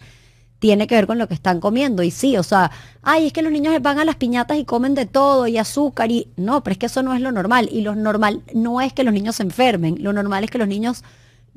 tiene 0.60 0.88
que 0.88 0.95
ver 0.95 1.06
con 1.06 1.17
lo 1.17 1.28
que 1.28 1.34
están 1.34 1.60
comiendo. 1.60 2.02
Y 2.02 2.12
sí, 2.12 2.38
o 2.38 2.43
sea, 2.43 2.71
ay, 3.04 3.28
es 3.28 3.34
que 3.34 3.41
los 3.41 3.52
niños 3.52 3.80
van 3.82 4.00
a 4.00 4.06
las 4.06 4.15
piñatas 4.15 4.58
y 4.58 4.63
comen 4.63 4.95
de 4.95 5.06
todo 5.06 5.48
y 5.48 5.58
azúcar 5.58 6.12
y 6.12 6.30
no, 6.38 6.63
pero 6.63 6.71
es 6.71 6.78
que 6.78 6.86
eso 6.86 7.04
no 7.04 7.13
es 7.13 7.21
lo 7.21 7.32
normal. 7.34 7.69
Y 7.71 7.82
lo 7.82 7.93
normal 7.93 8.41
no 8.54 8.80
es 8.82 8.93
que 8.93 9.04
los 9.04 9.13
niños 9.13 9.36
se 9.36 9.43
enfermen, 9.43 9.98
lo 10.02 10.13
normal 10.13 10.45
es 10.45 10.50
que 10.50 10.58
los 10.58 10.67
niños 10.67 11.04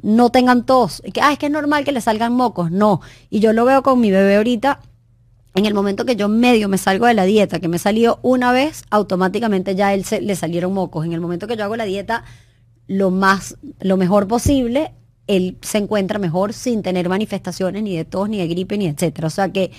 no 0.02 0.30
tengan 0.30 0.64
tos. 0.64 1.02
Que, 1.12 1.20
ah, 1.20 1.32
es 1.32 1.38
que 1.38 1.46
es 1.46 1.52
normal 1.52 1.84
que 1.84 1.92
le 1.92 2.00
salgan 2.00 2.32
mocos. 2.32 2.70
No. 2.70 3.00
Y 3.30 3.40
yo 3.40 3.52
lo 3.52 3.64
veo 3.64 3.82
con 3.82 4.00
mi 4.00 4.10
bebé 4.10 4.36
ahorita. 4.36 4.80
En 5.54 5.66
el 5.66 5.74
momento 5.74 6.04
que 6.04 6.14
yo 6.14 6.28
medio 6.28 6.68
me 6.68 6.78
salgo 6.78 7.06
de 7.06 7.14
la 7.14 7.24
dieta, 7.24 7.58
que 7.58 7.68
me 7.68 7.78
salió 7.78 8.20
una 8.22 8.52
vez, 8.52 8.84
automáticamente 8.90 9.74
ya 9.74 9.92
él 9.92 10.04
se, 10.04 10.20
le 10.20 10.36
salieron 10.36 10.72
mocos. 10.72 11.04
En 11.04 11.12
el 11.12 11.20
momento 11.20 11.46
que 11.46 11.56
yo 11.56 11.64
hago 11.64 11.76
la 11.76 11.84
dieta 11.84 12.24
lo 12.86 13.10
más, 13.10 13.56
lo 13.80 13.96
mejor 13.96 14.28
posible, 14.28 14.92
él 15.26 15.58
se 15.60 15.78
encuentra 15.78 16.18
mejor 16.18 16.52
sin 16.52 16.82
tener 16.82 17.08
manifestaciones 17.08 17.82
ni 17.82 17.96
de 17.96 18.04
tos, 18.04 18.28
ni 18.28 18.38
de 18.38 18.46
gripe, 18.46 18.78
ni 18.78 18.86
etcétera. 18.86 19.26
O 19.26 19.30
sea 19.30 19.52
que 19.52 19.72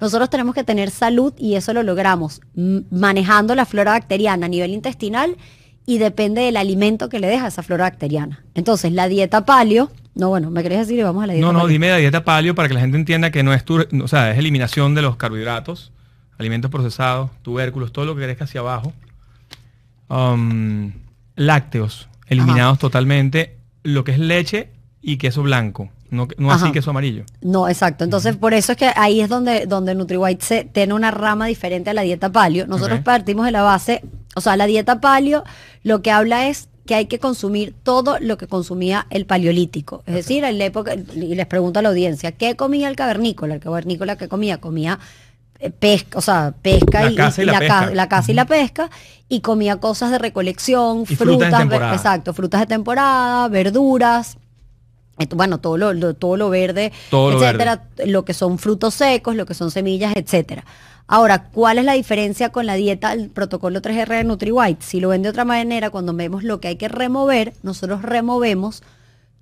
nosotros 0.00 0.30
tenemos 0.30 0.54
que 0.54 0.64
tener 0.64 0.90
salud 0.90 1.32
y 1.36 1.54
eso 1.54 1.72
lo 1.72 1.82
logramos 1.82 2.40
manejando 2.54 3.54
la 3.54 3.64
flora 3.64 3.92
bacteriana 3.92 4.46
a 4.46 4.48
nivel 4.48 4.72
intestinal 4.72 5.36
y 5.86 5.98
depende 5.98 6.42
del 6.42 6.56
alimento 6.56 7.08
que 7.08 7.20
le 7.20 7.26
deja 7.26 7.48
esa 7.48 7.62
flora 7.62 7.84
bacteriana. 7.84 8.42
Entonces, 8.54 8.92
la 8.92 9.08
dieta 9.08 9.44
palio, 9.44 9.90
no, 10.14 10.28
bueno, 10.28 10.50
me 10.50 10.62
querés 10.62 10.86
decir, 10.86 11.02
vamos 11.04 11.24
a 11.24 11.26
la 11.26 11.32
dieta 11.34 11.46
No, 11.46 11.52
no, 11.52 11.66
dime 11.66 11.88
la 11.88 11.96
dieta 11.96 12.24
palio 12.24 12.54
para 12.54 12.68
que 12.68 12.74
la 12.74 12.80
gente 12.80 12.96
entienda 12.96 13.30
que 13.30 13.42
no 13.42 13.52
es 13.52 13.64
tu, 13.64 13.84
o 14.02 14.08
sea, 14.08 14.30
es 14.30 14.38
eliminación 14.38 14.94
de 14.94 15.02
los 15.02 15.16
carbohidratos, 15.16 15.92
alimentos 16.38 16.70
procesados, 16.70 17.30
tubérculos, 17.42 17.92
todo 17.92 18.06
lo 18.06 18.16
que 18.16 18.22
crezca 18.22 18.44
hacia 18.44 18.60
abajo. 18.60 18.92
Um, 20.08 20.92
lácteos, 21.36 22.08
eliminados 22.26 22.78
totalmente, 22.78 23.58
lo 23.82 24.04
que 24.04 24.12
es 24.12 24.18
leche 24.18 24.70
y 25.02 25.18
queso 25.18 25.42
blanco. 25.42 25.90
No, 26.10 26.28
no 26.38 26.52
así 26.52 26.70
queso 26.70 26.90
amarillo. 26.90 27.24
No, 27.42 27.68
exacto. 27.68 28.04
Entonces, 28.04 28.36
por 28.36 28.54
eso 28.54 28.72
es 28.72 28.78
que 28.78 28.90
ahí 28.94 29.20
es 29.20 29.28
donde, 29.28 29.66
donde 29.66 29.96
NutriWhite 29.96 30.44
se, 30.44 30.64
tiene 30.64 30.94
una 30.94 31.10
rama 31.10 31.46
diferente 31.46 31.90
a 31.90 31.94
la 31.94 32.02
dieta 32.02 32.30
palio. 32.30 32.68
Nosotros 32.68 33.00
partimos 33.00 33.44
de 33.46 33.50
la 33.50 33.62
base 33.62 34.04
o 34.34 34.40
sea, 34.40 34.56
la 34.56 34.66
dieta 34.66 35.00
palio 35.00 35.44
lo 35.82 36.02
que 36.02 36.10
habla 36.10 36.48
es 36.48 36.68
que 36.86 36.94
hay 36.94 37.06
que 37.06 37.18
consumir 37.18 37.74
todo 37.82 38.18
lo 38.20 38.36
que 38.36 38.46
consumía 38.46 39.06
el 39.10 39.24
paleolítico. 39.24 40.02
Es 40.06 40.14
decir, 40.14 40.44
en 40.44 40.58
la 40.58 40.66
época, 40.66 40.94
y 40.94 41.34
les 41.34 41.46
pregunto 41.46 41.78
a 41.78 41.82
la 41.82 41.88
audiencia, 41.88 42.32
¿qué 42.32 42.56
comía 42.56 42.88
el 42.88 42.96
cavernícola? 42.96 43.54
El 43.54 43.60
cavernícola 43.60 44.16
que 44.16 44.28
comía, 44.28 44.58
comía 44.58 44.98
eh, 45.60 45.70
pesca, 45.70 46.18
o 46.18 46.20
sea, 46.20 46.54
pesca 46.60 47.10
y, 47.10 47.14
la, 47.14 47.30
pesca. 47.30 47.46
la, 47.92 48.08
caza 48.08 48.32
y 48.32 48.34
la 48.34 48.44
pesca, 48.44 48.90
y 49.28 49.40
comía 49.40 49.76
cosas 49.78 50.10
de 50.10 50.18
recolección, 50.18 51.06
frutas, 51.06 51.64
exacto, 51.94 52.34
frutas 52.34 52.60
de 52.60 52.66
temporada, 52.66 53.48
verduras, 53.48 54.36
bueno, 55.30 55.58
todo 55.58 55.76
lo, 55.76 56.14
todo 56.14 56.36
lo 56.36 56.50
verde, 56.50 56.92
etcétera, 57.10 57.84
lo 58.04 58.24
que 58.24 58.34
son 58.34 58.58
frutos 58.58 58.94
secos, 58.94 59.36
lo 59.36 59.46
que 59.46 59.54
son 59.54 59.70
semillas, 59.70 60.12
etcétera. 60.16 60.64
Ahora, 61.06 61.50
¿cuál 61.50 61.78
es 61.78 61.84
la 61.84 61.92
diferencia 61.92 62.50
con 62.50 62.66
la 62.66 62.74
dieta, 62.74 63.12
el 63.12 63.28
protocolo 63.28 63.82
3R 63.82 64.08
de 64.08 64.24
NutriWhite? 64.24 64.82
Si 64.82 65.00
lo 65.00 65.10
ven 65.10 65.22
de 65.22 65.28
otra 65.28 65.44
manera, 65.44 65.90
cuando 65.90 66.14
vemos 66.14 66.44
lo 66.44 66.60
que 66.60 66.68
hay 66.68 66.76
que 66.76 66.88
remover, 66.88 67.52
nosotros 67.62 68.02
removemos 68.02 68.82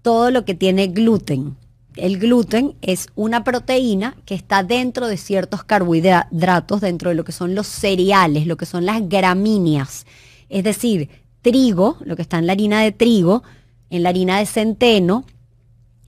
todo 0.02 0.32
lo 0.32 0.44
que 0.44 0.54
tiene 0.54 0.88
gluten. 0.88 1.56
El 1.94 2.18
gluten 2.18 2.74
es 2.82 3.06
una 3.14 3.44
proteína 3.44 4.16
que 4.24 4.34
está 4.34 4.64
dentro 4.64 5.06
de 5.06 5.16
ciertos 5.16 5.62
carbohidratos, 5.62 6.80
dentro 6.80 7.10
de 7.10 7.14
lo 7.14 7.24
que 7.24 7.32
son 7.32 7.54
los 7.54 7.68
cereales, 7.68 8.46
lo 8.46 8.56
que 8.56 8.66
son 8.66 8.84
las 8.84 9.08
gramíneas. 9.08 10.06
Es 10.48 10.64
decir, 10.64 11.10
trigo, 11.42 11.98
lo 12.04 12.16
que 12.16 12.22
está 12.22 12.38
en 12.38 12.46
la 12.46 12.54
harina 12.54 12.80
de 12.80 12.92
trigo, 12.92 13.44
en 13.90 14.02
la 14.02 14.08
harina 14.08 14.38
de 14.38 14.46
centeno, 14.46 15.26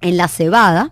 en 0.01 0.17
la 0.17 0.27
cebada, 0.27 0.91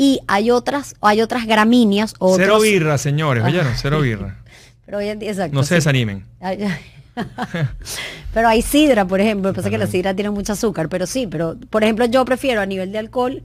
y 0.00 0.18
hay 0.26 0.50
otras, 0.50 0.94
hay 1.02 1.20
otras 1.20 1.46
gramíneas. 1.46 2.14
Cero 2.34 2.58
birra, 2.58 2.96
señores, 2.96 3.44
oyeron, 3.44 3.74
cero 3.76 4.00
birra. 4.00 4.38
Pero 4.86 4.96
hoy 4.96 5.08
en 5.08 5.18
día, 5.18 5.28
exacto, 5.28 5.54
no 5.54 5.62
se 5.62 5.74
desanimen. 5.74 6.24
pero 8.32 8.48
hay 8.48 8.62
sidra, 8.62 9.04
por 9.04 9.20
ejemplo. 9.20 9.52
Pasa 9.52 9.68
que 9.68 9.76
la 9.76 9.86
sidra 9.86 10.14
tiene 10.14 10.30
mucho 10.30 10.54
azúcar, 10.54 10.88
pero 10.88 11.06
sí, 11.06 11.26
pero 11.26 11.56
por 11.68 11.84
ejemplo, 11.84 12.06
yo 12.06 12.24
prefiero 12.24 12.60
a 12.60 12.66
nivel 12.66 12.92
de 12.92 12.98
alcohol 12.98 13.42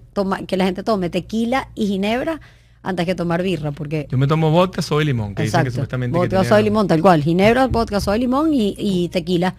que 0.47 0.55
la 0.55 0.65
gente 0.65 0.81
tome 0.81 1.09
tequila 1.09 1.67
y 1.75 1.87
ginebra 1.87 2.39
antes 2.81 3.05
que 3.05 3.15
tomar 3.15 3.43
birra, 3.43 3.71
porque... 3.71 4.07
Yo 4.09 4.17
me 4.17 4.27
tomo 4.27 4.49
vodka, 4.49 4.81
soy 4.81 5.05
limón, 5.05 5.35
que 5.35 5.43
dicen 5.43 5.65
que 5.65 5.71
supuestamente... 5.71 6.17
Vodka, 6.17 6.45
soy 6.45 6.63
limón, 6.63 6.87
tal 6.87 7.01
cual. 7.01 7.21
Ginebra, 7.21 7.67
vodka, 7.67 7.99
soy 7.99 8.19
limón 8.19 8.53
y, 8.53 8.73
y 8.77 9.09
tequila 9.09 9.55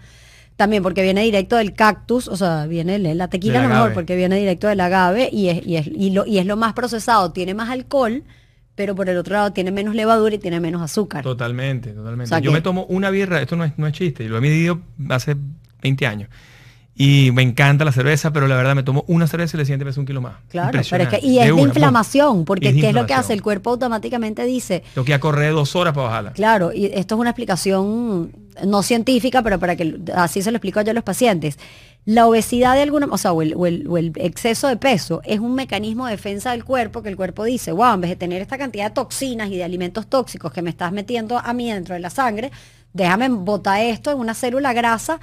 también 0.57 0.81
porque 0.83 1.03
viene 1.03 1.21
directo 1.21 1.55
del 1.55 1.73
cactus, 1.73 2.27
o 2.27 2.35
sea, 2.35 2.65
viene 2.65 2.97
la 2.99 3.29
tequila 3.29 3.61
lo 3.61 3.69
mejor 3.69 3.93
porque 3.93 4.15
viene 4.15 4.37
directo 4.37 4.67
del 4.67 4.79
agave 4.81 5.29
y 5.31 5.49
es, 5.49 5.65
y, 5.65 5.77
es, 5.77 5.87
y, 5.87 6.09
lo, 6.09 6.25
y 6.25 6.39
es 6.39 6.47
lo 6.47 6.57
más 6.57 6.73
procesado, 6.73 7.31
tiene 7.31 7.53
más 7.53 7.69
alcohol, 7.69 8.23
pero 8.73 8.95
por 8.95 9.07
el 9.07 9.17
otro 9.17 9.35
lado 9.35 9.53
tiene 9.53 9.71
menos 9.71 9.93
levadura 9.93 10.33
y 10.33 10.39
tiene 10.39 10.59
menos 10.59 10.81
azúcar. 10.81 11.23
Totalmente, 11.23 11.91
totalmente. 11.91 12.41
Yo 12.41 12.51
me 12.51 12.61
tomo 12.61 12.85
una 12.89 13.11
birra, 13.11 13.39
esto 13.39 13.55
no 13.55 13.63
es, 13.63 13.73
no 13.77 13.85
es 13.85 13.93
chiste, 13.93 14.23
y 14.23 14.27
lo 14.27 14.37
he 14.37 14.41
medido 14.41 14.81
hace 15.09 15.37
20 15.83 16.07
años. 16.07 16.29
Y 16.99 17.29
me 17.31 17.43
encanta 17.43 17.85
la 17.85 17.91
cerveza, 17.91 18.33
pero 18.33 18.47
la 18.47 18.55
verdad 18.55 18.73
me 18.73 18.81
tomo 18.81 19.05
una 19.07 19.27
cerveza 19.27 19.55
y 19.55 19.59
le 19.59 19.65
siente 19.65 19.85
un 19.99 20.07
kilo 20.07 20.19
más. 20.19 20.37
Claro, 20.49 20.81
pero 20.89 21.03
es 21.03 21.09
que, 21.09 21.19
y 21.21 21.37
es 21.37 21.55
de, 21.55 21.61
inflamación, 21.61 22.43
porque 22.43 22.73
¿qué 22.73 22.89
es 22.89 22.95
lo 22.95 23.05
que 23.05 23.13
hace? 23.13 23.33
El 23.33 23.43
cuerpo 23.43 23.69
automáticamente 23.69 24.43
dice... 24.45 24.83
Tengo 24.95 25.05
que 25.05 25.19
correr 25.19 25.53
dos 25.53 25.75
horas 25.75 25.93
para 25.93 26.07
bajarla. 26.07 26.31
Claro, 26.31 26.73
y 26.73 26.85
esto 26.85 27.13
es 27.13 27.21
una 27.21 27.29
explicación 27.29 28.31
no 28.65 28.83
científica, 28.83 29.41
pero 29.43 29.59
para 29.59 29.75
que 29.75 29.99
así 30.15 30.41
se 30.41 30.51
lo 30.51 30.57
explico 30.57 30.81
yo 30.81 30.91
a 30.91 30.93
los 30.93 31.03
pacientes. 31.03 31.57
La 32.05 32.25
obesidad 32.25 32.75
de 32.75 32.83
alguna, 32.83 33.07
o 33.11 33.17
sea, 33.17 33.33
o 33.33 33.41
el, 33.41 34.13
exceso 34.15 34.69
de 34.69 34.77
peso 34.77 35.21
es 35.25 35.39
un 35.39 35.55
mecanismo 35.55 36.05
de 36.05 36.11
defensa 36.11 36.51
del 36.51 36.63
cuerpo 36.63 37.03
que 37.03 37.09
el 37.09 37.17
cuerpo 37.17 37.43
dice, 37.43 37.73
wow, 37.73 37.95
en 37.95 38.01
vez 38.01 38.09
de 38.11 38.15
tener 38.15 38.41
esta 38.41 38.57
cantidad 38.57 38.85
de 38.85 38.91
toxinas 38.91 39.49
y 39.49 39.57
de 39.57 39.63
alimentos 39.65 40.07
tóxicos 40.07 40.53
que 40.53 40.61
me 40.61 40.69
estás 40.69 40.93
metiendo 40.93 41.37
a 41.37 41.53
mí 41.53 41.69
dentro 41.69 41.95
de 41.95 41.99
la 41.99 42.09
sangre, 42.09 42.51
déjame 42.93 43.27
botar 43.27 43.81
esto 43.81 44.11
en 44.11 44.19
una 44.19 44.33
célula 44.33 44.71
grasa 44.71 45.19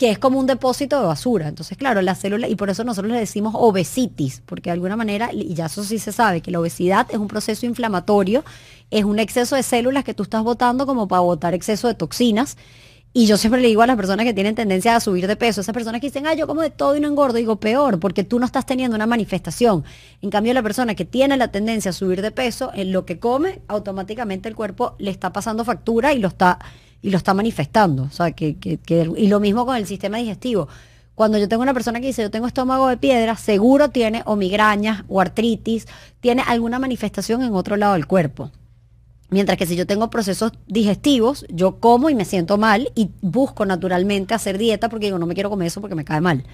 que 0.00 0.10
es 0.10 0.18
como 0.18 0.38
un 0.38 0.46
depósito 0.46 0.98
de 0.98 1.06
basura. 1.06 1.46
Entonces, 1.46 1.76
claro, 1.76 2.00
la 2.00 2.14
célula, 2.14 2.48
y 2.48 2.56
por 2.56 2.70
eso 2.70 2.84
nosotros 2.84 3.12
le 3.12 3.18
decimos 3.18 3.52
obesitis, 3.54 4.40
porque 4.46 4.70
de 4.70 4.72
alguna 4.72 4.96
manera, 4.96 5.28
y 5.30 5.52
ya 5.52 5.66
eso 5.66 5.84
sí 5.84 5.98
se 5.98 6.10
sabe, 6.10 6.40
que 6.40 6.50
la 6.50 6.58
obesidad 6.58 7.06
es 7.10 7.18
un 7.18 7.28
proceso 7.28 7.66
inflamatorio, 7.66 8.42
es 8.90 9.04
un 9.04 9.18
exceso 9.18 9.56
de 9.56 9.62
células 9.62 10.04
que 10.04 10.14
tú 10.14 10.22
estás 10.22 10.42
botando 10.42 10.86
como 10.86 11.08
para 11.08 11.20
botar 11.20 11.54
exceso 11.54 11.88
de 11.88 11.94
toxinas. 11.94 12.56
Y 13.12 13.26
yo 13.26 13.36
siempre 13.36 13.60
le 13.60 13.66
digo 13.66 13.82
a 13.82 13.88
las 13.88 13.96
personas 13.96 14.24
que 14.24 14.32
tienen 14.32 14.54
tendencia 14.54 14.94
a 14.94 15.00
subir 15.00 15.26
de 15.26 15.34
peso, 15.34 15.60
esas 15.60 15.72
personas 15.72 16.00
que 16.00 16.06
dicen, 16.06 16.28
ah, 16.28 16.34
yo 16.34 16.46
como 16.46 16.60
de 16.62 16.70
todo 16.70 16.96
y 16.96 17.00
no 17.00 17.08
engordo, 17.08 17.38
digo, 17.38 17.56
peor, 17.56 17.98
porque 17.98 18.22
tú 18.22 18.38
no 18.38 18.46
estás 18.46 18.66
teniendo 18.66 18.94
una 18.94 19.06
manifestación. 19.06 19.84
En 20.22 20.30
cambio, 20.30 20.54
la 20.54 20.62
persona 20.62 20.94
que 20.94 21.04
tiene 21.04 21.36
la 21.36 21.48
tendencia 21.48 21.90
a 21.90 21.92
subir 21.92 22.22
de 22.22 22.30
peso, 22.30 22.70
en 22.72 22.92
lo 22.92 23.06
que 23.06 23.18
come, 23.18 23.62
automáticamente 23.66 24.48
el 24.48 24.54
cuerpo 24.54 24.94
le 24.98 25.10
está 25.10 25.32
pasando 25.32 25.64
factura 25.64 26.12
y 26.12 26.20
lo 26.20 26.28
está 26.28 26.60
y 27.02 27.10
lo 27.10 27.16
está 27.16 27.34
manifestando. 27.34 28.04
O 28.04 28.10
sea, 28.10 28.32
que, 28.32 28.56
y 29.16 29.26
lo 29.26 29.40
mismo 29.40 29.66
con 29.66 29.76
el 29.76 29.86
sistema 29.86 30.18
digestivo. 30.18 30.68
Cuando 31.14 31.38
yo 31.38 31.48
tengo 31.48 31.62
una 31.62 31.74
persona 31.74 32.00
que 32.00 32.06
dice 32.06 32.22
yo 32.22 32.30
tengo 32.30 32.46
estómago 32.46 32.88
de 32.88 32.96
piedra, 32.96 33.36
seguro 33.36 33.90
tiene 33.90 34.22
o 34.24 34.36
migrañas 34.36 35.04
o 35.08 35.20
artritis, 35.20 35.86
tiene 36.20 36.42
alguna 36.46 36.78
manifestación 36.78 37.42
en 37.42 37.54
otro 37.54 37.76
lado 37.76 37.94
del 37.94 38.06
cuerpo. 38.06 38.50
Mientras 39.30 39.56
que 39.56 39.66
si 39.66 39.76
yo 39.76 39.86
tengo 39.86 40.10
procesos 40.10 40.52
digestivos, 40.66 41.46
yo 41.48 41.78
como 41.78 42.10
y 42.10 42.14
me 42.14 42.24
siento 42.24 42.58
mal 42.58 42.90
y 42.94 43.10
busco 43.20 43.64
naturalmente 43.64 44.34
hacer 44.34 44.58
dieta 44.58 44.88
porque 44.88 45.06
digo, 45.06 45.18
no 45.18 45.26
me 45.26 45.34
quiero 45.34 45.50
comer 45.50 45.68
eso 45.68 45.80
porque 45.80 45.94
me 45.94 46.04
cae 46.04 46.20
mal. 46.20 46.44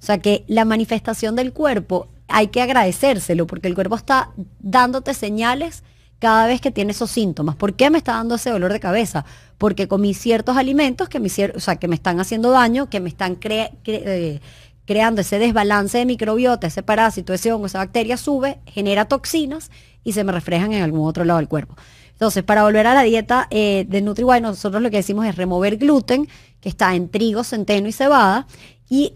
O 0.00 0.04
sea 0.04 0.18
que 0.18 0.44
la 0.46 0.64
manifestación 0.66 1.34
del 1.36 1.52
cuerpo 1.52 2.08
hay 2.28 2.48
que 2.48 2.60
agradecérselo 2.60 3.46
porque 3.46 3.68
el 3.68 3.74
cuerpo 3.74 3.96
está 3.96 4.30
dándote 4.60 5.14
señales 5.14 5.82
cada 6.18 6.46
vez 6.46 6.60
que 6.60 6.70
tiene 6.70 6.92
esos 6.92 7.10
síntomas. 7.10 7.56
¿Por 7.56 7.74
qué 7.74 7.90
me 7.90 7.98
está 7.98 8.12
dando 8.12 8.34
ese 8.34 8.50
dolor 8.50 8.72
de 8.72 8.80
cabeza? 8.80 9.24
Porque 9.58 9.88
comí 9.88 10.14
ciertos 10.14 10.56
alimentos 10.56 11.08
que 11.08 11.20
me, 11.20 11.28
o 11.54 11.60
sea, 11.60 11.76
que 11.76 11.88
me 11.88 11.94
están 11.94 12.20
haciendo 12.20 12.50
daño, 12.50 12.88
que 12.88 13.00
me 13.00 13.08
están 13.08 13.38
eh, 13.42 14.40
creando 14.84 15.20
ese 15.20 15.38
desbalance 15.38 15.98
de 15.98 16.06
microbiota, 16.06 16.66
ese 16.66 16.82
parásito, 16.82 17.32
ese 17.32 17.52
hongo, 17.52 17.66
esa 17.66 17.78
bacteria 17.78 18.16
sube, 18.16 18.58
genera 18.66 19.06
toxinas 19.06 19.70
y 20.04 20.12
se 20.12 20.24
me 20.24 20.32
reflejan 20.32 20.72
en 20.72 20.82
algún 20.82 21.06
otro 21.06 21.24
lado 21.24 21.38
del 21.38 21.48
cuerpo. 21.48 21.76
Entonces, 22.16 22.42
para 22.44 22.62
volver 22.62 22.86
a 22.86 22.94
la 22.94 23.02
dieta 23.02 23.46
eh, 23.50 23.84
de 23.86 24.00
NutriWise, 24.00 24.40
nosotros 24.40 24.82
lo 24.82 24.90
que 24.90 24.96
decimos 24.96 25.26
es 25.26 25.36
remover 25.36 25.76
gluten, 25.76 26.26
que 26.62 26.70
está 26.70 26.94
en 26.94 27.10
trigo, 27.10 27.44
centeno 27.44 27.88
y 27.88 27.92
cebada, 27.92 28.46
y 28.88 29.12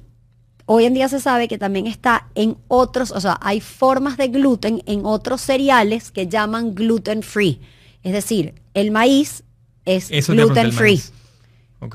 hoy 0.67 0.85
en 0.85 0.93
día 0.93 1.09
se 1.09 1.19
sabe 1.19 1.49
que 1.49 1.57
también 1.57 1.87
está 1.87 2.29
en 2.35 2.59
otros, 2.69 3.11
o 3.11 3.19
sea, 3.19 3.39
hay 3.41 3.63
formas 3.63 4.19
de 4.19 4.29
gluten 4.29 4.83
en 4.85 5.07
otros 5.07 5.41
cereales 5.41 6.11
que 6.11 6.27
llaman 6.27 6.75
gluten 6.75 7.23
free. 7.23 7.63
Es 8.03 8.13
decir, 8.13 8.55
el 8.75 8.91
maíz 8.91 9.45
es 9.87 10.11
gluten 10.29 10.71
free. 10.71 11.01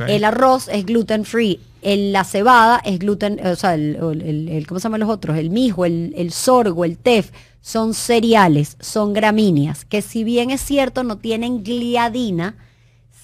El 0.08 0.24
arroz 0.24 0.68
es 0.70 0.88
gluten 0.88 1.24
free. 1.24 1.60
La 1.86 2.24
cebada 2.24 2.82
es 2.84 3.00
gluten, 3.00 3.40
o 3.46 3.56
sea, 3.56 3.76
el, 3.76 4.66
¿cómo 4.68 4.80
se 4.80 4.86
llaman 4.86 5.02
los 5.02 5.10
otros? 5.10 5.38
El 5.38 5.52
mijo, 5.52 5.86
el, 5.86 6.14
el 6.18 6.32
sorgo, 6.32 6.84
el 6.84 6.98
tef, 6.98 7.32
son 7.62 7.94
cereales, 7.94 8.78
son 8.80 9.14
gramíneas, 9.14 9.86
que 9.86 10.02
si 10.02 10.24
bien 10.24 10.52
es 10.52 10.62
cierto 10.62 11.04
no 11.04 11.18
tienen 11.18 11.64
gliadina, 11.64 12.56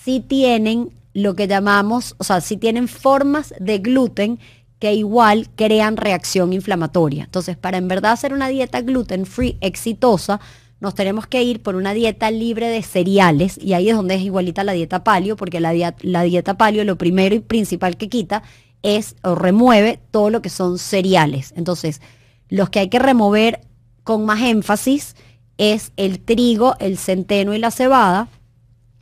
sí 0.04 0.20
tienen 0.20 0.92
lo 1.14 1.36
que 1.36 1.48
llamamos, 1.48 2.16
o 2.18 2.24
sea, 2.24 2.42
sí 2.42 2.58
tienen 2.58 2.88
formas 2.88 3.54
de 3.60 3.80
gluten 3.80 4.40
que 4.80 4.96
igual 4.96 5.48
crean 5.56 5.96
reacción 5.96 6.54
inflamatoria. 6.54 7.26
Entonces, 7.26 7.56
para 7.56 7.78
en 7.78 7.88
verdad 7.88 8.14
hacer 8.14 8.34
una 8.34 8.48
dieta 8.48 8.82
gluten 8.82 9.28
free 9.28 9.58
exitosa, 9.62 10.40
nos 10.82 10.96
tenemos 10.96 11.28
que 11.28 11.44
ir 11.44 11.62
por 11.62 11.76
una 11.76 11.94
dieta 11.94 12.32
libre 12.32 12.68
de 12.68 12.82
cereales, 12.82 13.58
y 13.62 13.74
ahí 13.74 13.90
es 13.90 13.96
donde 13.96 14.16
es 14.16 14.22
igualita 14.22 14.64
la 14.64 14.74
dieta 14.74 15.04
palio, 15.04 15.38
porque 15.38 15.60
la, 15.60 15.74
la 16.02 16.24
dieta 16.24 16.58
palio 16.58 16.84
lo 16.84 16.98
primero 16.98 17.36
y 17.36 17.40
principal 17.40 17.98
que 17.98 18.10
quita 18.10 18.42
es 18.82 19.16
o 19.22 19.36
remueve 19.36 20.00
todo 20.10 20.32
lo 20.32 20.42
que 20.42 20.50
son 20.50 20.80
cereales. 20.80 21.54
Entonces, 21.56 22.02
los 22.50 22.72
que 22.72 22.80
hay 22.80 22.90
que 22.90 22.98
remover 22.98 23.62
con 24.04 24.26
más 24.26 24.42
énfasis 24.42 25.16
es 25.60 25.94
el 25.98 26.20
trigo, 26.20 26.76
el 26.80 26.98
centeno 26.98 27.54
y 27.54 27.60
la 27.60 27.70
cebada, 27.70 28.28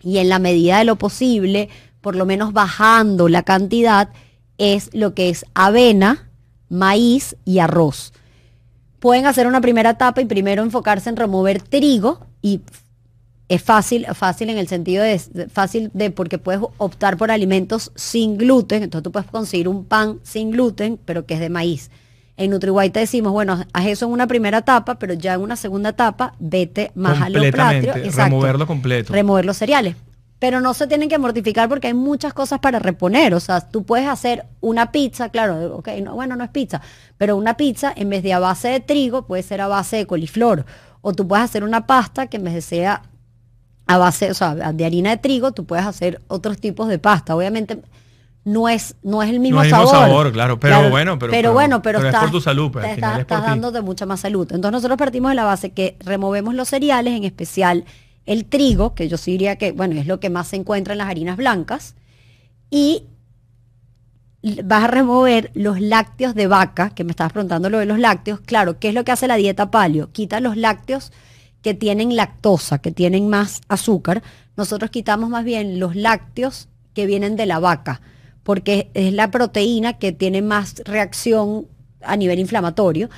y 0.01 0.17
en 0.17 0.27
la 0.27 0.39
medida 0.39 0.79
de 0.79 0.83
lo 0.83 0.97
posible, 0.97 1.69
por 2.01 2.17
lo 2.17 2.25
menos 2.25 2.51
bajando 2.51 3.29
la 3.29 3.43
cantidad, 3.43 4.09
es 4.57 4.89
lo 4.93 5.13
que 5.13 5.29
es 5.29 5.45
avena, 5.53 6.29
maíz 6.67 7.37
y 7.45 7.59
arroz. 7.59 8.11
Pueden 8.99 9.25
hacer 9.25 9.47
una 9.47 9.61
primera 9.61 9.91
etapa 9.91 10.21
y 10.21 10.25
primero 10.25 10.63
enfocarse 10.63 11.09
en 11.09 11.15
remover 11.15 11.61
trigo 11.61 12.19
y 12.41 12.61
es 13.47 13.63
fácil, 13.63 14.05
fácil 14.13 14.49
en 14.49 14.57
el 14.57 14.67
sentido 14.67 15.03
de 15.03 15.19
fácil 15.51 15.89
de 15.93 16.11
porque 16.11 16.37
puedes 16.37 16.61
optar 16.77 17.17
por 17.17 17.31
alimentos 17.31 17.91
sin 17.95 18.37
gluten, 18.37 18.83
entonces 18.83 19.03
tú 19.03 19.11
puedes 19.11 19.29
conseguir 19.29 19.67
un 19.67 19.85
pan 19.85 20.19
sin 20.23 20.51
gluten, 20.51 20.99
pero 21.03 21.25
que 21.25 21.33
es 21.33 21.39
de 21.39 21.49
maíz. 21.49 21.89
En 22.37 22.51
NutriWhite 22.51 22.91
te 22.91 22.99
decimos, 23.01 23.33
bueno, 23.33 23.65
haz 23.73 23.85
eso 23.87 24.05
en 24.05 24.11
una 24.11 24.27
primera 24.27 24.59
etapa, 24.59 24.99
pero 24.99 25.13
ya 25.13 25.33
en 25.33 25.41
una 25.41 25.55
segunda 25.55 25.89
etapa 25.89 26.35
vete 26.39 26.91
más 26.95 27.21
a 27.21 27.29
lo. 27.29 27.41
Removerlo 27.41 28.67
completo. 28.67 29.11
Remover 29.11 29.45
los 29.45 29.57
cereales 29.57 29.95
pero 30.39 30.61
no 30.61 30.73
se 30.73 30.87
tienen 30.87 31.09
que 31.09 31.17
mortificar 31.17 31.67
porque 31.67 31.87
hay 31.87 31.93
muchas 31.93 32.33
cosas 32.33 32.59
para 32.59 32.79
reponer. 32.79 33.33
O 33.33 33.39
sea, 33.41 33.59
tú 33.61 33.83
puedes 33.83 34.07
hacer 34.07 34.45
una 34.61 34.91
pizza, 34.91 35.29
claro, 35.29 35.75
ok, 35.75 35.89
no, 36.01 36.15
bueno, 36.15 36.37
no 36.37 36.45
es 36.45 36.49
pizza, 36.49 36.81
pero 37.17 37.35
una 37.35 37.57
pizza 37.57 37.91
en 37.95 38.09
vez 38.09 38.23
de 38.23 38.33
a 38.33 38.39
base 38.39 38.69
de 38.69 38.79
trigo 38.79 39.27
puede 39.27 39.43
ser 39.43 39.59
a 39.61 39.67
base 39.67 39.97
de 39.97 40.07
coliflor. 40.07 40.65
O 41.01 41.13
tú 41.13 41.27
puedes 41.27 41.43
hacer 41.43 41.63
una 41.63 41.85
pasta 41.85 42.27
que 42.27 42.37
en 42.37 42.45
vez 42.45 42.53
de 42.53 42.61
sea 42.61 43.03
a 43.85 43.97
base, 43.97 44.31
o 44.31 44.33
sea, 44.33 44.55
de 44.55 44.85
harina 44.85 45.09
de 45.09 45.17
trigo, 45.17 45.51
tú 45.51 45.65
puedes 45.65 45.85
hacer 45.85 46.21
otros 46.27 46.57
tipos 46.57 46.87
de 46.87 46.99
pasta. 46.99 47.35
Obviamente 47.35 47.81
no 48.45 48.69
es, 48.69 48.95
no 49.03 49.21
es 49.21 49.29
el 49.29 49.39
mismo, 49.39 49.59
no 49.59 49.63
es 49.63 49.73
el 49.73 49.77
mismo 49.77 49.91
sabor. 49.91 50.31
claro, 50.31 50.59
pero 50.59 50.89
bueno, 50.89 51.19
pero, 51.19 51.31
pero, 51.31 51.53
bueno, 51.53 51.81
pero, 51.81 51.99
es 51.99 52.15
por 52.15 52.31
tu 52.31 52.39
salud, 52.39 52.71
pues, 52.71 52.85
estás, 52.85 53.27
dando 53.27 53.71
de 53.71 53.81
mucha 53.81 54.05
más 54.05 54.21
salud. 54.21 54.47
Entonces 54.51 54.71
nosotros 54.71 54.97
partimos 54.97 55.31
de 55.31 55.35
la 55.35 55.43
base 55.43 55.71
que 55.71 55.97
removemos 55.99 56.53
los 56.53 56.69
cereales, 56.69 57.13
en 57.13 57.25
especial 57.25 57.85
el 58.29 58.45
trigo, 58.45 58.93
que 58.93 59.09
yo 59.09 59.17
sí 59.17 59.31
diría 59.31 59.55
que, 59.55 59.71
bueno, 59.71 59.99
es 59.99 60.05
lo 60.05 60.19
que 60.19 60.29
más 60.29 60.49
se 60.49 60.55
encuentra 60.55 60.93
en 60.93 60.99
las 60.99 61.09
harinas 61.09 61.35
blancas, 61.35 61.95
y 62.69 63.05
vas 64.63 64.83
a 64.83 64.87
remover 64.87 65.49
los 65.55 65.81
lácteos 65.81 66.35
de 66.35 66.45
vaca, 66.45 66.91
que 66.91 67.03
me 67.03 67.09
estabas 67.09 67.33
preguntando 67.33 67.71
lo 67.71 67.79
de 67.79 67.87
los 67.87 67.97
lácteos. 67.97 68.39
Claro, 68.41 68.77
¿qué 68.79 68.89
es 68.89 68.93
lo 68.93 69.03
que 69.03 69.11
hace 69.11 69.27
la 69.27 69.35
dieta 69.35 69.71
palio? 69.71 70.11
Quita 70.11 70.39
los 70.41 70.57
lácteos 70.57 71.11
que 71.63 71.73
tienen 71.73 72.15
lactosa, 72.15 72.77
que 72.77 72.91
tienen 72.91 73.29
más 73.29 73.61
azúcar. 73.67 74.21
Nosotros 74.55 74.91
quitamos 74.91 75.31
más 75.31 75.43
bien 75.43 75.79
los 75.79 75.95
lácteos 75.95 76.69
que 76.93 77.07
vienen 77.07 77.35
de 77.35 77.47
la 77.47 77.57
vaca, 77.57 77.99
porque 78.43 78.91
es 78.93 79.11
la 79.11 79.31
proteína 79.31 79.93
que 79.97 80.11
tiene 80.11 80.43
más 80.43 80.83
reacción 80.85 81.65
a 82.01 82.15
nivel 82.15 82.37
inflamatorio 82.37 83.09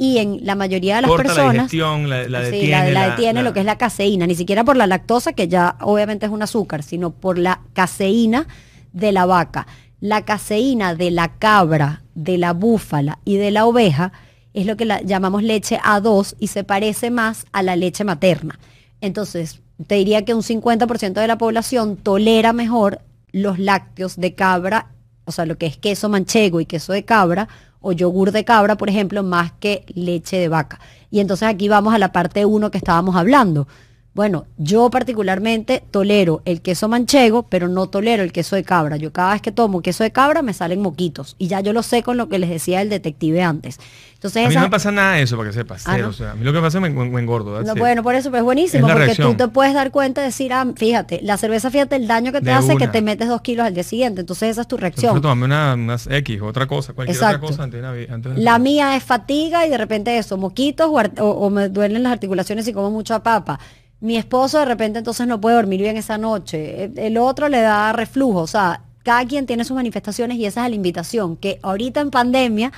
y 0.00 0.16
en 0.16 0.40
la 0.46 0.54
mayoría 0.54 0.96
de 0.96 1.02
las 1.02 1.10
personas 1.10 1.70
la, 1.74 2.26
la, 2.26 2.40
detiene, 2.40 2.90
la, 2.90 3.10
detiene 3.10 3.42
lo 3.42 3.52
que 3.52 3.60
es 3.60 3.66
la 3.66 3.76
caseína, 3.76 4.26
ni 4.26 4.34
siquiera 4.34 4.64
por 4.64 4.78
la 4.78 4.86
lactosa 4.86 5.34
que 5.34 5.46
ya 5.46 5.76
obviamente 5.82 6.24
es 6.24 6.32
un 6.32 6.42
azúcar, 6.42 6.82
sino 6.82 7.10
por 7.10 7.36
la 7.36 7.60
caseína 7.74 8.46
de 8.94 9.12
la 9.12 9.26
vaca. 9.26 9.66
La 10.00 10.24
caseína 10.24 10.94
de 10.94 11.10
la 11.10 11.36
cabra, 11.36 12.02
de 12.14 12.38
la 12.38 12.54
búfala 12.54 13.18
y 13.26 13.36
de 13.36 13.50
la 13.50 13.66
oveja 13.66 14.12
es 14.54 14.64
lo 14.64 14.78
que 14.78 14.86
la, 14.86 15.02
llamamos 15.02 15.42
leche 15.42 15.78
A2 15.80 16.34
y 16.38 16.46
se 16.46 16.64
parece 16.64 17.10
más 17.10 17.44
a 17.52 17.62
la 17.62 17.76
leche 17.76 18.02
materna. 18.02 18.58
Entonces, 19.02 19.60
te 19.86 19.96
diría 19.96 20.24
que 20.24 20.32
un 20.32 20.42
50% 20.42 21.12
de 21.12 21.26
la 21.26 21.36
población 21.36 21.98
tolera 21.98 22.54
mejor 22.54 23.02
los 23.32 23.58
lácteos 23.58 24.16
de 24.16 24.34
cabra, 24.34 24.92
o 25.26 25.32
sea, 25.32 25.44
lo 25.44 25.58
que 25.58 25.66
es 25.66 25.76
queso 25.76 26.08
manchego 26.08 26.58
y 26.58 26.64
queso 26.64 26.94
de 26.94 27.04
cabra, 27.04 27.48
o 27.80 27.92
yogur 27.92 28.32
de 28.32 28.44
cabra, 28.44 28.76
por 28.76 28.88
ejemplo, 28.88 29.22
más 29.22 29.52
que 29.52 29.84
leche 29.94 30.38
de 30.38 30.48
vaca. 30.48 30.80
Y 31.10 31.20
entonces 31.20 31.48
aquí 31.48 31.68
vamos 31.68 31.94
a 31.94 31.98
la 31.98 32.12
parte 32.12 32.44
1 32.44 32.70
que 32.70 32.78
estábamos 32.78 33.16
hablando. 33.16 33.66
Bueno, 34.12 34.46
yo 34.56 34.90
particularmente 34.90 35.84
tolero 35.90 36.42
el 36.44 36.62
queso 36.62 36.88
manchego, 36.88 37.44
pero 37.44 37.68
no 37.68 37.88
tolero 37.88 38.24
el 38.24 38.32
queso 38.32 38.56
de 38.56 38.64
cabra. 38.64 38.96
Yo 38.96 39.12
cada 39.12 39.32
vez 39.32 39.42
que 39.42 39.52
tomo 39.52 39.82
queso 39.82 40.02
de 40.02 40.10
cabra 40.10 40.42
me 40.42 40.52
salen 40.52 40.80
moquitos. 40.80 41.36
Y 41.38 41.46
ya 41.46 41.60
yo 41.60 41.72
lo 41.72 41.84
sé 41.84 42.02
con 42.02 42.16
lo 42.16 42.28
que 42.28 42.40
les 42.40 42.50
decía 42.50 42.82
el 42.82 42.88
detective 42.88 43.42
antes. 43.42 43.78
Entonces, 44.14 44.44
a 44.44 44.48
mí 44.48 44.54
no 44.54 44.62
me 44.62 44.68
pasa 44.68 44.90
nada 44.90 45.14
de 45.14 45.22
eso, 45.22 45.36
para 45.38 45.48
que 45.48 45.54
sepas. 45.54 45.86
Ah, 45.86 45.96
o 46.06 46.12
sea, 46.12 46.32
a 46.32 46.34
mí 46.34 46.44
lo 46.44 46.52
que 46.52 46.60
pasa 46.60 46.78
es 46.78 46.84
que 46.84 46.90
me, 46.90 47.20
engordo. 47.20 47.62
bueno, 47.76 48.02
por 48.02 48.14
eso 48.14 48.28
pues 48.28 48.40
es 48.40 48.44
buenísimo, 48.44 48.86
porque 48.86 49.14
tú 49.14 49.34
te 49.34 49.48
puedes 49.48 49.72
dar 49.72 49.90
cuenta 49.92 50.20
y 50.20 50.24
decir, 50.24 50.52
ah, 50.52 50.66
fíjate, 50.76 51.20
la 51.22 51.38
cerveza, 51.38 51.70
fíjate 51.70 51.96
el 51.96 52.06
daño 52.06 52.30
que 52.32 52.42
te 52.42 52.50
hace 52.50 52.76
que 52.76 52.88
te 52.88 53.00
metes 53.00 53.28
dos 53.28 53.40
kilos 53.40 53.64
al 53.64 53.72
día 53.74 53.84
siguiente. 53.84 54.20
Entonces 54.20 54.50
esa 54.50 54.62
es 54.62 54.68
tu 54.68 54.76
reacción. 54.76 55.14
Yo 55.14 55.20
tomame 55.22 55.46
una, 55.46 55.74
unas 55.74 56.06
X, 56.10 56.42
otra 56.42 56.66
cosa, 56.66 56.92
cualquier 56.92 57.16
otra 57.16 57.40
cosa 57.40 57.62
antes 57.62 57.80
de 57.80 58.34
La 58.36 58.58
mía 58.58 58.96
es 58.96 59.04
fatiga 59.04 59.66
y 59.66 59.70
de 59.70 59.78
repente 59.78 60.18
eso, 60.18 60.36
moquitos 60.36 60.90
o, 60.90 61.24
o 61.30 61.48
me 61.48 61.68
duelen 61.68 62.02
las 62.02 62.12
articulaciones 62.12 62.66
y 62.68 62.72
como 62.72 62.90
mucha 62.90 63.22
papa 63.22 63.58
mi 64.00 64.16
esposo 64.16 64.58
de 64.58 64.64
repente 64.64 64.98
entonces 64.98 65.26
no 65.26 65.40
puede 65.40 65.56
dormir 65.56 65.80
bien 65.80 65.96
esa 65.96 66.18
noche, 66.18 66.90
el 66.96 67.18
otro 67.18 67.48
le 67.48 67.60
da 67.60 67.92
reflujo, 67.92 68.40
o 68.40 68.46
sea, 68.46 68.82
cada 69.02 69.24
quien 69.26 69.46
tiene 69.46 69.64
sus 69.64 69.74
manifestaciones 69.74 70.38
y 70.38 70.46
esa 70.46 70.64
es 70.64 70.70
la 70.70 70.76
invitación, 70.76 71.36
que 71.36 71.58
ahorita 71.62 72.00
en 72.00 72.10
pandemia 72.10 72.72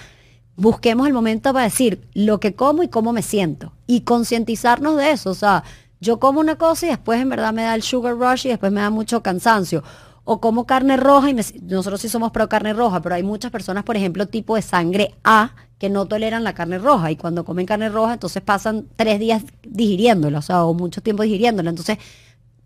busquemos 0.57 1.07
el 1.07 1.13
momento 1.13 1.53
para 1.53 1.65
decir 1.65 2.07
lo 2.15 2.41
que 2.41 2.55
como 2.55 2.83
y 2.83 2.89
cómo 2.89 3.13
me 3.13 3.23
siento. 3.23 3.73
Y 3.87 4.03
concientizarnos 4.03 4.97
de 4.97 5.11
eso, 5.11 5.31
o 5.31 5.35
sea, 5.35 5.65
yo 6.01 6.19
como 6.19 6.41
una 6.41 6.57
cosa 6.57 6.87
y 6.87 6.89
después 6.91 7.21
en 7.21 7.29
verdad 7.29 7.53
me 7.53 7.63
da 7.63 7.75
el 7.75 7.83
sugar 7.83 8.17
rush 8.17 8.47
y 8.47 8.51
después 8.51 8.73
me 8.73 8.81
da 8.81 8.91
mucho 8.91 9.23
cansancio 9.23 9.83
o 10.25 10.41
como 10.41 10.67
carne 10.67 10.97
roja, 10.97 11.31
y 11.31 11.35
nosotros 11.63 12.01
sí 12.01 12.09
somos 12.09 12.31
pro 12.31 12.49
carne 12.49 12.73
roja, 12.73 13.03
pero 13.03 13.15
hay 13.15 13.23
muchas 13.23 13.51
personas, 13.51 13.85
por 13.85 13.97
ejemplo, 13.97 14.27
tipo 14.27 14.55
de 14.57 14.63
sangre 14.63 15.15
A, 15.25 15.53
que 15.79 15.91
no 15.91 16.07
toleran 16.07 16.45
la 16.45 16.55
carne 16.55 16.79
roja, 16.79 17.11
y 17.11 17.17
cuando 17.17 17.45
comen 17.45 17.67
carne 17.67 17.89
roja, 17.89 18.15
entonces 18.15 18.41
pasan 18.43 18.87
tres 18.95 19.19
días 19.19 19.43
digiriéndola, 19.63 20.39
o 20.39 20.43
sea, 20.43 20.65
o 20.65 20.75
mucho 20.75 21.03
tiempo 21.03 21.25
digiriéndola. 21.25 21.71
Entonces, 21.71 21.99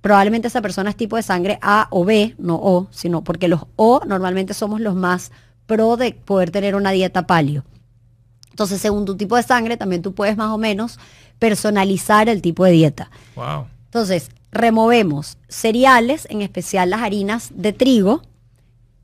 probablemente 0.03 0.49
esa 0.49 0.61
persona 0.61 0.91
es 0.91 0.97
tipo 0.97 1.17
de 1.17 1.23
sangre 1.23 1.59
A 1.63 1.89
o 1.91 2.05
B, 2.05 2.35
no 2.39 2.57
O, 2.57 2.89
sino 2.91 3.25
porque 3.25 3.49
los 3.49 3.63
O 3.77 4.03
normalmente 4.07 4.53
somos 4.53 4.81
los 4.81 4.95
más 4.95 5.33
pro 5.65 5.97
de 5.97 6.13
poder 6.13 6.51
tener 6.51 6.75
una 6.77 6.91
dieta 6.91 7.27
palio. 7.27 7.65
Entonces, 8.51 8.81
según 8.81 9.05
tu 9.05 9.17
tipo 9.17 9.37
de 9.37 9.43
sangre, 9.43 9.77
también 9.77 10.03
tú 10.03 10.15
puedes 10.15 10.37
más 10.37 10.51
o 10.51 10.59
menos 10.59 10.99
personalizar 11.39 12.29
el 12.29 12.41
tipo 12.41 12.65
de 12.65 12.73
dieta. 12.73 13.11
Wow. 13.35 13.67
Entonces, 13.87 14.31
removemos 14.57 15.39
cereales, 15.49 16.27
en 16.31 16.43
especial 16.43 16.91
las 16.91 17.03
harinas 17.03 17.51
de 17.55 17.73
trigo, 17.73 18.23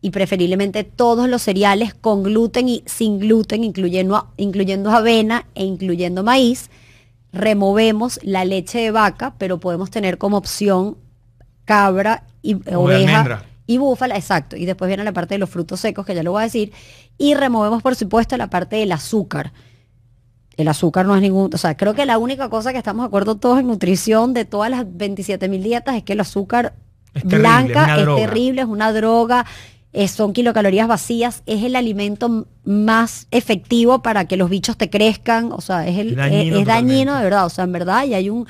y 0.01 0.11
preferiblemente 0.11 0.83
todos 0.83 1.29
los 1.29 1.43
cereales 1.43 1.95
con 1.95 2.25
gluten 2.25 2.69
y 2.69 2.83
sin 2.87 3.21
gluten, 3.21 3.63
incluyendo, 3.63 4.29
incluyendo 4.37 4.91
avena 4.91 5.47
e 5.55 5.65
incluyendo 5.65 6.25
maíz. 6.25 6.71
Removemos 7.33 8.19
la 8.23 8.45
leche 8.45 8.81
de 8.81 8.91
vaca, 8.91 9.35
pero 9.39 9.61
podemos 9.61 9.91
tener 9.91 10.19
como 10.19 10.37
opción 10.37 10.99
cabra 11.65 12.25
y 12.43 12.55
oveja 12.75 13.45
Y 13.67 13.79
búfala, 13.79 14.17
exacto. 14.17 14.57
Y 14.57 14.67
después 14.67 14.89
viene 14.89 15.05
la 15.05 15.13
parte 15.13 15.37
de 15.37 15.39
los 15.39 15.49
frutos 15.49 15.79
secos, 15.79 16.05
que 16.05 16.17
ya 16.17 16.25
lo 16.25 16.33
voy 16.33 16.41
a 16.41 16.45
decir. 16.45 16.73
Y 17.17 17.35
removemos, 17.35 17.81
por 17.81 17.95
supuesto, 17.95 18.37
la 18.37 18.51
parte 18.51 18.77
del 18.77 18.91
azúcar. 18.91 19.53
El 20.57 20.69
azúcar 20.69 21.07
no 21.07 21.15
es 21.17 21.23
ningún... 21.23 21.51
O 21.53 21.59
sea, 21.59 21.77
creo 21.77 21.95
que 21.95 22.07
la 22.07 22.19
única 22.19 22.49
cosa 22.49 22.73
que 22.73 22.79
estamos 22.79 23.05
de 23.05 23.07
acuerdo 23.09 23.37
todos 23.37 23.61
en 23.61 23.67
nutrición 23.67 24.35
de 24.35 24.45
todas 24.45 24.71
las 24.71 24.85
27 24.87 25.49
mil 25.49 25.63
dietas 25.63 25.97
es 25.97 26.03
que 26.03 26.13
el 26.13 26.21
azúcar 26.21 26.75
blanca 27.25 27.99
es, 27.99 28.05
terrible, 28.17 28.63
es 28.63 28.69
una 28.69 28.93
droga, 28.93 29.47
son 30.09 30.33
kilocalorías 30.33 30.89
vacías, 30.89 31.43
es 31.47 31.63
el 31.63 31.77
alimento 31.77 32.47
más 32.65 33.27
efectivo 33.31 34.03
para 34.03 34.27
que 34.27 34.37
los 34.37 34.49
bichos 34.49 34.77
te 34.77 34.89
crezcan, 34.89 35.53
o 35.53 35.61
sea, 35.61 35.87
es, 35.87 35.99
el, 35.99 36.19
es 36.19 36.67
dañino 36.67 37.17
de 37.17 37.25
verdad, 37.25 37.47
o 37.47 37.51
sea, 37.51 37.65
en 37.65 37.73
verdad, 37.73 38.05
y 38.05 38.15
hay 38.15 38.31
un 38.31 38.47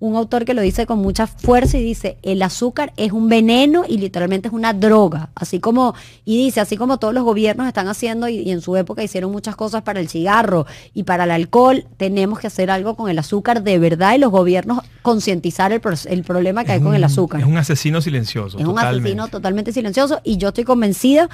un 0.00 0.14
autor 0.14 0.44
que 0.44 0.54
lo 0.54 0.62
dice 0.62 0.86
con 0.86 1.00
mucha 1.00 1.26
fuerza 1.26 1.76
y 1.76 1.82
dice, 1.82 2.18
el 2.22 2.40
azúcar 2.42 2.92
es 2.96 3.12
un 3.12 3.28
veneno 3.28 3.84
y 3.88 3.98
literalmente 3.98 4.48
es 4.48 4.54
una 4.54 4.72
droga, 4.72 5.30
así 5.34 5.58
como, 5.58 5.94
y 6.24 6.36
dice, 6.44 6.60
así 6.60 6.76
como 6.76 6.98
todos 6.98 7.12
los 7.12 7.24
gobiernos 7.24 7.66
están 7.66 7.88
haciendo 7.88 8.28
y, 8.28 8.50
en 8.50 8.60
su 8.60 8.76
época 8.76 9.02
hicieron 9.02 9.32
muchas 9.32 9.56
cosas 9.56 9.82
para 9.82 9.98
el 9.98 10.08
cigarro 10.08 10.66
y 10.94 11.02
para 11.02 11.24
el 11.24 11.32
alcohol, 11.32 11.84
tenemos 11.96 12.38
que 12.38 12.46
hacer 12.46 12.70
algo 12.70 12.94
con 12.94 13.10
el 13.10 13.18
azúcar 13.18 13.62
de 13.62 13.78
verdad 13.78 14.14
y 14.14 14.18
los 14.18 14.30
gobiernos 14.30 14.80
concientizar 15.02 15.72
el, 15.72 15.80
el, 16.06 16.22
problema 16.22 16.64
que 16.64 16.72
hay 16.72 16.80
con 16.80 16.94
el 16.94 17.02
azúcar. 17.02 17.40
Es 17.40 17.46
un 17.46 17.56
asesino 17.56 18.00
silencioso. 18.00 18.58
Es 18.58 18.66
un 18.66 18.78
asesino 18.78 19.26
totalmente 19.28 19.72
silencioso 19.72 20.20
y 20.22 20.36
yo 20.36 20.48
estoy 20.48 20.64
convencida 20.64 21.28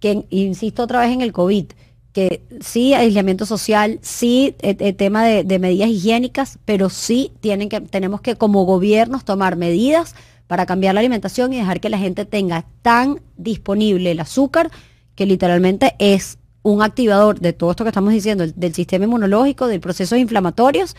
que, 0.00 0.24
insisto 0.30 0.84
otra 0.84 1.00
vez 1.00 1.10
en 1.10 1.20
el 1.20 1.32
COVID, 1.32 1.66
que 2.12 2.42
sí, 2.60 2.94
aislamiento 2.94 3.46
social, 3.46 3.98
sí, 4.02 4.54
el, 4.60 4.70
eh, 4.70 4.76
eh, 4.80 4.92
tema 4.92 5.24
de, 5.24 5.58
medidas 5.58 5.90
higiénicas, 5.90 6.58
pero 6.64 6.88
sí 6.88 7.32
tienen 7.40 7.68
que, 7.68 7.80
tenemos 7.80 8.20
que 8.20 8.36
como 8.36 8.64
gobiernos 8.64 9.24
tomar 9.24 9.56
medidas 9.56 10.14
para 10.46 10.66
cambiar 10.66 10.94
la 10.94 11.00
alimentación 11.00 11.52
y 11.52 11.58
dejar 11.58 11.80
que 11.80 11.90
la 11.90 11.98
gente 11.98 12.24
tenga 12.24 12.64
tan 12.82 13.20
disponible 13.36 14.10
el 14.10 14.20
azúcar 14.20 14.70
que 15.14 15.26
literalmente 15.26 15.94
es 15.98 16.38
un 16.62 16.82
activador 16.82 17.40
de 17.40 17.52
todo 17.52 17.70
esto 17.70 17.84
que 17.84 17.90
estamos 17.90 18.12
diciendo, 18.12 18.46
del, 18.46 18.74
sistema 18.74 19.04
inmunológico, 19.04 19.66
de 19.66 19.80
procesos 19.80 20.18
inflamatorios 20.18 20.96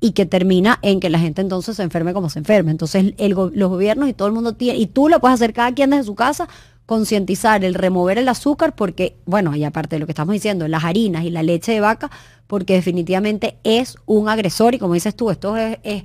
y 0.00 0.12
que 0.12 0.26
termina 0.26 0.78
en 0.82 1.00
que 1.00 1.10
la 1.10 1.18
gente 1.18 1.40
entonces 1.40 1.76
se 1.76 1.82
enferme 1.82 2.12
como 2.12 2.30
se 2.30 2.38
enferme. 2.38 2.70
Entonces 2.70 3.14
los 3.18 3.70
gobiernos 3.70 4.08
y 4.08 4.12
todo 4.12 4.28
el 4.28 4.34
mundo 4.34 4.54
tiene, 4.54 4.78
y 4.78 4.86
tú 4.86 5.08
lo 5.08 5.20
puedes 5.20 5.34
hacer 5.34 5.52
cada 5.52 5.72
quien 5.72 5.90
desde 5.90 6.04
su 6.04 6.14
casa 6.14 6.48
concientizar 6.86 7.64
el 7.64 7.74
remover 7.74 8.16
el 8.18 8.28
azúcar 8.28 8.74
porque, 8.74 9.16
bueno, 9.26 9.54
y 9.54 9.64
aparte 9.64 9.96
de 9.96 10.00
lo 10.00 10.06
que 10.06 10.12
estamos 10.12 10.32
diciendo, 10.32 10.68
las 10.68 10.84
harinas 10.84 11.24
y 11.24 11.30
la 11.30 11.42
leche 11.42 11.72
de 11.72 11.80
vaca, 11.80 12.10
porque 12.46 12.74
definitivamente 12.74 13.56
es 13.64 13.96
un 14.06 14.28
agresor 14.28 14.74
y 14.74 14.78
como 14.78 14.94
dices 14.94 15.16
tú, 15.16 15.30
esto 15.30 15.56
es, 15.56 16.04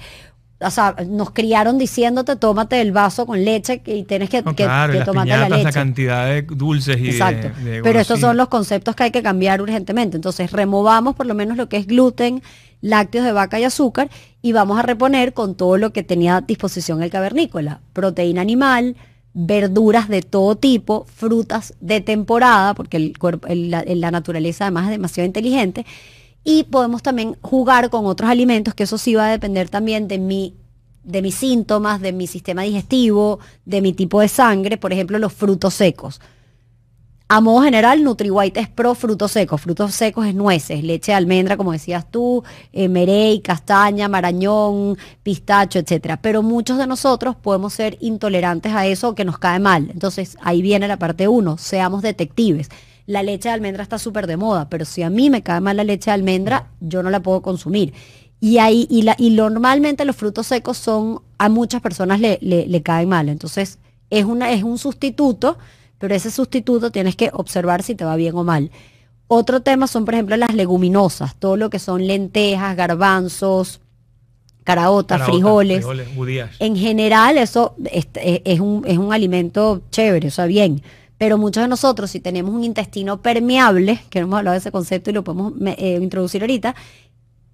o 0.59 0.69
sea, 0.69 0.95
nos 1.07 1.31
criaron 1.31 1.77
diciéndote 1.77 2.35
tómate 2.35 2.81
el 2.81 2.91
vaso 2.91 3.25
con 3.25 3.43
leche 3.43 3.81
y 3.85 4.03
tienes 4.03 4.29
que, 4.29 4.43
que, 4.43 4.67
tomarte 5.05 5.37
la 5.37 5.49
leche. 5.49 5.63
la 5.63 5.71
cantidad 5.71 6.25
de 6.27 6.41
dulces 6.43 6.99
y 6.99 7.09
Exacto. 7.09 7.49
Pero 7.63 7.99
estos 7.99 8.19
son 8.19 8.37
los 8.37 8.47
conceptos 8.47 8.95
que 8.95 9.03
hay 9.03 9.11
que 9.11 9.23
cambiar 9.23 9.61
urgentemente. 9.61 10.17
Entonces, 10.17 10.51
removamos 10.51 11.15
por 11.15 11.25
lo 11.25 11.33
menos 11.33 11.57
lo 11.57 11.69
que 11.69 11.77
es 11.77 11.87
gluten, 11.87 12.41
lácteos 12.81 13.25
de 13.25 13.31
vaca 13.31 13.59
y 13.59 13.63
azúcar 13.63 14.09
y 14.41 14.53
vamos 14.53 14.79
a 14.79 14.81
reponer 14.81 15.33
con 15.33 15.55
todo 15.55 15.77
lo 15.77 15.93
que 15.93 16.03
tenía 16.03 16.37
a 16.37 16.41
disposición 16.41 17.01
el 17.03 17.09
cavernícola, 17.09 17.81
proteína 17.93 18.41
animal, 18.41 18.95
verduras 19.33 20.09
de 20.09 20.21
todo 20.21 20.55
tipo, 20.55 21.05
frutas 21.05 21.73
de 21.79 22.01
temporada, 22.01 22.73
porque 22.73 22.97
el 22.97 23.17
cuerpo, 23.17 23.47
la, 23.49 24.11
naturaleza 24.11 24.65
además 24.65 24.85
es 24.85 24.91
demasiado 24.91 25.25
inteligente, 25.25 25.85
y 26.43 26.63
podemos 26.63 27.03
también 27.03 27.37
jugar 27.41 27.89
con 27.89 28.05
otros 28.05 28.29
alimentos, 28.29 28.73
que 28.73 28.83
eso 28.83 28.97
sí 28.97 29.15
va 29.15 29.27
a 29.27 29.31
depender 29.31 29.69
también 29.69 30.07
de 30.07 30.17
mi 30.17 30.55
de 31.03 31.23
mis 31.23 31.33
síntomas, 31.33 31.99
de 31.99 32.11
mi 32.11 32.27
sistema 32.27 32.61
digestivo, 32.61 33.39
de 33.65 33.81
mi 33.81 33.91
tipo 33.91 34.21
de 34.21 34.27
sangre, 34.27 34.77
por 34.77 34.93
ejemplo, 34.93 35.17
los 35.17 35.33
frutos 35.33 35.73
secos. 35.73 36.21
A 37.33 37.39
modo 37.39 37.61
general, 37.61 38.03
NutriWhite 38.03 38.59
es 38.59 38.67
pro 38.67 38.93
frutos 38.93 39.31
secos. 39.31 39.61
Frutos 39.61 39.95
secos 39.95 40.27
es 40.27 40.35
nueces, 40.35 40.83
leche 40.83 41.13
de 41.13 41.15
almendra, 41.15 41.55
como 41.55 41.71
decías 41.71 42.11
tú, 42.11 42.43
eh, 42.73 42.89
merey, 42.89 43.39
castaña, 43.39 44.09
marañón, 44.09 44.97
pistacho, 45.23 45.79
etcétera. 45.79 46.21
Pero 46.21 46.43
muchos 46.43 46.77
de 46.77 46.87
nosotros 46.87 47.37
podemos 47.37 47.71
ser 47.71 47.97
intolerantes 48.01 48.73
a 48.73 48.85
eso 48.85 49.15
que 49.15 49.23
nos 49.23 49.39
cae 49.39 49.61
mal. 49.61 49.89
Entonces, 49.91 50.37
ahí 50.41 50.61
viene 50.61 50.89
la 50.89 50.99
parte 50.99 51.29
uno, 51.29 51.57
seamos 51.57 52.01
detectives. 52.01 52.67
La 53.05 53.23
leche 53.23 53.47
de 53.47 53.53
almendra 53.53 53.83
está 53.83 53.97
súper 53.97 54.27
de 54.27 54.35
moda, 54.35 54.67
pero 54.67 54.83
si 54.83 55.01
a 55.01 55.09
mí 55.09 55.29
me 55.29 55.41
cae 55.41 55.61
mal 55.61 55.77
la 55.77 55.85
leche 55.85 56.09
de 56.11 56.15
almendra, 56.15 56.67
yo 56.81 57.01
no 57.01 57.09
la 57.09 57.21
puedo 57.21 57.41
consumir. 57.41 57.93
Y 58.41 58.57
ahí, 58.57 58.87
y, 58.89 59.03
la, 59.03 59.15
y 59.17 59.29
normalmente 59.29 60.03
los 60.03 60.17
frutos 60.17 60.47
secos 60.47 60.77
son, 60.77 61.21
a 61.37 61.47
muchas 61.47 61.81
personas 61.81 62.19
le, 62.19 62.39
le, 62.41 62.67
le 62.67 62.81
caen 62.83 63.07
mal. 63.07 63.29
Entonces, 63.29 63.79
es, 64.09 64.25
una, 64.25 64.51
es 64.51 64.63
un 64.63 64.77
sustituto 64.77 65.57
pero 66.01 66.15
ese 66.15 66.31
sustituto 66.31 66.91
tienes 66.91 67.15
que 67.15 67.29
observar 67.31 67.83
si 67.83 67.95
te 67.95 68.03
va 68.03 68.15
bien 68.15 68.35
o 68.35 68.43
mal. 68.43 68.71
Otro 69.27 69.61
tema 69.61 69.87
son, 69.87 70.03
por 70.03 70.15
ejemplo, 70.15 70.35
las 70.35 70.53
leguminosas, 70.53 71.35
todo 71.35 71.55
lo 71.55 71.69
que 71.69 71.79
son 71.79 72.05
lentejas, 72.05 72.75
garbanzos, 72.75 73.79
caraotas, 74.63 75.23
frijoles. 75.23 75.85
en 76.59 76.75
general, 76.75 77.37
eso 77.37 77.75
es, 77.85 78.59
un, 78.59 78.83
es 78.85 78.97
un 78.97 79.13
alimento 79.13 79.83
chévere, 79.91 80.27
o 80.27 80.31
sea, 80.31 80.47
bien. 80.47 80.81
Pero 81.19 81.37
muchos 81.37 81.61
de 81.61 81.67
nosotros, 81.67 82.09
si 82.09 82.19
tenemos 82.19 82.53
un 82.53 82.63
intestino 82.63 83.21
permeable, 83.21 84.01
que 84.09 84.19
no 84.19 84.25
hemos 84.25 84.39
hablado 84.39 84.53
de 84.53 84.59
ese 84.59 84.71
concepto 84.71 85.11
y 85.11 85.13
lo 85.13 85.23
podemos 85.23 85.53
eh, 85.77 85.99
introducir 86.01 86.41
ahorita, 86.41 86.75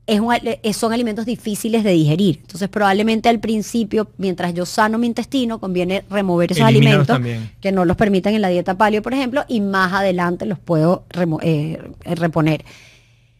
es 0.07 0.77
son 0.77 0.93
alimentos 0.93 1.25
difíciles 1.25 1.83
de 1.83 1.91
digerir. 1.91 2.39
Entonces, 2.41 2.69
probablemente 2.69 3.27
al 3.27 3.39
principio, 3.39 4.09
mientras 4.17 4.53
yo 4.53 4.65
sano 4.65 4.97
mi 4.97 5.07
intestino, 5.07 5.59
conviene 5.59 6.05
remover 6.09 6.51
esos 6.53 6.63
alimentos 6.63 7.19
que 7.59 7.71
no 7.73 7.83
los 7.83 7.97
permiten 7.97 8.33
en 8.33 8.41
la 8.41 8.47
dieta 8.47 8.77
paleo, 8.77 9.01
por 9.01 9.13
ejemplo, 9.13 9.43
y 9.47 9.59
más 9.59 9.93
adelante 9.93 10.45
los 10.45 10.59
puedo 10.59 11.05
eh, 11.41 11.77
reponer. 12.05 12.63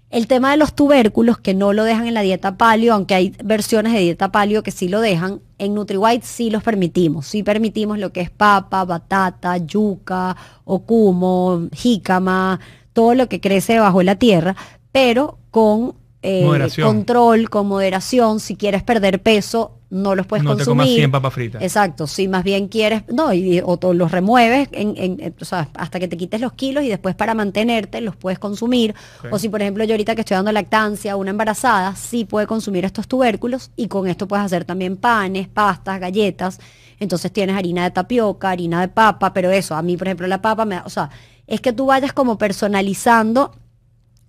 El 0.10 0.28
tema 0.28 0.52
de 0.52 0.58
los 0.58 0.74
tubérculos 0.74 1.38
que 1.38 1.54
no 1.54 1.74
lo 1.74 1.84
dejan 1.84 2.08
en 2.08 2.14
la 2.14 2.22
dieta 2.22 2.58
paleo, 2.58 2.94
aunque 2.94 3.16
hay 3.16 3.34
versiones 3.44 3.94
de 3.94 4.00
dieta 4.00 4.32
paleo 4.32 4.64
que 4.64 4.72
sí 4.72 4.88
lo 4.88 5.02
dejan, 5.02 5.42
en 5.58 5.74
NutriWhite 5.74 6.26
sí 6.26 6.50
los 6.50 6.64
permitimos. 6.64 7.28
Sí 7.28 7.44
permitimos 7.44 7.98
lo 7.98 8.12
que 8.12 8.22
es 8.22 8.30
papa, 8.30 8.86
batata, 8.86 9.58
yuca, 9.58 10.36
ocumo, 10.64 11.68
jícama, 11.74 12.60
todo 12.94 13.16
lo 13.16 13.28
que 13.28 13.42
crece 13.42 13.80
bajo 13.80 14.02
la 14.02 14.16
tierra, 14.16 14.56
pero 14.92 15.40
con 15.52 15.96
eh, 16.22 16.70
control, 16.82 17.50
con 17.50 17.68
moderación. 17.68 18.40
Si 18.40 18.56
quieres 18.56 18.84
perder 18.84 19.22
peso, 19.22 19.78
no 19.90 20.16
los 20.16 20.26
puedes 20.26 20.44
consumir. 20.44 20.60
No 20.60 20.64
te 20.66 20.70
comas 20.70 20.90
100 20.90 21.12
papas 21.12 21.34
fritas. 21.34 21.62
Exacto. 21.62 22.08
Si 22.08 22.28
más 22.28 22.44
bien 22.44 22.68
quieres, 22.68 23.04
no, 23.08 23.34
y, 23.34 23.62
o 23.64 23.78
los 23.94 24.12
remueves 24.12 24.68
en, 24.72 25.36
o 25.40 25.46
sea, 25.46 25.70
hasta 25.76 26.00
que 26.00 26.08
te 26.08 26.18
quites 26.18 26.42
los 26.42 26.54
kilos 26.54 26.84
y 26.84 26.90
después 26.90 27.16
para 27.16 27.34
mantenerte 27.34 28.02
los 28.02 28.16
puedes 28.16 28.40
consumir. 28.40 28.96
O 29.32 29.40
si, 29.40 29.50
por 29.50 29.62
ejemplo, 29.62 29.84
yo 29.84 29.94
ahorita 29.94 30.16
que 30.16 30.22
estoy 30.22 30.36
dando 30.36 30.52
lactancia 30.52 31.14
a 31.14 31.16
una 31.16 31.30
embarazada, 31.30 31.96
sí 31.96 32.26
puede 32.26 32.48
consumir 32.48 32.84
estos 32.86 33.08
tubérculos 33.08 33.72
y 33.76 33.88
con 33.88 34.08
esto 34.08 34.28
puedes 34.28 34.46
hacer 34.46 34.66
también 34.66 34.98
panes, 34.98 35.48
pastas, 35.48 36.00
galletas. 36.00 36.60
Entonces 37.00 37.32
tienes 37.32 37.56
harina 37.56 37.84
de 37.84 37.92
tapioca, 37.92 38.50
harina 38.50 38.82
de 38.82 38.88
papa, 38.88 39.32
pero 39.34 39.52
eso, 39.52 39.76
a 39.76 39.82
mí, 39.84 39.98
por 39.98 40.08
ejemplo, 40.08 40.28
la 40.28 40.42
papa 40.42 40.66
me, 40.66 40.80
o 40.80 40.90
sea, 40.90 41.10
es 41.46 41.62
que 41.62 41.72
tú 41.72 41.86
vayas 41.86 42.12
como 42.12 42.38
personalizando 42.38 43.54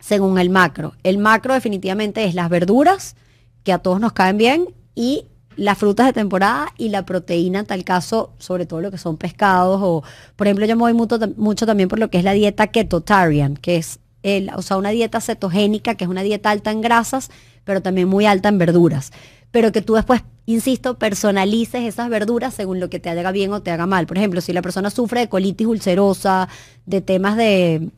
según 0.00 0.38
el 0.38 0.50
macro. 0.50 0.94
El 1.02 1.18
macro 1.18 1.54
definitivamente 1.54 2.24
es 2.24 2.34
las 2.34 2.48
verduras, 2.48 3.16
que 3.64 3.72
a 3.72 3.78
todos 3.78 4.00
nos 4.00 4.12
caen 4.12 4.38
bien, 4.38 4.68
y 4.94 5.26
las 5.56 5.76
frutas 5.76 6.06
de 6.06 6.12
temporada 6.12 6.68
y 6.78 6.88
la 6.88 7.04
proteína, 7.04 7.60
en 7.60 7.66
tal 7.66 7.84
caso, 7.84 8.32
sobre 8.38 8.64
todo 8.64 8.80
lo 8.80 8.90
que 8.90 8.98
son 8.98 9.16
pescados, 9.16 9.80
o 9.82 10.04
por 10.36 10.46
ejemplo, 10.46 10.66
yo 10.66 10.76
me 10.76 10.82
voy 10.82 10.94
mucho, 10.94 11.66
también 11.66 11.88
por 11.88 11.98
lo 11.98 12.10
que 12.10 12.18
es 12.18 12.24
la 12.24 12.32
dieta 12.32 12.68
ketotarian, 12.68 13.56
que 13.56 13.76
es 13.76 13.98
el, 14.22 14.50
o 14.54 14.62
sea, 14.62 14.76
una 14.76 14.90
dieta 14.90 15.20
cetogénica, 15.20 15.96
que 15.96 16.04
es 16.04 16.10
una 16.10 16.22
dieta 16.22 16.50
alta 16.50 16.70
en 16.70 16.80
grasas, 16.80 17.30
pero 17.64 17.82
también 17.82 18.08
muy 18.08 18.24
alta 18.24 18.48
en 18.48 18.58
verduras. 18.58 19.12
Pero 19.50 19.72
que 19.72 19.82
tú 19.82 19.94
después, 19.94 20.22
insisto, 20.46 20.98
personalices 20.98 21.82
esas 21.82 22.08
verduras 22.08 22.54
según 22.54 22.80
lo 22.80 22.90
que 22.90 23.00
te 23.00 23.10
haga 23.10 23.32
bien 23.32 23.52
o 23.52 23.62
te 23.62 23.70
haga 23.70 23.86
mal. 23.86 24.06
Por 24.06 24.18
ejemplo, 24.18 24.40
si 24.40 24.52
la 24.52 24.62
persona 24.62 24.90
sufre 24.90 25.20
de 25.20 25.28
colitis 25.28 25.66
ulcerosa, 25.66 26.48
de 26.86 27.00
temas 27.00 27.36
de 27.36 27.90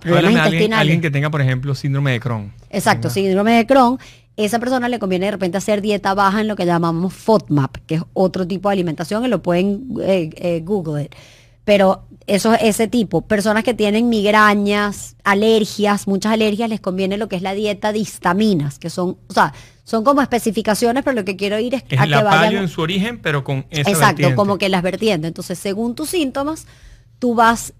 problemas 0.00 0.46
intestinales. 0.46 0.80
Alguien, 0.80 1.00
que 1.00 1.10
tenga, 1.10 1.30
por 1.30 1.40
ejemplo, 1.40 1.74
síndrome 1.74 2.12
de 2.12 2.20
Crohn. 2.20 2.52
Exacto, 2.70 3.10
síndrome 3.10 3.52
de 3.52 3.66
Crohn. 3.66 3.98
Esa 4.36 4.58
persona 4.58 4.88
le 4.88 4.98
conviene 4.98 5.26
de 5.26 5.32
repente 5.32 5.58
hacer 5.58 5.82
dieta 5.82 6.14
baja 6.14 6.40
en 6.40 6.48
lo 6.48 6.56
que 6.56 6.64
llamamos 6.64 7.12
FODMAP, 7.12 7.76
que 7.86 7.96
es 7.96 8.02
otro 8.14 8.46
tipo 8.46 8.68
de 8.68 8.74
alimentación, 8.74 9.24
y 9.24 9.28
lo 9.28 9.42
pueden 9.42 9.86
eh, 10.02 10.30
eh, 10.36 10.60
Google. 10.64 11.10
Pero 11.64 12.04
eso 12.26 12.54
es 12.54 12.62
ese 12.62 12.88
tipo. 12.88 13.22
Personas 13.22 13.64
que 13.64 13.74
tienen 13.74 14.08
migrañas, 14.08 15.16
alergias, 15.24 16.06
muchas 16.06 16.32
alergias, 16.32 16.70
les 16.70 16.80
conviene 16.80 17.16
lo 17.16 17.28
que 17.28 17.36
es 17.36 17.42
la 17.42 17.54
dieta 17.54 17.92
de 17.92 17.98
histaminas, 17.98 18.78
que 18.78 18.88
son, 18.88 19.18
o 19.28 19.32
sea, 19.32 19.52
son 19.84 20.04
como 20.04 20.22
especificaciones, 20.22 21.02
pero 21.04 21.16
lo 21.16 21.24
que 21.24 21.36
quiero 21.36 21.58
ir 21.58 21.74
es, 21.74 21.82
a 21.82 22.06
que 22.06 22.22
vayan. 22.22 22.54
en 22.54 22.68
su 22.68 22.80
origen, 22.80 23.18
pero 23.18 23.42
con 23.42 23.66
esa 23.70 23.90
Exacto, 23.90 24.34
como 24.36 24.56
que 24.56 24.68
las 24.68 24.82
vertientes. 24.82 25.26
Entonces, 25.26 25.58
según 25.58 25.96
tus 25.96 26.10
síntomas, 26.10 26.66
tú 27.18 27.34
vas 27.34 27.74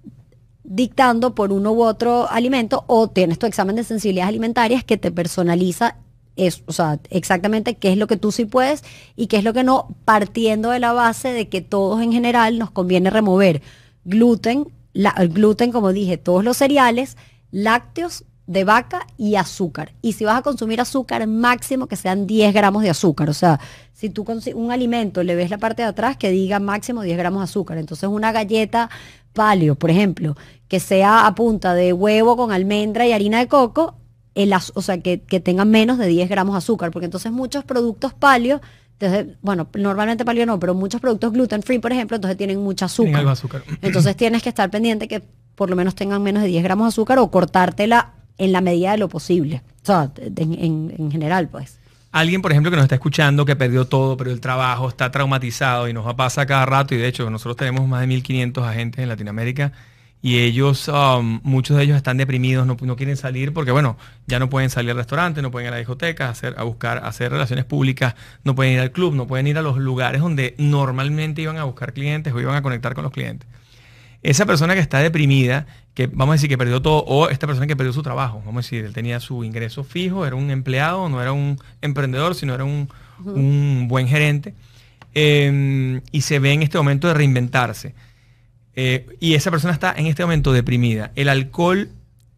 dictando 0.70 1.34
por 1.34 1.52
uno 1.52 1.72
u 1.72 1.82
otro 1.82 2.30
alimento 2.30 2.84
o 2.86 3.08
tienes 3.08 3.40
tu 3.40 3.46
examen 3.46 3.74
de 3.74 3.82
sensibilidades 3.82 4.28
alimentarias 4.28 4.84
que 4.84 4.96
te 4.96 5.10
personaliza 5.10 5.96
es, 6.36 6.62
o 6.66 6.72
sea, 6.72 7.00
exactamente 7.10 7.74
qué 7.74 7.90
es 7.90 7.98
lo 7.98 8.06
que 8.06 8.16
tú 8.16 8.30
sí 8.30 8.44
puedes 8.44 8.84
y 9.16 9.26
qué 9.26 9.38
es 9.38 9.44
lo 9.44 9.52
que 9.52 9.64
no, 9.64 9.88
partiendo 10.04 10.70
de 10.70 10.78
la 10.78 10.92
base 10.92 11.32
de 11.32 11.48
que 11.48 11.60
todos 11.60 12.00
en 12.00 12.12
general 12.12 12.56
nos 12.56 12.70
conviene 12.70 13.10
remover 13.10 13.62
gluten, 14.04 14.68
la, 14.92 15.12
el 15.18 15.30
gluten, 15.30 15.72
como 15.72 15.92
dije, 15.92 16.18
todos 16.18 16.44
los 16.44 16.56
cereales, 16.56 17.16
lácteos 17.50 18.24
de 18.46 18.64
vaca 18.64 19.06
y 19.16 19.34
azúcar. 19.34 19.92
Y 20.02 20.14
si 20.14 20.24
vas 20.24 20.38
a 20.38 20.42
consumir 20.42 20.80
azúcar, 20.80 21.26
máximo 21.26 21.86
que 21.86 21.96
sean 21.96 22.26
10 22.26 22.52
gramos 22.54 22.82
de 22.82 22.90
azúcar. 22.90 23.28
O 23.28 23.34
sea, 23.34 23.60
si 23.92 24.10
tú 24.10 24.24
un 24.54 24.72
alimento 24.72 25.22
le 25.22 25.36
ves 25.36 25.50
la 25.50 25.58
parte 25.58 25.82
de 25.82 25.88
atrás 25.88 26.16
que 26.16 26.30
diga 26.30 26.58
máximo 26.58 27.02
10 27.02 27.16
gramos 27.16 27.40
de 27.40 27.44
azúcar. 27.44 27.78
Entonces 27.78 28.08
una 28.08 28.32
galleta 28.32 28.90
palio, 29.32 29.74
por 29.74 29.90
ejemplo, 29.90 30.36
que 30.68 30.80
sea 30.80 31.26
a 31.26 31.34
punta 31.34 31.74
de 31.74 31.92
huevo 31.92 32.36
con 32.36 32.52
almendra 32.52 33.06
y 33.06 33.12
harina 33.12 33.38
de 33.38 33.48
coco, 33.48 33.96
el, 34.34 34.52
o 34.52 34.82
sea, 34.82 35.00
que, 35.00 35.20
que 35.22 35.40
tengan 35.40 35.70
menos 35.70 35.98
de 35.98 36.06
10 36.06 36.28
gramos 36.28 36.54
de 36.54 36.58
azúcar. 36.58 36.90
Porque 36.90 37.06
entonces 37.06 37.32
muchos 37.32 37.64
productos 37.64 38.14
palio 38.14 38.60
entonces, 39.00 39.38
bueno, 39.40 39.66
normalmente 39.74 40.26
palio 40.26 40.44
no, 40.44 40.60
pero 40.60 40.74
muchos 40.74 41.00
productos 41.00 41.32
gluten 41.32 41.62
free, 41.62 41.78
por 41.78 41.90
ejemplo, 41.90 42.16
entonces 42.16 42.36
tienen 42.36 42.62
mucha 42.62 42.84
azúcar. 42.84 43.26
azúcar. 43.26 43.62
Entonces 43.80 44.14
tienes 44.14 44.42
que 44.42 44.50
estar 44.50 44.68
pendiente 44.70 45.08
que 45.08 45.22
por 45.54 45.70
lo 45.70 45.76
menos 45.76 45.94
tengan 45.94 46.22
menos 46.22 46.42
de 46.42 46.50
10 46.50 46.62
gramos 46.62 46.84
de 46.84 46.88
azúcar 46.88 47.18
o 47.18 47.30
cortártela 47.30 48.12
en 48.36 48.52
la 48.52 48.60
medida 48.60 48.92
de 48.92 48.98
lo 48.98 49.08
posible. 49.08 49.62
O 49.82 49.86
sea, 49.86 50.12
en, 50.36 51.10
general, 51.10 51.48
pues. 51.48 51.78
Alguien, 52.12 52.42
por 52.42 52.50
ejemplo, 52.50 52.70
que 52.70 52.76
nos 52.76 52.84
está 52.84 52.96
escuchando, 52.96 53.44
que 53.44 53.54
perdió 53.54 53.86
todo, 53.86 54.16
pero 54.16 54.30
el 54.30 54.40
trabajo 54.40 54.88
está 54.88 55.10
traumatizado 55.10 55.88
y 55.88 55.92
nos 55.92 56.06
va 56.06 56.10
a 56.10 56.16
pasar 56.16 56.46
cada 56.46 56.66
rato, 56.66 56.94
y 56.94 56.98
de 56.98 57.06
hecho 57.06 57.30
nosotros 57.30 57.56
tenemos 57.56 57.86
más 57.86 58.00
de 58.00 58.08
1.500 58.08 58.68
agentes 58.68 59.02
en 59.02 59.08
Latinoamérica 59.08 59.72
y 60.22 60.38
ellos, 60.40 60.88
um, 60.88 61.40
muchos 61.44 61.76
de 61.76 61.84
ellos 61.84 61.96
están 61.96 62.18
deprimidos, 62.18 62.66
no, 62.66 62.76
quieren 62.76 63.16
salir 63.16 63.54
porque, 63.54 63.70
bueno, 63.70 63.96
ya 64.26 64.38
no 64.38 64.50
pueden 64.50 64.68
salir 64.68 64.90
al 64.90 64.98
restaurante, 64.98 65.40
no 65.40 65.50
pueden 65.50 65.66
ir 65.66 65.68
a 65.68 65.76
la 65.76 65.78
discoteca, 65.78 66.26
a, 66.26 66.30
hacer, 66.30 66.54
a 66.58 66.62
buscar, 66.64 66.98
hacer 67.04 67.32
relaciones 67.32 67.64
públicas, 67.64 68.14
no 68.44 68.54
pueden 68.54 68.74
ir 68.74 68.80
al 68.80 68.92
club, 68.92 69.14
no 69.14 69.26
pueden 69.26 69.46
ir 69.46 69.56
a 69.56 69.62
los 69.62 69.78
lugares 69.78 70.20
donde 70.20 70.54
normalmente 70.58 71.40
iban 71.40 71.56
a 71.56 71.64
buscar 71.64 71.94
clientes 71.94 72.34
o 72.34 72.40
iban 72.40 72.54
a 72.54 72.62
conectar 72.62 72.94
con 72.94 73.04
los 73.04 73.12
clientes. 73.12 73.48
Esa 74.22 74.44
persona 74.44 74.74
que 74.74 74.80
está 74.80 74.98
deprimida, 74.98 75.66
que 75.94 76.06
vamos 76.06 76.32
a 76.32 76.36
decir 76.36 76.48
que 76.48 76.58
perdió 76.58 76.82
todo, 76.82 77.04
o 77.04 77.30
esta 77.30 77.46
persona 77.46 77.66
que 77.66 77.76
perdió 77.76 77.92
su 77.92 78.02
trabajo, 78.02 78.42
vamos 78.44 78.64
a 78.64 78.66
decir, 78.66 78.84
él 78.84 78.92
tenía 78.92 79.18
su 79.18 79.44
ingreso 79.44 79.82
fijo, 79.82 80.26
era 80.26 80.36
un 80.36 80.50
empleado, 80.50 81.08
no 81.08 81.22
era 81.22 81.32
un 81.32 81.58
emprendedor, 81.80 82.34
sino 82.34 82.54
era 82.54 82.64
un, 82.64 82.88
buen 83.88 84.08
gerente, 84.08 84.54
em, 85.14 86.02
y 86.12 86.20
se 86.20 86.38
ve 86.38 86.52
en 86.52 86.62
este 86.62 86.76
momento 86.76 87.08
de 87.08 87.14
reinventarse. 87.14 87.94
Eh, 88.76 89.06
y 89.20 89.34
esa 89.34 89.50
persona 89.50 89.72
está 89.72 89.94
en 89.96 90.06
este 90.06 90.22
momento 90.22 90.52
deprimida, 90.52 91.12
¿el 91.16 91.28
alcohol 91.28 91.90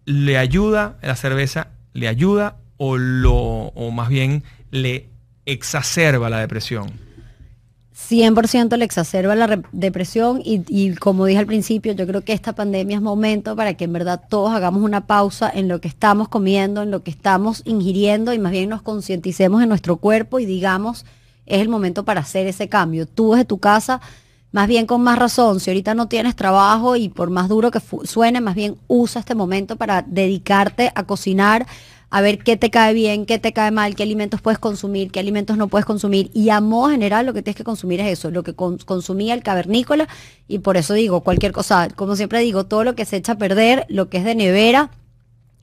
le 0.04 0.38
ayuda, 0.38 0.98
la 1.02 1.16
cerveza 1.16 1.68
le 1.92 2.08
ayuda 2.08 2.56
o, 2.76 2.96
lo, 2.96 3.34
o 3.34 3.90
más 3.90 4.08
bien 4.08 4.44
le 4.70 5.08
exacerba 5.46 6.30
la 6.30 6.38
depresión? 6.38 6.92
100% 7.94 8.76
le 8.76 8.84
exacerba 8.84 9.34
la 9.34 9.62
depresión 9.72 10.40
y, 10.44 10.64
y, 10.68 10.94
como 10.94 11.26
dije 11.26 11.38
al 11.38 11.46
principio, 11.46 11.92
yo 11.92 12.06
creo 12.06 12.22
que 12.22 12.32
esta 12.32 12.54
pandemia 12.54 12.96
es 12.96 13.02
momento 13.02 13.54
para 13.54 13.74
que 13.74 13.84
en 13.84 13.92
verdad 13.92 14.22
todos 14.28 14.52
hagamos 14.52 14.82
una 14.82 15.06
pausa 15.06 15.50
en 15.52 15.68
lo 15.68 15.80
que 15.80 15.88
estamos 15.88 16.28
comiendo, 16.28 16.82
en 16.82 16.90
lo 16.90 17.02
que 17.02 17.10
estamos 17.10 17.62
ingiriendo 17.64 18.32
y 18.32 18.38
más 18.38 18.52
bien 18.52 18.70
nos 18.70 18.82
concienticemos 18.82 19.62
en 19.62 19.68
nuestro 19.68 19.96
cuerpo 19.96 20.40
y 20.40 20.46
digamos, 20.46 21.04
es 21.46 21.60
el 21.60 21.68
momento 21.68 22.04
para 22.04 22.20
hacer 22.20 22.46
ese 22.46 22.68
cambio. 22.68 23.06
Tú 23.06 23.32
desde 23.32 23.44
tu 23.44 23.58
casa 23.58 24.00
más 24.52 24.68
bien 24.68 24.84
con 24.84 25.02
más 25.02 25.18
razón, 25.18 25.60
si 25.60 25.70
ahorita 25.70 25.94
no 25.94 26.08
tienes 26.08 26.36
trabajo 26.36 26.94
y 26.94 27.08
por 27.08 27.30
más 27.30 27.48
duro 27.48 27.70
que 27.70 27.80
suene, 28.04 28.42
más 28.42 28.54
bien 28.54 28.76
usa 28.86 29.20
este 29.20 29.34
momento 29.34 29.76
para 29.76 30.02
dedicarte 30.02 30.92
a 30.94 31.04
cocinar, 31.04 31.66
a 32.14 32.20
ver 32.20 32.38
qué 32.38 32.58
te 32.58 32.68
cae 32.68 32.92
bien, 32.92 33.24
qué 33.24 33.38
te 33.38 33.54
cae 33.54 33.70
mal, 33.70 33.94
qué 33.94 34.02
alimentos 34.02 34.42
puedes 34.42 34.58
consumir, 34.58 35.10
qué 35.10 35.18
alimentos 35.18 35.56
no 35.56 35.68
puedes 35.68 35.86
consumir. 35.86 36.30
Y 36.34 36.50
a 36.50 36.60
modo 36.60 36.90
general 36.90 37.24
lo 37.24 37.32
que 37.32 37.40
tienes 37.40 37.56
que 37.56 37.64
consumir 37.64 38.00
es 38.00 38.18
eso, 38.18 38.30
lo 38.30 38.42
que 38.42 38.52
consumía 38.54 39.32
el 39.32 39.42
cavernícola. 39.42 40.06
Y 40.46 40.58
por 40.58 40.76
eso 40.76 40.92
digo, 40.92 41.22
cualquier 41.22 41.52
cosa, 41.52 41.88
como 41.88 42.14
siempre 42.14 42.40
digo, 42.40 42.64
todo 42.64 42.84
lo 42.84 42.94
que 42.94 43.06
se 43.06 43.16
echa 43.16 43.32
a 43.32 43.38
perder, 43.38 43.86
lo 43.88 44.10
que 44.10 44.18
es 44.18 44.24
de 44.24 44.34
nevera 44.34 44.90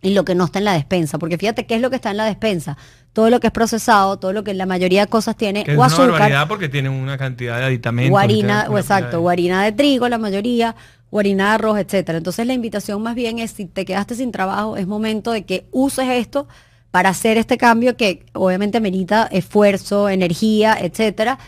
y 0.01 0.15
lo 0.15 0.25
que 0.25 0.33
no 0.33 0.45
está 0.45 0.57
en 0.57 0.65
la 0.65 0.73
despensa. 0.73 1.19
Porque 1.19 1.37
fíjate 1.37 1.67
qué 1.67 1.75
es 1.75 1.81
lo 1.81 1.91
que 1.91 1.97
está 1.97 2.09
en 2.09 2.17
la 2.17 2.25
despensa 2.25 2.77
todo 3.13 3.29
lo 3.29 3.39
que 3.39 3.47
es 3.47 3.53
procesado, 3.53 4.17
todo 4.17 4.33
lo 4.33 4.43
que 4.43 4.53
la 4.53 4.65
mayoría 4.65 5.01
de 5.01 5.07
cosas 5.07 5.35
tiene 5.35 5.65
o 5.67 5.85
es 5.85 5.93
azúcar. 5.93 6.47
porque 6.47 6.69
tienen 6.69 6.91
una 6.91 7.17
cantidad 7.17 7.57
de 7.57 7.65
aditamentos. 7.65 8.11
Guarina, 8.11 8.67
o 8.69 8.77
exacto, 8.77 9.19
guarina 9.19 9.63
de 9.63 9.71
trigo, 9.71 10.07
la 10.09 10.17
mayoría, 10.17 10.75
guarina 11.11 11.49
de 11.49 11.51
arroz, 11.51 11.79
etcétera. 11.79 12.17
Entonces 12.17 12.45
la 12.45 12.53
invitación 12.53 13.01
más 13.01 13.15
bien 13.15 13.39
es 13.39 13.51
si 13.51 13.65
te 13.65 13.85
quedaste 13.85 14.15
sin 14.15 14.31
trabajo, 14.31 14.77
es 14.77 14.87
momento 14.87 15.31
de 15.31 15.45
que 15.45 15.67
uses 15.71 16.07
esto 16.09 16.47
para 16.91 17.09
hacer 17.09 17.37
este 17.37 17.57
cambio 17.57 17.97
que 17.97 18.25
obviamente 18.33 18.79
merita 18.79 19.27
esfuerzo, 19.31 20.09
energía, 20.09 20.77
etcétera, 20.79 21.39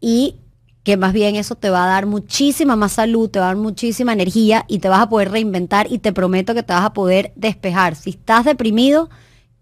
y 0.00 0.36
que 0.82 0.96
más 0.96 1.12
bien 1.12 1.36
eso 1.36 1.54
te 1.54 1.70
va 1.70 1.84
a 1.84 1.88
dar 1.88 2.06
muchísima 2.06 2.74
más 2.74 2.92
salud, 2.92 3.28
te 3.28 3.38
va 3.38 3.46
a 3.46 3.48
dar 3.48 3.56
muchísima 3.56 4.12
energía 4.12 4.64
y 4.68 4.78
te 4.78 4.88
vas 4.88 5.00
a 5.00 5.08
poder 5.08 5.30
reinventar 5.30 5.92
y 5.92 5.98
te 5.98 6.12
prometo 6.12 6.54
que 6.54 6.62
te 6.62 6.72
vas 6.72 6.84
a 6.84 6.92
poder 6.92 7.32
despejar. 7.36 7.94
Si 7.94 8.10
estás 8.10 8.44
deprimido, 8.44 9.10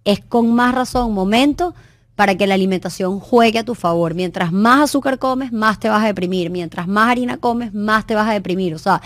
es 0.05 0.21
con 0.21 0.55
más 0.55 0.75
razón 0.75 1.13
momento 1.13 1.75
para 2.15 2.37
que 2.37 2.47
la 2.47 2.55
alimentación 2.55 3.19
juegue 3.19 3.59
a 3.59 3.65
tu 3.65 3.75
favor. 3.75 4.15
Mientras 4.15 4.53
más 4.53 4.85
azúcar 4.85 5.19
comes, 5.19 5.53
más 5.53 5.81
te 5.81 5.89
vas 5.89 6.03
a 6.03 6.07
deprimir. 6.07 6.49
Mientras 6.51 6.87
más 6.89 7.11
harina 7.11 7.39
comes, 7.39 7.75
más 7.75 8.07
te 8.07 8.15
vas 8.15 8.29
a 8.29 8.33
deprimir. 8.33 8.75
O 8.75 8.79
sea, 8.79 9.03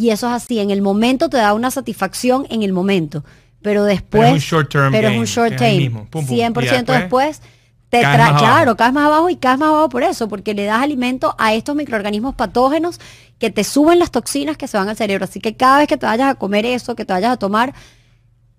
y 0.00 0.10
eso 0.10 0.26
es 0.28 0.32
así. 0.32 0.58
En 0.58 0.70
el 0.70 0.80
momento 0.80 1.28
te 1.28 1.36
da 1.36 1.52
una 1.52 1.70
satisfacción 1.70 2.46
en 2.48 2.62
el 2.62 2.72
momento. 2.72 3.22
Pero 3.60 3.84
después. 3.84 4.22
Pero 4.22 4.36
es 4.36 4.42
un 4.42 4.58
short 4.58 4.70
term. 4.70 4.92
Pero 4.92 5.08
es 5.08 5.18
un 5.18 5.24
short 5.26 5.56
term. 5.56 6.08
100% 6.10 6.84
después, 6.86 7.42
te 7.90 8.00
trae. 8.00 8.34
Claro, 8.38 8.78
caes 8.78 8.94
más 8.94 9.06
abajo 9.06 9.28
y 9.28 9.36
caes 9.36 9.58
más 9.58 9.68
abajo 9.68 9.90
por 9.90 10.02
eso. 10.02 10.26
Porque 10.26 10.54
le 10.54 10.64
das 10.64 10.82
alimento 10.82 11.34
a 11.38 11.52
estos 11.52 11.76
microorganismos 11.76 12.34
patógenos 12.34 12.98
que 13.38 13.50
te 13.50 13.62
suben 13.62 13.98
las 13.98 14.10
toxinas 14.10 14.56
que 14.56 14.68
se 14.68 14.78
van 14.78 14.88
al 14.88 14.96
cerebro. 14.96 15.24
Así 15.24 15.38
que 15.38 15.54
cada 15.54 15.76
vez 15.76 15.88
que 15.88 15.98
te 15.98 16.06
vayas 16.06 16.30
a 16.30 16.34
comer 16.36 16.64
eso, 16.64 16.96
que 16.96 17.04
te 17.04 17.12
vayas 17.12 17.32
a 17.32 17.36
tomar 17.36 17.74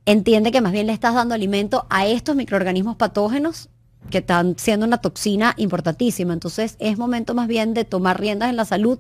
entiende 0.06 0.52
que 0.52 0.62
más 0.62 0.74
bien 0.74 0.86
le 0.86 0.94
estás 0.94 1.16
dando 1.16 1.34
alimento 1.34 1.88
a 1.90 2.06
estos 2.06 2.36
microorganismos 2.36 2.98
patógenos 2.98 3.70
que 4.12 4.20
están 4.20 4.56
siendo 4.60 4.86
una 4.86 4.98
toxina 4.98 5.56
importantísima. 5.58 6.34
Entonces 6.34 6.76
es 6.78 7.00
momento 7.00 7.34
más 7.34 7.48
bien 7.48 7.74
de 7.74 7.84
tomar 7.84 8.20
riendas 8.20 8.50
en 8.50 8.58
la 8.58 8.66
salud 8.66 9.00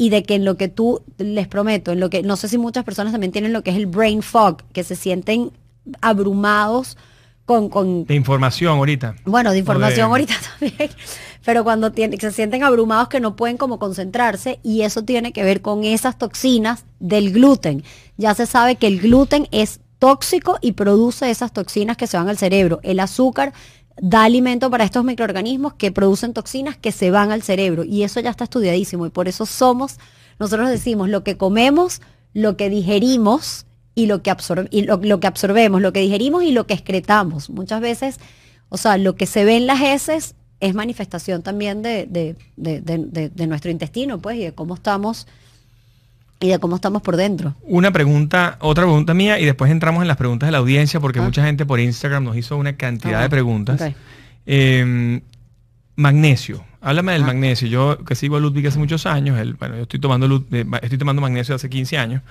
y 0.00 0.08
de 0.08 0.22
que 0.22 0.34
en 0.34 0.46
lo 0.46 0.56
que 0.56 0.68
tú 0.68 1.02
les 1.18 1.46
prometo, 1.46 1.92
en 1.92 2.00
lo 2.00 2.08
que 2.08 2.22
no 2.22 2.36
sé 2.36 2.48
si 2.48 2.56
muchas 2.56 2.84
personas 2.84 3.12
también 3.12 3.32
tienen 3.32 3.52
lo 3.52 3.62
que 3.62 3.70
es 3.70 3.76
el 3.76 3.84
brain 3.84 4.22
fog, 4.22 4.62
que 4.72 4.82
se 4.82 4.96
sienten 4.96 5.50
abrumados 6.00 6.96
con, 7.44 7.68
con 7.68 8.06
de 8.06 8.14
información 8.14 8.78
ahorita. 8.78 9.16
Bueno, 9.26 9.50
de 9.50 9.58
información 9.58 10.10
ahorita 10.10 10.32
también. 10.58 10.90
Pero 11.44 11.64
cuando 11.64 11.92
se 11.92 12.32
sienten 12.32 12.64
abrumados 12.64 13.08
que 13.08 13.20
no 13.20 13.36
pueden 13.36 13.58
como 13.58 13.78
concentrarse 13.78 14.58
y 14.62 14.82
eso 14.82 15.04
tiene 15.04 15.34
que 15.34 15.44
ver 15.44 15.60
con 15.60 15.84
esas 15.84 16.16
toxinas 16.16 16.86
del 16.98 17.30
gluten. 17.30 17.84
Ya 18.16 18.34
se 18.34 18.46
sabe 18.46 18.76
que 18.76 18.86
el 18.86 19.00
gluten 19.00 19.48
es 19.50 19.80
tóxico 19.98 20.56
y 20.62 20.72
produce 20.72 21.30
esas 21.30 21.52
toxinas 21.52 21.98
que 21.98 22.06
se 22.06 22.16
van 22.16 22.30
al 22.30 22.38
cerebro. 22.38 22.80
El 22.82 23.00
azúcar 23.00 23.52
da 24.00 24.24
alimento 24.24 24.70
para 24.70 24.84
estos 24.84 25.04
microorganismos 25.04 25.74
que 25.74 25.92
producen 25.92 26.32
toxinas 26.32 26.76
que 26.76 26.90
se 26.90 27.10
van 27.10 27.32
al 27.32 27.42
cerebro 27.42 27.84
y 27.84 28.02
eso 28.02 28.18
ya 28.20 28.30
está 28.30 28.44
estudiadísimo 28.44 29.06
y 29.06 29.10
por 29.10 29.28
eso 29.28 29.44
somos, 29.44 29.98
nosotros 30.38 30.70
decimos 30.70 31.10
lo 31.10 31.22
que 31.22 31.36
comemos, 31.36 32.00
lo 32.32 32.56
que 32.56 32.70
digerimos 32.70 33.66
y 33.94 34.06
lo 34.06 34.22
que, 34.22 34.34
y 34.70 34.82
lo, 34.82 35.20
que 35.20 35.26
absorbemos, 35.26 35.82
lo 35.82 35.92
que 35.92 36.00
digerimos 36.00 36.44
y 36.44 36.52
lo 36.52 36.66
que 36.66 36.74
excretamos. 36.74 37.50
Muchas 37.50 37.82
veces, 37.82 38.16
o 38.70 38.78
sea, 38.78 38.96
lo 38.96 39.16
que 39.16 39.26
se 39.26 39.44
ve 39.44 39.56
en 39.56 39.66
las 39.66 39.82
heces 39.82 40.34
es 40.60 40.74
manifestación 40.74 41.42
también 41.42 41.82
de, 41.82 42.06
de, 42.06 42.36
de 42.56 43.46
nuestro 43.46 43.70
intestino, 43.70 44.18
pues, 44.18 44.36
y 44.36 44.44
de 44.44 44.52
cómo 44.52 44.74
estamos 44.74 45.26
y 46.40 46.48
de 46.48 46.58
cómo 46.58 46.76
estamos 46.76 47.02
por 47.02 47.16
dentro. 47.16 47.54
Una 47.62 47.92
pregunta, 47.92 48.56
otra 48.60 48.84
pregunta 48.84 49.12
mía 49.12 49.38
y 49.38 49.44
después 49.44 49.70
entramos 49.70 50.00
en 50.00 50.08
las 50.08 50.16
preguntas 50.16 50.46
de 50.46 50.52
la 50.52 50.58
audiencia 50.58 50.98
porque 50.98 51.18
ah. 51.18 51.22
mucha 51.22 51.44
gente 51.44 51.66
por 51.66 51.78
Instagram 51.78 52.24
nos 52.24 52.36
hizo 52.36 52.56
una 52.56 52.76
cantidad 52.76 53.20
de 53.20 53.28
preguntas. 53.28 53.80
Em, 54.46 55.20
magnesio. 55.96 56.64
Háblame 56.80 57.12
del 57.12 57.24
ah. 57.24 57.26
magnesio. 57.26 57.68
Yo 57.68 58.04
que 58.04 58.14
sigo 58.14 58.36
a 58.36 58.40
Ludwig 58.40 58.66
hace 58.66 58.78
muchos 58.78 59.04
años, 59.04 59.38
bueno, 59.58 59.76
yo 59.76 59.82
estoy 59.82 60.00
tomando, 60.00 60.44
eh, 60.50 60.64
estoy 60.80 60.96
tomando 60.96 61.20
magnesio 61.20 61.54
hace 61.54 61.68
15 61.68 61.98
años, 61.98 62.22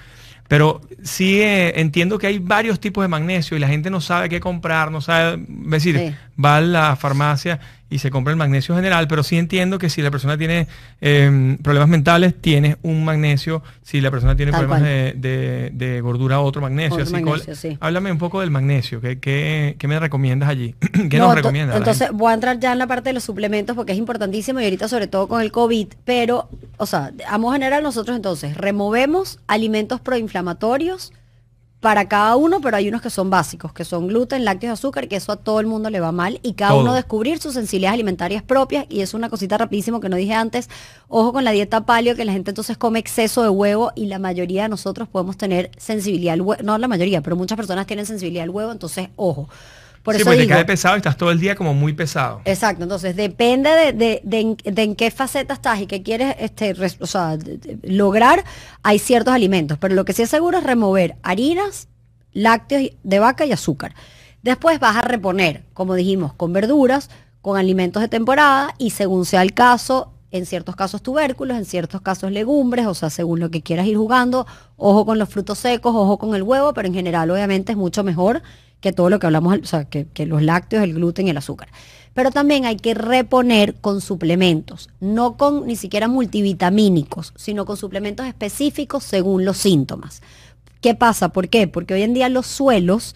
pero 0.48 0.82
sí 1.04 1.40
eh, 1.42 1.80
entiendo 1.80 2.18
que 2.18 2.26
hay 2.26 2.40
varios 2.40 2.80
tipos 2.80 3.04
de 3.04 3.10
magnesio 3.10 3.56
y 3.56 3.60
la 3.60 3.68
gente 3.68 3.92
no 3.92 4.02
sabe 4.02 4.28
qué 4.28 4.40
comprar, 4.40 4.92
no 4.92 5.02
sabe, 5.02 5.46
decir, 5.48 6.16
va 6.44 6.58
a 6.58 6.62
la 6.62 6.96
farmacia 6.96 7.60
y 7.90 8.00
se 8.00 8.12
compra 8.12 8.32
el 8.32 8.38
magnesio 8.38 8.76
general, 8.76 9.08
pero 9.08 9.24
sí 9.24 9.38
entiendo 9.38 9.80
que 9.80 9.90
si 9.90 10.02
la 10.02 10.12
persona 10.12 10.38
tiene 10.38 10.68
em, 11.02 11.58
problemas 11.58 11.90
mentales, 11.90 12.36
tiene 12.40 12.78
un 12.84 13.04
magnesio, 13.04 13.64
si 13.82 14.00
la 14.02 14.12
persona 14.12 14.36
tiene 14.36 14.52
problemas 14.52 14.84
de, 14.84 16.00
gordura, 16.04 16.40
otro 16.40 16.62
magnesio. 16.62 17.02
así 17.02 17.78
Háblame 17.80 18.12
un 18.12 18.18
poco 18.18 18.42
del 18.42 18.52
magnesio, 18.52 19.02
¿qué, 19.02 19.76
me 19.88 20.00
recomiendas 20.00 20.50
allí? 20.50 20.76
¿Qué 21.10 21.18
nos 21.18 21.34
recomiendas? 21.34 21.78
Entonces 21.78 22.10
voy 22.14 22.32
a 22.32 22.36
entrar 22.36 22.60
ya 22.60 22.72
en 22.74 22.80
la 22.80 22.88
parte 22.88 23.10
de 23.10 23.14
los 23.14 23.24
suplementos 23.24 23.76
porque 23.76 23.94
es 23.94 23.98
importantísimo 23.98 24.60
y 24.60 24.66
ahorita 24.66 24.88
sobre 24.88 25.08
todo 25.08 25.28
con 25.28 25.42
el 25.42 25.52
COVID, 25.52 25.88
pero, 26.06 26.50
o 26.78 26.86
sea, 26.86 27.12
a 27.28 27.38
modo 27.38 27.54
general 27.54 27.82
nosotros 27.84 28.16
entonces 28.16 28.56
removemos 28.56 29.40
alimentos 29.48 30.00
proinflamatorios, 30.00 31.12
para 31.80 32.10
cada 32.10 32.36
uno, 32.36 32.60
pero 32.60 32.76
hay 32.76 32.90
unos 32.90 33.02
que 33.02 33.10
son 33.10 33.30
básicos, 33.30 33.72
que 33.72 33.86
son 33.86 34.08
gluten, 34.08 34.44
lácteos, 34.44 34.74
azúcar, 34.74 35.08
que 35.08 35.16
eso 35.16 35.32
a 35.32 35.38
todo 35.38 35.62
el 35.62 35.68
mundo 35.68 35.90
le 35.90 36.02
va 36.02 36.12
mal 36.12 36.40
y 36.44 36.54
cada 36.54 36.72
Todo. 36.72 36.82
uno 36.82 36.94
descubrir 36.94 37.40
sus 37.40 37.54
sensibilidades 37.54 37.94
alimentarias 37.94 38.44
propias 38.44 38.86
y 38.90 39.00
es 39.00 39.14
una 39.14 39.30
cosita 39.30 39.58
rapidísimo 39.58 40.02
que 40.02 40.10
no 40.10 40.18
dije 40.18 40.34
antes, 40.34 40.70
ojo 41.08 41.32
con 41.32 41.46
la 41.46 41.52
dieta 41.52 41.86
paleo, 41.86 42.16
que 42.16 42.26
la 42.26 42.34
gente 42.34 42.52
entonces 42.52 42.78
come 42.78 43.00
exceso 43.00 43.44
de 43.44 43.50
huevo 43.50 43.94
y 43.96 44.08
la 44.08 44.20
mayoría 44.20 44.64
de 44.64 44.70
nosotros 44.70 45.08
podemos 45.08 45.38
tener 45.38 45.72
sensibilidad 45.78 46.34
al 46.34 46.42
huevo, 46.42 46.62
no 46.64 46.78
la 46.78 46.88
mayoría, 46.90 47.22
pero 47.22 47.38
muchas 47.38 47.56
personas 47.56 47.88
tienen 47.88 48.06
sensibilidad 48.06 48.44
al 48.44 48.50
huevo, 48.50 48.72
entonces 48.72 49.10
ojo. 49.16 49.48
Por 50.04 50.16
sí, 50.16 50.22
eso 50.22 50.30
porque 50.30 50.44
te 50.44 50.48
cae 50.48 50.66
pesado 50.66 50.96
y 50.96 50.98
estás 50.98 51.18
todo 51.18 51.32
el 51.32 51.40
día 51.40 51.56
como 51.56 51.74
muy 51.74 51.94
pesado. 51.94 52.42
Exacto, 52.46 52.84
entonces 52.84 53.16
depende 53.16 53.70
de, 53.70 53.94
de- 53.94 54.22
de 54.24 54.40
en, 54.40 54.58
de 54.64 54.84
en 54.84 54.96
qué 54.96 55.12
faceta 55.12 55.54
estás 55.54 55.82
y 55.82 55.88
qué 55.88 56.02
quieres 56.04 56.36
este, 56.40 56.74
res- 56.74 56.98
o 57.00 57.08
sea, 57.08 57.38
lograr, 57.84 58.44
hay 58.84 59.00
ciertos 59.00 59.34
alimentos, 59.34 59.78
pero 59.78 59.96
lo 59.96 60.06
que 60.06 60.14
sí 60.14 60.22
es 60.24 60.30
seguro 60.30 60.58
es 60.58 60.64
remover 60.64 61.16
harinas, 61.24 61.88
lácteos 62.34 62.92
de 63.04 63.20
vaca 63.20 63.46
y 63.46 63.52
azúcar. 63.52 63.94
Después 64.42 64.80
vas 64.80 64.96
a 64.96 65.02
reponer, 65.02 65.64
como 65.74 65.96
dijimos, 65.96 66.34
con 66.34 66.54
verduras, 66.54 67.10
con 67.42 67.58
alimentos 67.58 68.02
de 68.02 68.08
temporada 68.08 68.74
y 68.78 68.92
según 68.92 69.26
sea 69.26 69.42
el 69.42 69.54
caso, 69.54 70.14
en 70.32 70.46
ciertos 70.46 70.76
casos 70.76 71.02
tubérculos, 71.02 71.58
en 71.58 71.66
ciertos 71.66 72.02
casos 72.02 72.32
legumbres, 72.32 72.86
o 72.86 72.94
sea, 72.94 73.10
según 73.10 73.40
lo 73.40 73.50
que 73.50 73.62
quieras 73.64 73.88
ir 73.88 73.98
jugando, 73.98 74.46
ojo 74.78 75.06
con 75.06 75.18
los 75.18 75.28
frutos 75.28 75.58
secos, 75.58 75.94
ojo 75.96 76.18
con 76.20 76.36
el 76.36 76.44
huevo, 76.44 76.74
pero 76.74 76.88
en 76.88 76.94
general 76.94 77.32
obviamente 77.32 77.72
es 77.72 77.78
mucho 77.78 78.04
mejor 78.04 78.44
que 78.82 78.94
todo 78.94 79.10
lo 79.10 79.20
que 79.20 79.28
hablamos, 79.28 79.60
o 79.62 79.66
sea, 79.66 79.86
que, 79.86 80.08
los 80.26 80.42
lácteos, 80.42 80.84
el 80.84 80.94
gluten 80.94 81.28
el 81.28 81.38
azúcar. 81.38 81.70
Pero 82.14 82.32
también 82.32 82.66
hay 82.66 82.78
que 82.78 82.94
reponer 82.94 83.76
con 83.76 84.02
suplementos, 84.02 84.90
no 85.00 85.38
con 85.38 85.68
ni 85.68 85.76
siquiera 85.76 86.08
multivitamínicos, 86.08 87.34
sino 87.36 87.66
con 87.66 87.78
suplementos 87.78 88.26
específicos 88.26 89.04
según 89.04 89.46
los 89.46 89.58
síntomas. 89.58 90.22
¿Qué 90.82 90.96
pasa? 90.96 91.30
¿Por 91.30 91.50
qué? 91.50 91.68
Porque 91.68 91.94
hoy 91.94 92.04
en 92.04 92.14
día 92.14 92.30
los 92.30 92.48
suelos, 92.48 93.16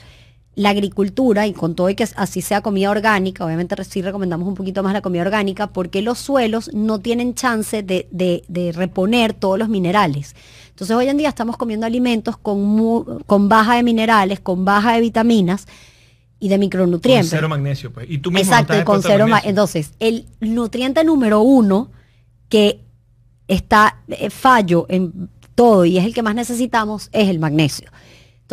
la 0.56 0.70
agricultura, 0.70 1.48
y 1.48 1.54
con 1.54 1.74
todo 1.74 1.90
y 1.90 1.96
que 1.96 2.08
así 2.16 2.42
sea 2.42 2.62
comida 2.62 2.92
orgánica, 2.92 3.44
obviamente 3.46 3.76
sí 3.86 4.02
recomendamos 4.04 4.48
un 4.48 4.54
poquito 4.54 4.84
más 4.84 4.94
la 4.94 5.02
comida 5.02 5.24
orgánica, 5.24 5.68
porque 5.68 6.02
los 6.04 6.20
suelos 6.20 6.70
no 6.74 7.00
tienen 7.00 7.34
chance 7.34 7.82
de, 7.82 8.08
de- 8.12 8.44
de 8.48 8.72
reponer 8.72 9.34
todos 9.34 9.58
los 9.58 9.68
minerales. 9.70 10.36
Entonces 10.70 10.96
hoy 10.96 11.08
en 11.10 11.18
día 11.18 11.30
estamos 11.30 11.58
comiendo 11.58 11.86
alimentos 11.88 12.38
con, 12.38 12.64
mu- 12.64 13.20
con 13.26 13.50
baja 13.50 13.76
de 13.76 13.84
minerales, 13.84 14.40
con 14.40 14.64
baja 14.64 14.94
de 14.94 15.02
vitaminas 15.02 15.66
y 16.40 16.50
de 16.50 16.56
Con 16.56 16.60
micronutrientes. 16.60 17.30
cero 17.32 17.50
magnesio, 17.50 17.92
pues. 17.92 18.08
Y 18.10 18.20
tú 18.20 18.30
mismo 18.30 18.52
Exacto, 18.52 18.76
no 18.78 18.86
con 18.86 19.02
cero 19.02 19.26
ma- 19.26 19.32
magnesio. 19.32 19.50
Entonces, 19.50 19.92
el 20.00 20.26
nutriente 20.40 21.04
número 21.04 21.42
uno 21.42 21.90
que 22.50 22.82
está 23.48 24.02
eh, 24.08 24.30
fallo 24.30 24.86
en 24.90 25.30
todo 25.56 25.86
y 25.86 25.98
es 25.98 26.06
el 26.06 26.14
que 26.14 26.22
más 26.24 26.36
necesitamos 26.36 27.10
es 27.12 27.30
el 27.30 27.40
magnesio. 27.40 27.90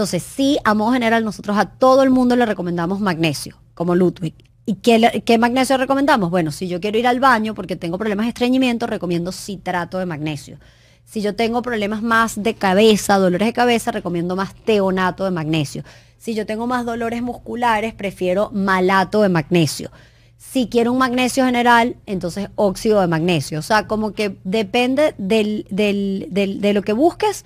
Entonces, 0.01 0.23
sí, 0.23 0.57
a 0.65 0.73
modo 0.73 0.93
general, 0.93 1.23
nosotros 1.25 1.59
a 1.59 1.67
todo 1.67 2.03
el 2.03 2.09
mundo 2.09 2.35
le 2.35 2.47
recomendamos 2.47 3.01
magnesio, 3.01 3.59
como 3.75 3.95
Ludwig. 3.95 4.33
¿Y 4.65 4.77
qué, 4.77 5.37
magnesio 5.39 5.77
recomendamos? 5.77 6.31
Bueno, 6.31 6.53
si 6.53 6.69
yo 6.69 6.81
quiero 6.81 6.97
ir 6.97 7.07
al 7.07 7.21
baño 7.21 7.55
porque 7.55 7.77
tengo 7.77 7.99
problemas 7.99 8.25
de 8.25 8.31
estreñimiento, 8.31 8.87
recomiendo 8.87 9.31
citrato 9.31 9.99
de 9.99 10.07
magnesio. 10.07 10.59
Si 11.05 11.21
yo 11.21 11.37
tengo 11.37 11.61
problemas 11.61 12.01
más 12.01 12.43
de 12.43 12.55
cabeza, 12.55 13.19
dolores 13.19 13.49
de 13.49 13.53
cabeza, 13.53 13.93
recomiendo 13.93 14.37
más 14.37 14.55
teonato 14.55 15.27
de 15.27 15.33
magnesio. 15.33 15.85
Si 16.17 16.35
yo 16.35 16.47
tengo 16.47 16.67
más 16.67 16.87
dolores 16.87 17.21
musculares, 17.21 17.93
prefiero 17.93 18.51
malato 18.55 19.21
de 19.21 19.29
magnesio. 19.29 19.91
Si 20.39 20.69
quiero 20.69 20.93
un 20.93 20.99
magnesio 20.99 21.45
general, 21.45 21.97
entonces 22.07 22.49
óxido 22.55 23.03
de 23.03 23.07
magnesio. 23.07 23.59
O 23.59 23.63
sea, 23.63 23.87
como 23.87 24.13
que 24.13 24.39
depende 24.45 25.15
del- 25.19 25.67
de 25.71 26.73
lo 26.73 26.81
que 26.81 26.95
busques, 26.95 27.45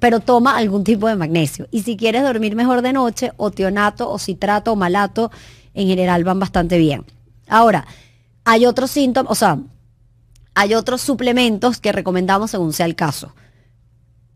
pero 0.00 0.20
toma 0.20 0.56
algún 0.56 0.82
tipo 0.84 1.08
de 1.08 1.16
magnesio. 1.16 1.68
Y 1.70 1.82
si 1.82 1.96
quieres 1.96 2.22
dormir 2.22 2.56
mejor 2.56 2.82
de 2.82 2.92
noche, 2.92 3.32
o 3.36 3.50
o 3.50 4.18
citrato, 4.18 4.72
o 4.72 4.76
malato, 4.76 5.30
en 5.74 5.86
general 5.88 6.24
van 6.24 6.40
bastante 6.40 6.78
bien. 6.78 7.04
Ahora, 7.48 7.86
hay 8.44 8.64
otros 8.66 8.90
síntomas, 8.90 9.30
o 9.30 9.34
sea, 9.34 9.58
hay 10.54 10.74
otros 10.74 11.02
suplementos 11.02 11.78
que 11.78 11.92
recomendamos 11.92 12.50
según 12.50 12.72
sea 12.72 12.86
el 12.86 12.96
caso. 12.96 13.34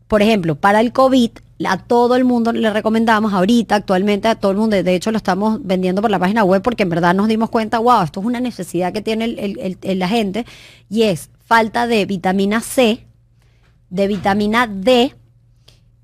Por 0.06 0.22
ejemplo, 0.22 0.56
para 0.56 0.80
el 0.80 0.92
COVID, 0.92 1.30
a 1.64 1.78
todo 1.78 2.16
el 2.16 2.24
mundo 2.24 2.52
le 2.52 2.70
recomendamos 2.70 3.32
ahorita, 3.32 3.76
actualmente 3.76 4.28
a 4.28 4.34
todo 4.34 4.50
el 4.52 4.58
mundo, 4.58 4.82
de 4.82 4.94
hecho 4.94 5.10
lo 5.12 5.18
estamos 5.18 5.60
vendiendo 5.62 6.02
por 6.02 6.10
la 6.10 6.18
página 6.18 6.44
web 6.44 6.62
porque 6.62 6.82
en 6.82 6.88
verdad 6.90 7.14
nos 7.14 7.28
dimos 7.28 7.50
cuenta, 7.50 7.78
wow, 7.78 8.02
esto 8.02 8.20
es 8.20 8.26
una 8.26 8.40
necesidad 8.40 8.92
que 8.92 9.02
tiene 9.02 9.24
el- 9.24 9.98
la 9.98 10.08
gente 10.08 10.46
y 10.88 11.02
es 11.02 11.30
falta 11.44 11.86
de 11.86 12.06
vitamina 12.06 12.60
C, 12.60 13.06
de 13.90 14.06
vitamina 14.06 14.66
D 14.66 15.14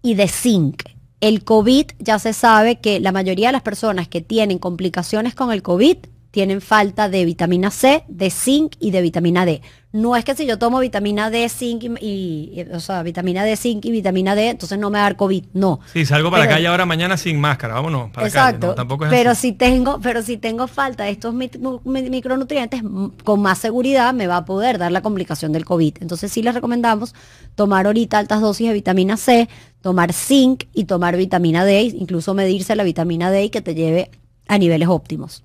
y 0.06 0.14
de 0.14 0.28
zinc. 0.28 0.84
El 1.20 1.42
COVID 1.42 1.86
ya 1.98 2.20
se 2.20 2.32
sabe 2.32 2.78
que 2.78 3.00
la 3.00 3.10
mayoría 3.10 3.48
de 3.48 3.54
las 3.54 3.62
personas 3.62 4.06
que 4.06 4.20
tienen 4.20 4.60
complicaciones 4.60 5.34
con 5.34 5.50
el 5.50 5.62
COVID 5.62 5.96
tienen 6.36 6.60
falta 6.60 7.08
de 7.08 7.24
vitamina 7.24 7.70
C, 7.70 8.04
de 8.08 8.28
zinc 8.28 8.74
y 8.78 8.90
de 8.90 9.00
vitamina 9.00 9.46
D. 9.46 9.62
No 9.92 10.16
es 10.16 10.24
que 10.26 10.34
si 10.34 10.44
yo 10.44 10.58
tomo 10.58 10.80
vitamina 10.80 11.30
D, 11.30 11.48
zinc 11.48 11.84
y, 12.02 12.62
o 12.74 12.78
sea, 12.80 13.02
vitamina 13.02 13.42
D, 13.42 13.56
zinc 13.56 13.82
y 13.86 13.90
vitamina 13.90 14.34
D, 14.34 14.50
entonces 14.50 14.78
no 14.78 14.90
me 14.90 14.98
va 14.98 15.06
a 15.06 15.08
dar 15.08 15.16
COVID. 15.16 15.44
No. 15.54 15.80
Sí, 15.94 16.04
salgo 16.04 16.30
para 16.30 16.42
la 16.42 16.48
Pero- 16.48 16.56
calle 16.56 16.66
ahora 16.66 16.84
mañana 16.84 17.16
sin 17.16 17.40
máscara. 17.40 17.72
Vámonos 17.72 18.10
para 18.10 18.24
la 18.24 18.28
Exacto. 18.28 18.60
calle. 18.60 18.68
No, 18.68 18.74
tampoco 18.74 19.04
es 19.06 19.10
pero 19.10 19.30
así. 19.30 19.48
si 19.48 19.52
tengo, 19.54 19.98
pero 20.02 20.20
si 20.20 20.36
tengo 20.36 20.66
falta 20.68 21.04
de 21.04 21.12
estos 21.12 21.32
micronutrientes, 21.32 22.82
con 23.24 23.40
más 23.40 23.56
seguridad 23.56 24.12
me 24.12 24.26
va 24.26 24.36
a 24.36 24.44
poder 24.44 24.76
dar 24.76 24.92
la 24.92 25.00
complicación 25.00 25.52
del 25.52 25.64
COVID. 25.64 25.94
Entonces 26.02 26.30
sí 26.30 26.42
les 26.42 26.52
recomendamos 26.52 27.14
tomar 27.54 27.86
ahorita 27.86 28.18
altas 28.18 28.42
dosis 28.42 28.68
de 28.68 28.74
vitamina 28.74 29.16
C, 29.16 29.48
tomar 29.80 30.12
zinc 30.12 30.64
y 30.74 30.84
tomar 30.84 31.16
vitamina 31.16 31.64
D, 31.64 31.80
incluso 31.98 32.34
medirse 32.34 32.76
la 32.76 32.84
vitamina 32.84 33.30
D 33.30 33.44
y 33.44 33.48
que 33.48 33.62
te 33.62 33.74
lleve 33.74 34.10
a 34.48 34.58
niveles 34.58 34.88
óptimos 34.88 35.42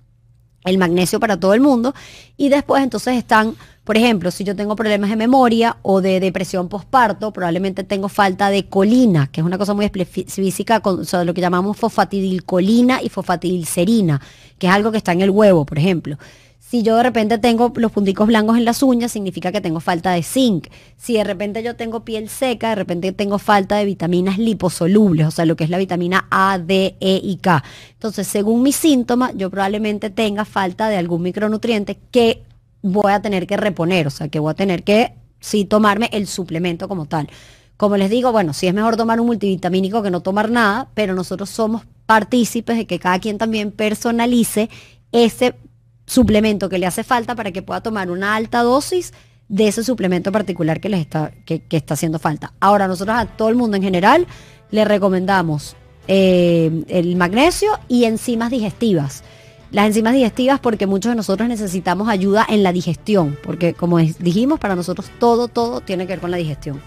el 0.63 0.77
magnesio 0.77 1.19
para 1.19 1.39
todo 1.39 1.53
el 1.53 1.61
mundo. 1.61 1.93
Y 2.37 2.49
después 2.49 2.83
entonces 2.83 3.17
están, 3.17 3.55
por 3.83 3.97
ejemplo, 3.97 4.31
si 4.31 4.43
yo 4.43 4.55
tengo 4.55 4.75
problemas 4.75 5.09
de 5.09 5.15
memoria 5.15 5.77
o 5.81 6.01
de 6.01 6.19
depresión 6.19 6.69
postparto, 6.69 7.31
probablemente 7.31 7.83
tengo 7.83 8.09
falta 8.09 8.49
de 8.49 8.67
colina, 8.67 9.27
que 9.31 9.41
es 9.41 9.45
una 9.45 9.57
cosa 9.57 9.73
muy 9.73 9.85
específica, 9.85 10.79
con, 10.79 11.03
lo 11.25 11.33
que 11.33 11.41
llamamos 11.41 11.77
fosfatidilcolina 11.77 13.01
y 13.01 13.09
fosfatidilcerina, 13.09 14.21
que 14.57 14.67
es 14.67 14.73
algo 14.73 14.91
que 14.91 14.97
está 14.97 15.11
en 15.11 15.21
el 15.21 15.29
huevo, 15.29 15.65
por 15.65 15.77
ejemplo. 15.77 16.17
Si 16.71 16.83
yo 16.83 16.95
de 16.95 17.03
repente 17.03 17.37
tengo 17.37 17.73
los 17.75 17.91
punticos 17.91 18.27
blancos 18.27 18.57
en 18.57 18.63
las 18.63 18.81
uñas, 18.81 19.11
significa 19.11 19.51
que 19.51 19.59
tengo 19.59 19.81
falta 19.81 20.13
de 20.13 20.23
zinc. 20.23 20.67
Si 20.95 21.15
de 21.15 21.25
repente 21.25 21.61
yo 21.63 21.75
tengo 21.75 22.05
piel 22.05 22.29
seca, 22.29 22.69
de 22.69 22.75
repente 22.75 23.11
tengo 23.11 23.39
falta 23.39 23.75
de 23.75 23.83
vitaminas 23.83 24.37
liposolubles, 24.37 25.27
o 25.27 25.31
sea, 25.31 25.43
lo 25.43 25.57
que 25.57 25.65
es 25.65 25.69
la 25.69 25.77
vitamina 25.77 26.27
A, 26.31 26.59
D, 26.59 26.95
E 27.01 27.19
y 27.21 27.35
K. 27.41 27.61
Entonces, 27.91 28.25
según 28.25 28.63
mis 28.63 28.77
síntomas, 28.77 29.33
yo 29.35 29.49
probablemente 29.49 30.09
tenga 30.11 30.45
falta 30.45 30.87
de 30.87 30.95
algún 30.95 31.23
micronutriente 31.23 31.99
que 32.09 32.43
voy 32.81 33.11
a 33.11 33.21
tener 33.21 33.47
que 33.47 33.57
reponer, 33.57 34.07
o 34.07 34.09
sea, 34.09 34.29
que 34.29 34.39
voy 34.39 34.51
a 34.51 34.55
tener 34.55 34.83
que 34.83 35.13
sí 35.41 35.65
tomarme 35.65 36.09
el 36.13 36.25
suplemento 36.25 36.87
como 36.87 37.05
tal. 37.05 37.27
Como 37.75 37.97
les 37.97 38.09
digo, 38.09 38.31
bueno, 38.31 38.53
sí 38.53 38.67
es 38.67 38.73
mejor 38.73 38.95
tomar 38.95 39.19
un 39.19 39.27
multivitamínico 39.27 40.01
que 40.01 40.09
no 40.09 40.21
tomar 40.21 40.49
nada, 40.49 40.87
pero 40.93 41.15
nosotros 41.15 41.49
somos 41.49 41.81
partícipes 42.05 42.77
de 42.77 42.87
que 42.87 42.97
cada 42.97 43.19
quien 43.19 43.37
también 43.37 43.71
personalice 43.73 44.69
ese 45.11 45.53
suplemento 46.11 46.67
que 46.67 46.77
le 46.77 46.85
hace 46.85 47.03
falta 47.03 47.35
para 47.35 47.51
que 47.51 47.61
pueda 47.61 47.81
tomar 47.81 48.11
una 48.11 48.35
alta 48.35 48.63
dosis 48.63 49.13
de 49.47 49.67
ese 49.69 49.83
suplemento 49.83 50.31
particular 50.31 50.81
que 50.81 50.89
les 50.89 50.99
está, 50.99 51.31
que, 51.45 51.61
que 51.61 51.77
está 51.77 51.93
haciendo 51.93 52.19
falta. 52.19 52.53
Ahora, 52.59 52.87
nosotros 52.87 53.15
a 53.17 53.25
todo 53.25 53.47
el 53.49 53.55
mundo 53.55 53.77
en 53.77 53.83
general 53.83 54.27
le 54.71 54.83
recomendamos 54.83 55.77
eh, 56.07 56.83
el 56.89 57.15
magnesio 57.15 57.79
y 57.87 58.03
enzimas 58.05 58.51
digestivas. 58.51 59.23
Las 59.71 59.85
enzimas 59.85 60.13
digestivas 60.13 60.59
porque 60.59 60.85
muchos 60.85 61.11
de 61.11 61.15
nosotros 61.15 61.47
necesitamos 61.47 62.09
ayuda 62.09 62.45
en 62.49 62.61
la 62.61 62.73
digestión, 62.73 63.37
porque 63.41 63.73
como 63.73 63.97
dijimos, 63.99 64.59
para 64.59 64.75
nosotros 64.75 65.09
todo, 65.17 65.47
todo 65.47 65.79
tiene 65.79 66.05
que 66.07 66.13
ver 66.13 66.19
con 66.19 66.31
la 66.31 66.37
digestión. 66.37 66.81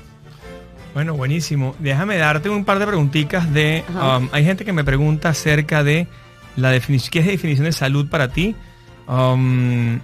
Bueno, 0.93 1.15
buenísimo. 1.15 1.75
Déjame 1.79 2.19
darte 2.19 2.51
un 2.51 2.67
par 2.67 2.79
de 2.79 2.87
preguntitas 2.87 3.51
de... 3.55 3.85
Um, 3.89 4.29
hay 4.33 4.45
gente 4.45 4.67
que 4.67 4.75
me 4.75 4.85
pregunta 4.85 5.31
acerca 5.31 5.83
de 5.83 6.09
la 6.57 6.71
definición, 6.71 7.11
¿qué 7.11 7.19
es 7.21 7.27
la 7.27 7.33
definición 7.33 7.65
de 7.65 7.73
salud 7.73 8.09
para 8.11 8.29
ti? 8.29 8.55
Um, 9.07 9.99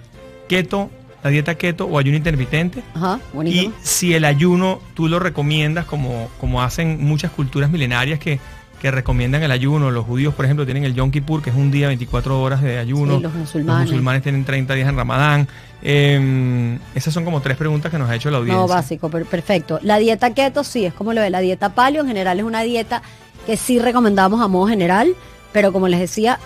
keto, 0.49 0.91
la 1.23 1.31
dieta 1.31 1.55
keto 1.55 1.87
o 1.87 1.99
ayuno 1.99 2.17
intermitente. 2.17 2.83
Ajá, 2.95 3.21
Y 3.45 3.71
si 3.83 4.15
el 4.15 4.25
ayuno 4.25 4.81
tú 4.95 5.09
lo 5.09 5.19
recomiendas 5.19 5.85
como, 5.87 6.29
como 6.41 6.63
hacen 6.63 7.03
muchas 7.05 7.31
culturas 7.31 7.71
milenarias 7.71 8.19
que, 8.19 8.41
que 8.81 8.91
recomiendan 8.91 9.43
el 9.43 9.51
ayuno. 9.51 9.91
Los 9.91 10.07
judíos, 10.07 10.35
por 10.35 10.45
ejemplo, 10.47 10.65
tienen 10.65 10.85
el 10.85 10.95
Yom 10.95 11.11
Kippur, 11.11 11.43
que 11.43 11.51
es 11.51 11.57
un 11.57 11.71
día 11.71 11.89
24 11.89 12.41
horas 12.41 12.63
de 12.63 12.79
ayuno. 12.79 13.17
Sí, 13.17 13.23
los 13.23 13.35
musulmanes. 13.35 13.89
musulmanes 13.89 14.23
tienen 14.23 14.45
30 14.45 14.75
días 14.75 14.89
en 14.89 14.97
Ramadán. 14.97 15.49
Eh, 15.83 16.79
esas 16.95 17.13
son 17.15 17.25
como 17.25 17.41
tres 17.41 17.57
preguntas 17.57 17.91
que 17.91 17.99
nos 17.99 18.09
ha 18.09 18.15
hecho 18.15 18.31
la 18.31 18.39
audiencia. 18.39 18.61
No, 18.61 18.69
básico, 18.69 19.09
per- 19.11 19.25
perfecto. 19.27 19.79
La 19.83 19.99
dieta 19.99 20.33
keto 20.35 20.65
sí, 20.65 20.85
es 20.87 20.93
como 20.95 21.13
lo 21.13 21.21
de 21.21 21.31
la 21.31 21.41
dieta 21.41 21.75
paleo. 21.75 22.03
En 22.03 22.09
general 22.09 22.39
es 22.39 22.45
una 22.45 22.63
dieta 22.63 23.03
que 23.47 23.57
sí 23.57 23.79
recomendamos 23.79 24.41
a 24.43 24.49
modo 24.49 24.67
general, 24.69 25.15
pero 25.53 25.73
como 25.73 25.89
les 25.89 26.01
decía, 26.01 26.39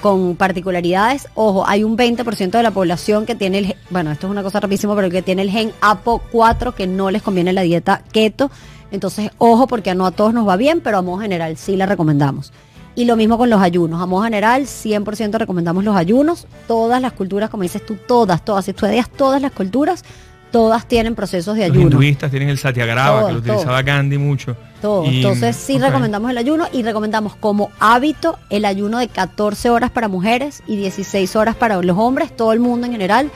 con, 0.00 0.36
particularidades. 0.36 1.28
Ojo, 1.34 1.66
hay 1.66 1.84
un 1.84 1.98
20% 1.98 2.50
de 2.50 2.62
la 2.62 2.70
población 2.70 3.26
que 3.26 3.34
tiene 3.34 3.58
el, 3.58 3.76
bueno, 3.90 4.10
esto 4.10 4.26
es 4.26 4.30
una 4.30 4.42
cosa 4.42 4.60
rapidísimo, 4.60 4.96
pero 4.96 5.10
que 5.10 5.20
tiene 5.20 5.42
el 5.42 5.50
gen 5.50 5.72
APO4 5.82 6.72
que 6.72 6.86
no 6.86 7.10
les 7.10 7.20
conviene 7.20 7.52
la 7.52 7.60
dieta 7.60 8.02
keto. 8.10 8.50
Entonces, 8.90 9.30
ojo, 9.36 9.66
porque 9.66 9.94
no 9.94 10.06
a 10.06 10.10
todos 10.12 10.32
nos 10.32 10.48
va 10.48 10.56
bien, 10.56 10.80
pero 10.80 10.96
a 10.96 11.02
modo 11.02 11.18
general 11.18 11.58
sí 11.58 11.76
la 11.76 11.84
recomendamos. 11.84 12.50
Y 12.94 13.04
lo 13.04 13.14
mismo 13.16 13.36
con 13.36 13.50
los 13.50 13.60
ayunos. 13.60 14.00
A 14.00 14.06
modo 14.06 14.24
general, 14.24 14.62
100% 14.62 15.38
recomendamos 15.38 15.84
los 15.84 15.94
ayunos. 15.94 16.46
Todas 16.66 17.02
las 17.02 17.12
culturas, 17.12 17.50
como 17.50 17.62
dices 17.62 17.84
tú, 17.84 17.96
todas, 18.08 18.44
todas. 18.44 18.64
Si 18.64 18.70
estudias 18.70 19.10
todas 19.10 19.42
las 19.42 19.52
culturas, 19.52 20.02
todas 20.50 20.86
tienen 20.86 21.14
procesos 21.14 21.56
de 21.56 21.64
ayuno. 21.64 21.84
Los 21.84 21.92
hinduistas 21.92 22.30
tienen 22.30 22.48
el 22.48 22.58
satyagraha, 22.58 23.26
que 23.26 23.32
lo 23.32 23.38
utilizaba 23.38 23.82
Gandhi 23.82 24.18
mucho. 24.18 24.56
Todo. 24.80 25.04
Entonces 25.04 25.56
sí 25.56 25.78
recomendamos 25.78 26.30
el 26.30 26.38
ayuno 26.38 26.66
y 26.72 26.82
recomendamos 26.82 27.34
como 27.34 27.70
hábito 27.80 28.38
el 28.48 28.64
ayuno 28.64 28.98
de 28.98 29.08
14 29.08 29.70
horas 29.70 29.90
para 29.90 30.08
mujeres 30.08 30.62
y 30.66 30.76
16 30.76 31.34
horas 31.36 31.56
para 31.56 31.82
los 31.82 31.98
hombres, 31.98 32.34
todo 32.36 32.52
el 32.52 32.60
mundo 32.60 32.86
en 32.86 32.92
general. 32.92 33.30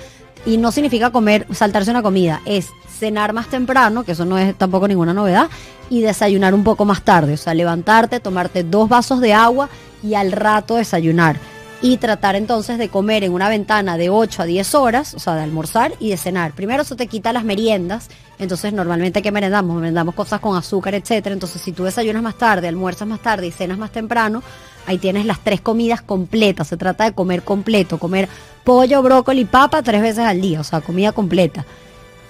Y 0.45 0.57
no 0.57 0.73
significa 0.73 1.11
comer, 1.11 1.47
saltarse 1.53 1.91
una 1.91 2.03
comida, 2.03 2.41
es 2.47 2.71
cenar 2.99 3.33
más 3.33 3.49
temprano, 3.49 4.05
que 4.05 4.13
eso 4.13 4.25
no 4.25 4.39
es 4.39 4.57
tampoco 4.57 4.89
ninguna 4.89 5.15
novedad, 5.15 5.49
y 5.89 6.01
desayunar 6.01 6.55
un 6.55 6.65
poco 6.65 6.85
más 6.85 7.03
tarde. 7.03 7.35
O 7.35 7.37
sea, 7.37 7.55
levantarte, 7.55 8.19
tomarte 8.21 8.65
dos 8.65 8.89
vasos 8.89 9.21
de 9.21 9.35
agua 9.35 9.69
y 10.03 10.15
al 10.15 10.33
rato 10.33 10.77
desayunar 10.77 11.37
y 11.83 11.97
tratar 11.97 12.37
entonces 12.37 12.79
de 12.79 12.89
comer 12.89 13.25
en 13.25 13.33
una 13.33 13.49
ventana 13.49 13.99
de 13.99 14.09
8 14.09 14.43
a 14.43 14.45
10 14.45 14.75
horas, 14.77 15.15
o 15.15 15.19
sea, 15.19 15.35
de 15.35 15.43
almorzar 15.43 15.93
y 15.99 16.11
de 16.11 16.17
cenar. 16.17 16.53
Primero 16.53 16.83
eso 16.83 16.95
te 16.95 17.09
quita 17.09 17.33
las 17.33 17.43
meriendas, 17.43 18.09
entonces 18.39 18.73
normalmente 18.73 19.21
¿qué 19.21 19.33
merendamos? 19.33 19.77
Merendamos 19.81 20.15
cosas 20.15 20.39
con 20.39 20.57
azúcar, 20.57 20.95
etcétera. 20.95 21.33
Entonces 21.33 21.61
si 21.61 21.73
tú 21.73 21.83
desayunas 21.83 22.23
más 22.23 22.39
tarde, 22.39 22.69
almuerzas 22.69 23.09
más 23.09 23.21
tarde 23.21 23.49
y 23.49 23.51
cenas 23.51 23.79
más 23.79 23.91
temprano, 23.91 24.45
ahí 24.87 24.99
tienes 24.99 25.27
las 25.27 25.41
tres 25.41 25.61
comidas 25.61 26.03
completas. 26.03 26.69
Se 26.69 26.77
trata 26.77 27.03
de 27.03 27.15
comer 27.15 27.43
completo, 27.43 27.99
comer 27.99 28.29
pollo, 28.63 29.03
brócoli, 29.03 29.45
papa 29.45 29.83
tres 29.83 30.03
veces 30.03 30.25
al 30.25 30.41
día, 30.41 30.61
o 30.61 30.65
sea, 30.65 30.83
comida 30.83 31.11
completa. 31.11 31.67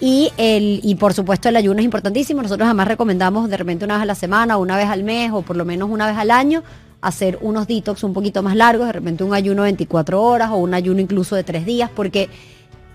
Y, 0.01 0.33
el, 0.39 0.81
y 0.83 0.95
por 0.95 1.13
supuesto 1.13 1.51
el 1.51 1.57
ayuno 1.57 1.79
es 1.81 1.85
importantísimo. 1.85 2.41
Nosotros 2.41 2.65
además 2.65 2.89
recomendamos 2.89 3.51
de 3.51 3.57
repente 3.59 3.85
una 3.85 3.97
vez 3.97 4.03
a 4.05 4.07
la 4.07 4.15
semana, 4.15 4.57
una 4.57 4.79
vez 4.79 4.87
al 4.87 5.05
mes 5.05 5.31
o 5.31 5.43
por 5.43 5.57
lo 5.57 5.67
menos 5.67 5.91
una 5.91 6.07
vez 6.07 6.17
al 6.17 6.31
año 6.31 6.63
hacer 7.03 7.39
unos 7.43 7.67
detox 7.67 8.05
un 8.05 8.15
poquito 8.15 8.43
más 8.43 8.57
largos, 8.57 8.87
de 8.87 8.93
repente 8.93 9.25
un 9.25 9.35
ayuno 9.35 9.63
de 9.63 9.69
24 9.69 10.23
horas 10.23 10.51
o 10.51 10.57
un 10.57 10.73
ayuno 10.73 11.01
incluso 11.01 11.37
de 11.37 11.45
3 11.45 11.67
días, 11.67 11.91
porque 11.95 12.31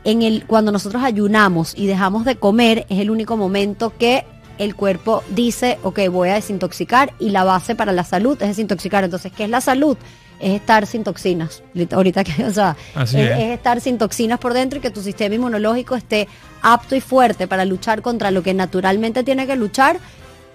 en 0.04 0.22
el, 0.22 0.46
cuando 0.48 0.72
nosotros 0.72 1.04
ayunamos 1.04 1.74
y 1.76 1.86
dejamos 1.86 2.24
de 2.26 2.38
comer 2.38 2.86
es 2.90 3.00
el 3.00 3.12
único 3.12 3.36
momento 3.36 3.94
que 3.98 4.26
el 4.58 4.76
cuerpo 4.76 5.24
dice, 5.30 5.78
ok, 5.84 6.00
voy 6.10 6.30
a 6.30 6.36
desintoxicar 6.36 7.14
y 7.20 7.30
la 7.30 7.44
base 7.44 7.76
para 7.76 7.92
la 7.92 8.04
salud 8.04 8.42
es 8.42 8.48
desintoxicar. 8.48 9.04
Entonces, 9.04 9.32
¿qué 9.36 9.44
es 9.44 9.50
la 9.50 9.62
salud? 9.62 9.98
Es 10.40 10.54
estar 10.54 10.88
sin 10.88 11.04
toxinas. 11.04 11.62
Ahorita 11.92 12.24
que, 12.24 12.46
o 12.46 12.52
sea, 12.52 12.76
es, 13.04 13.14
es, 13.14 13.40
estar 13.40 13.82
sin 13.82 13.98
toxinas 13.98 14.40
por 14.40 14.54
dentro 14.54 14.80
y 14.80 14.82
que 14.82 14.90
tu 14.90 15.02
sistema 15.02 15.36
inmunológico 15.36 15.96
esté 15.96 16.28
apto 16.62 16.96
y 16.96 17.02
fuerte 17.02 17.48
para 17.48 17.66
luchar 17.66 18.02
contra 18.02 18.32
lo 18.32 18.42
que 18.42 18.54
naturalmente 18.54 19.24
tiene 19.24 19.46
que 19.46 19.56
luchar 19.56 20.00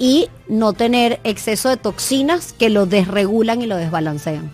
y 0.03 0.28
no 0.48 0.72
tener 0.72 1.20
exceso 1.22 1.68
de 1.68 1.76
toxinas 1.76 2.53
que 2.53 2.70
lo 2.70 2.86
desregulan 2.86 3.62
y 3.62 3.66
lo 3.66 3.76
desbalancean. 3.76 4.50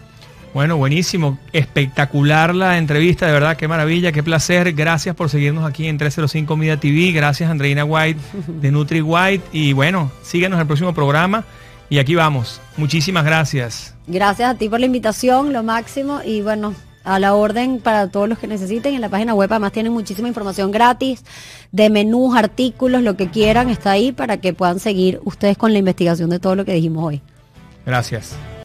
Bueno, 0.53 0.77
buenísimo, 0.77 1.39
espectacular 1.55 2.55
la 2.55 2.77
entrevista, 2.77 3.27
de 3.27 3.33
verdad, 3.33 3.57
qué 3.57 3.67
maravilla, 3.67 4.13
qué 4.13 4.23
placer. 4.23 4.75
Gracias 4.75 5.17
por 5.17 5.31
seguirnos 5.31 5.65
aquí 5.65 5.89
en 5.89 5.97
305 5.97 6.55
Media 6.55 6.79
TV. 6.79 7.13
Gracias 7.13 7.51
Andreina 7.51 7.87
White 7.87 8.21
de 8.61 8.71
Nutri 8.71 9.01
White. 9.01 9.43
Y 9.51 9.73
bueno, 9.73 10.13
síguenos 10.23 10.59
en 10.59 10.61
el 10.61 10.67
próximo 10.67 10.93
programa. 10.93 11.47
Y 11.89 11.99
aquí 11.99 12.15
vamos. 12.15 12.61
Muchísimas 12.77 13.25
gracias. 13.25 13.95
Gracias 14.07 14.51
a 14.51 14.55
ti 14.55 14.69
por 14.69 14.81
la 14.81 14.87
invitación, 14.87 15.55
lo 15.55 15.63
máximo. 15.63 16.21
Y 16.23 16.43
bueno, 16.43 16.75
a 17.09 17.19
la 17.19 17.35
orden 17.35 17.81
para 17.81 18.09
todos 18.09 18.29
los 18.29 18.39
que 18.39 18.47
necesiten. 18.47 18.95
En 18.95 19.01
la 19.01 19.09
página 19.09 19.35
web 19.35 19.51
además 19.51 19.73
tienen 19.73 19.93
muchísima 19.93 20.29
información 20.29 20.71
gratis 20.71 21.25
de 21.73 21.91
menús, 21.91 22.37
artículos, 22.37 23.03
lo 23.03 23.17
que 23.17 23.29
quieran, 23.29 23.71
está 23.71 23.93
ahí 23.93 24.13
para 24.13 24.37
que 24.37 24.53
puedan 24.53 24.79
seguir 24.79 25.21
ustedes 25.25 25.57
con 25.57 25.73
la 25.73 25.79
investigación 25.79 26.31
de 26.31 26.39
todo 26.39 26.55
lo 26.55 26.65
que 26.65 26.73
dijimos 26.75 27.05
hoy. 27.05 27.23
Gracias. 27.87 28.37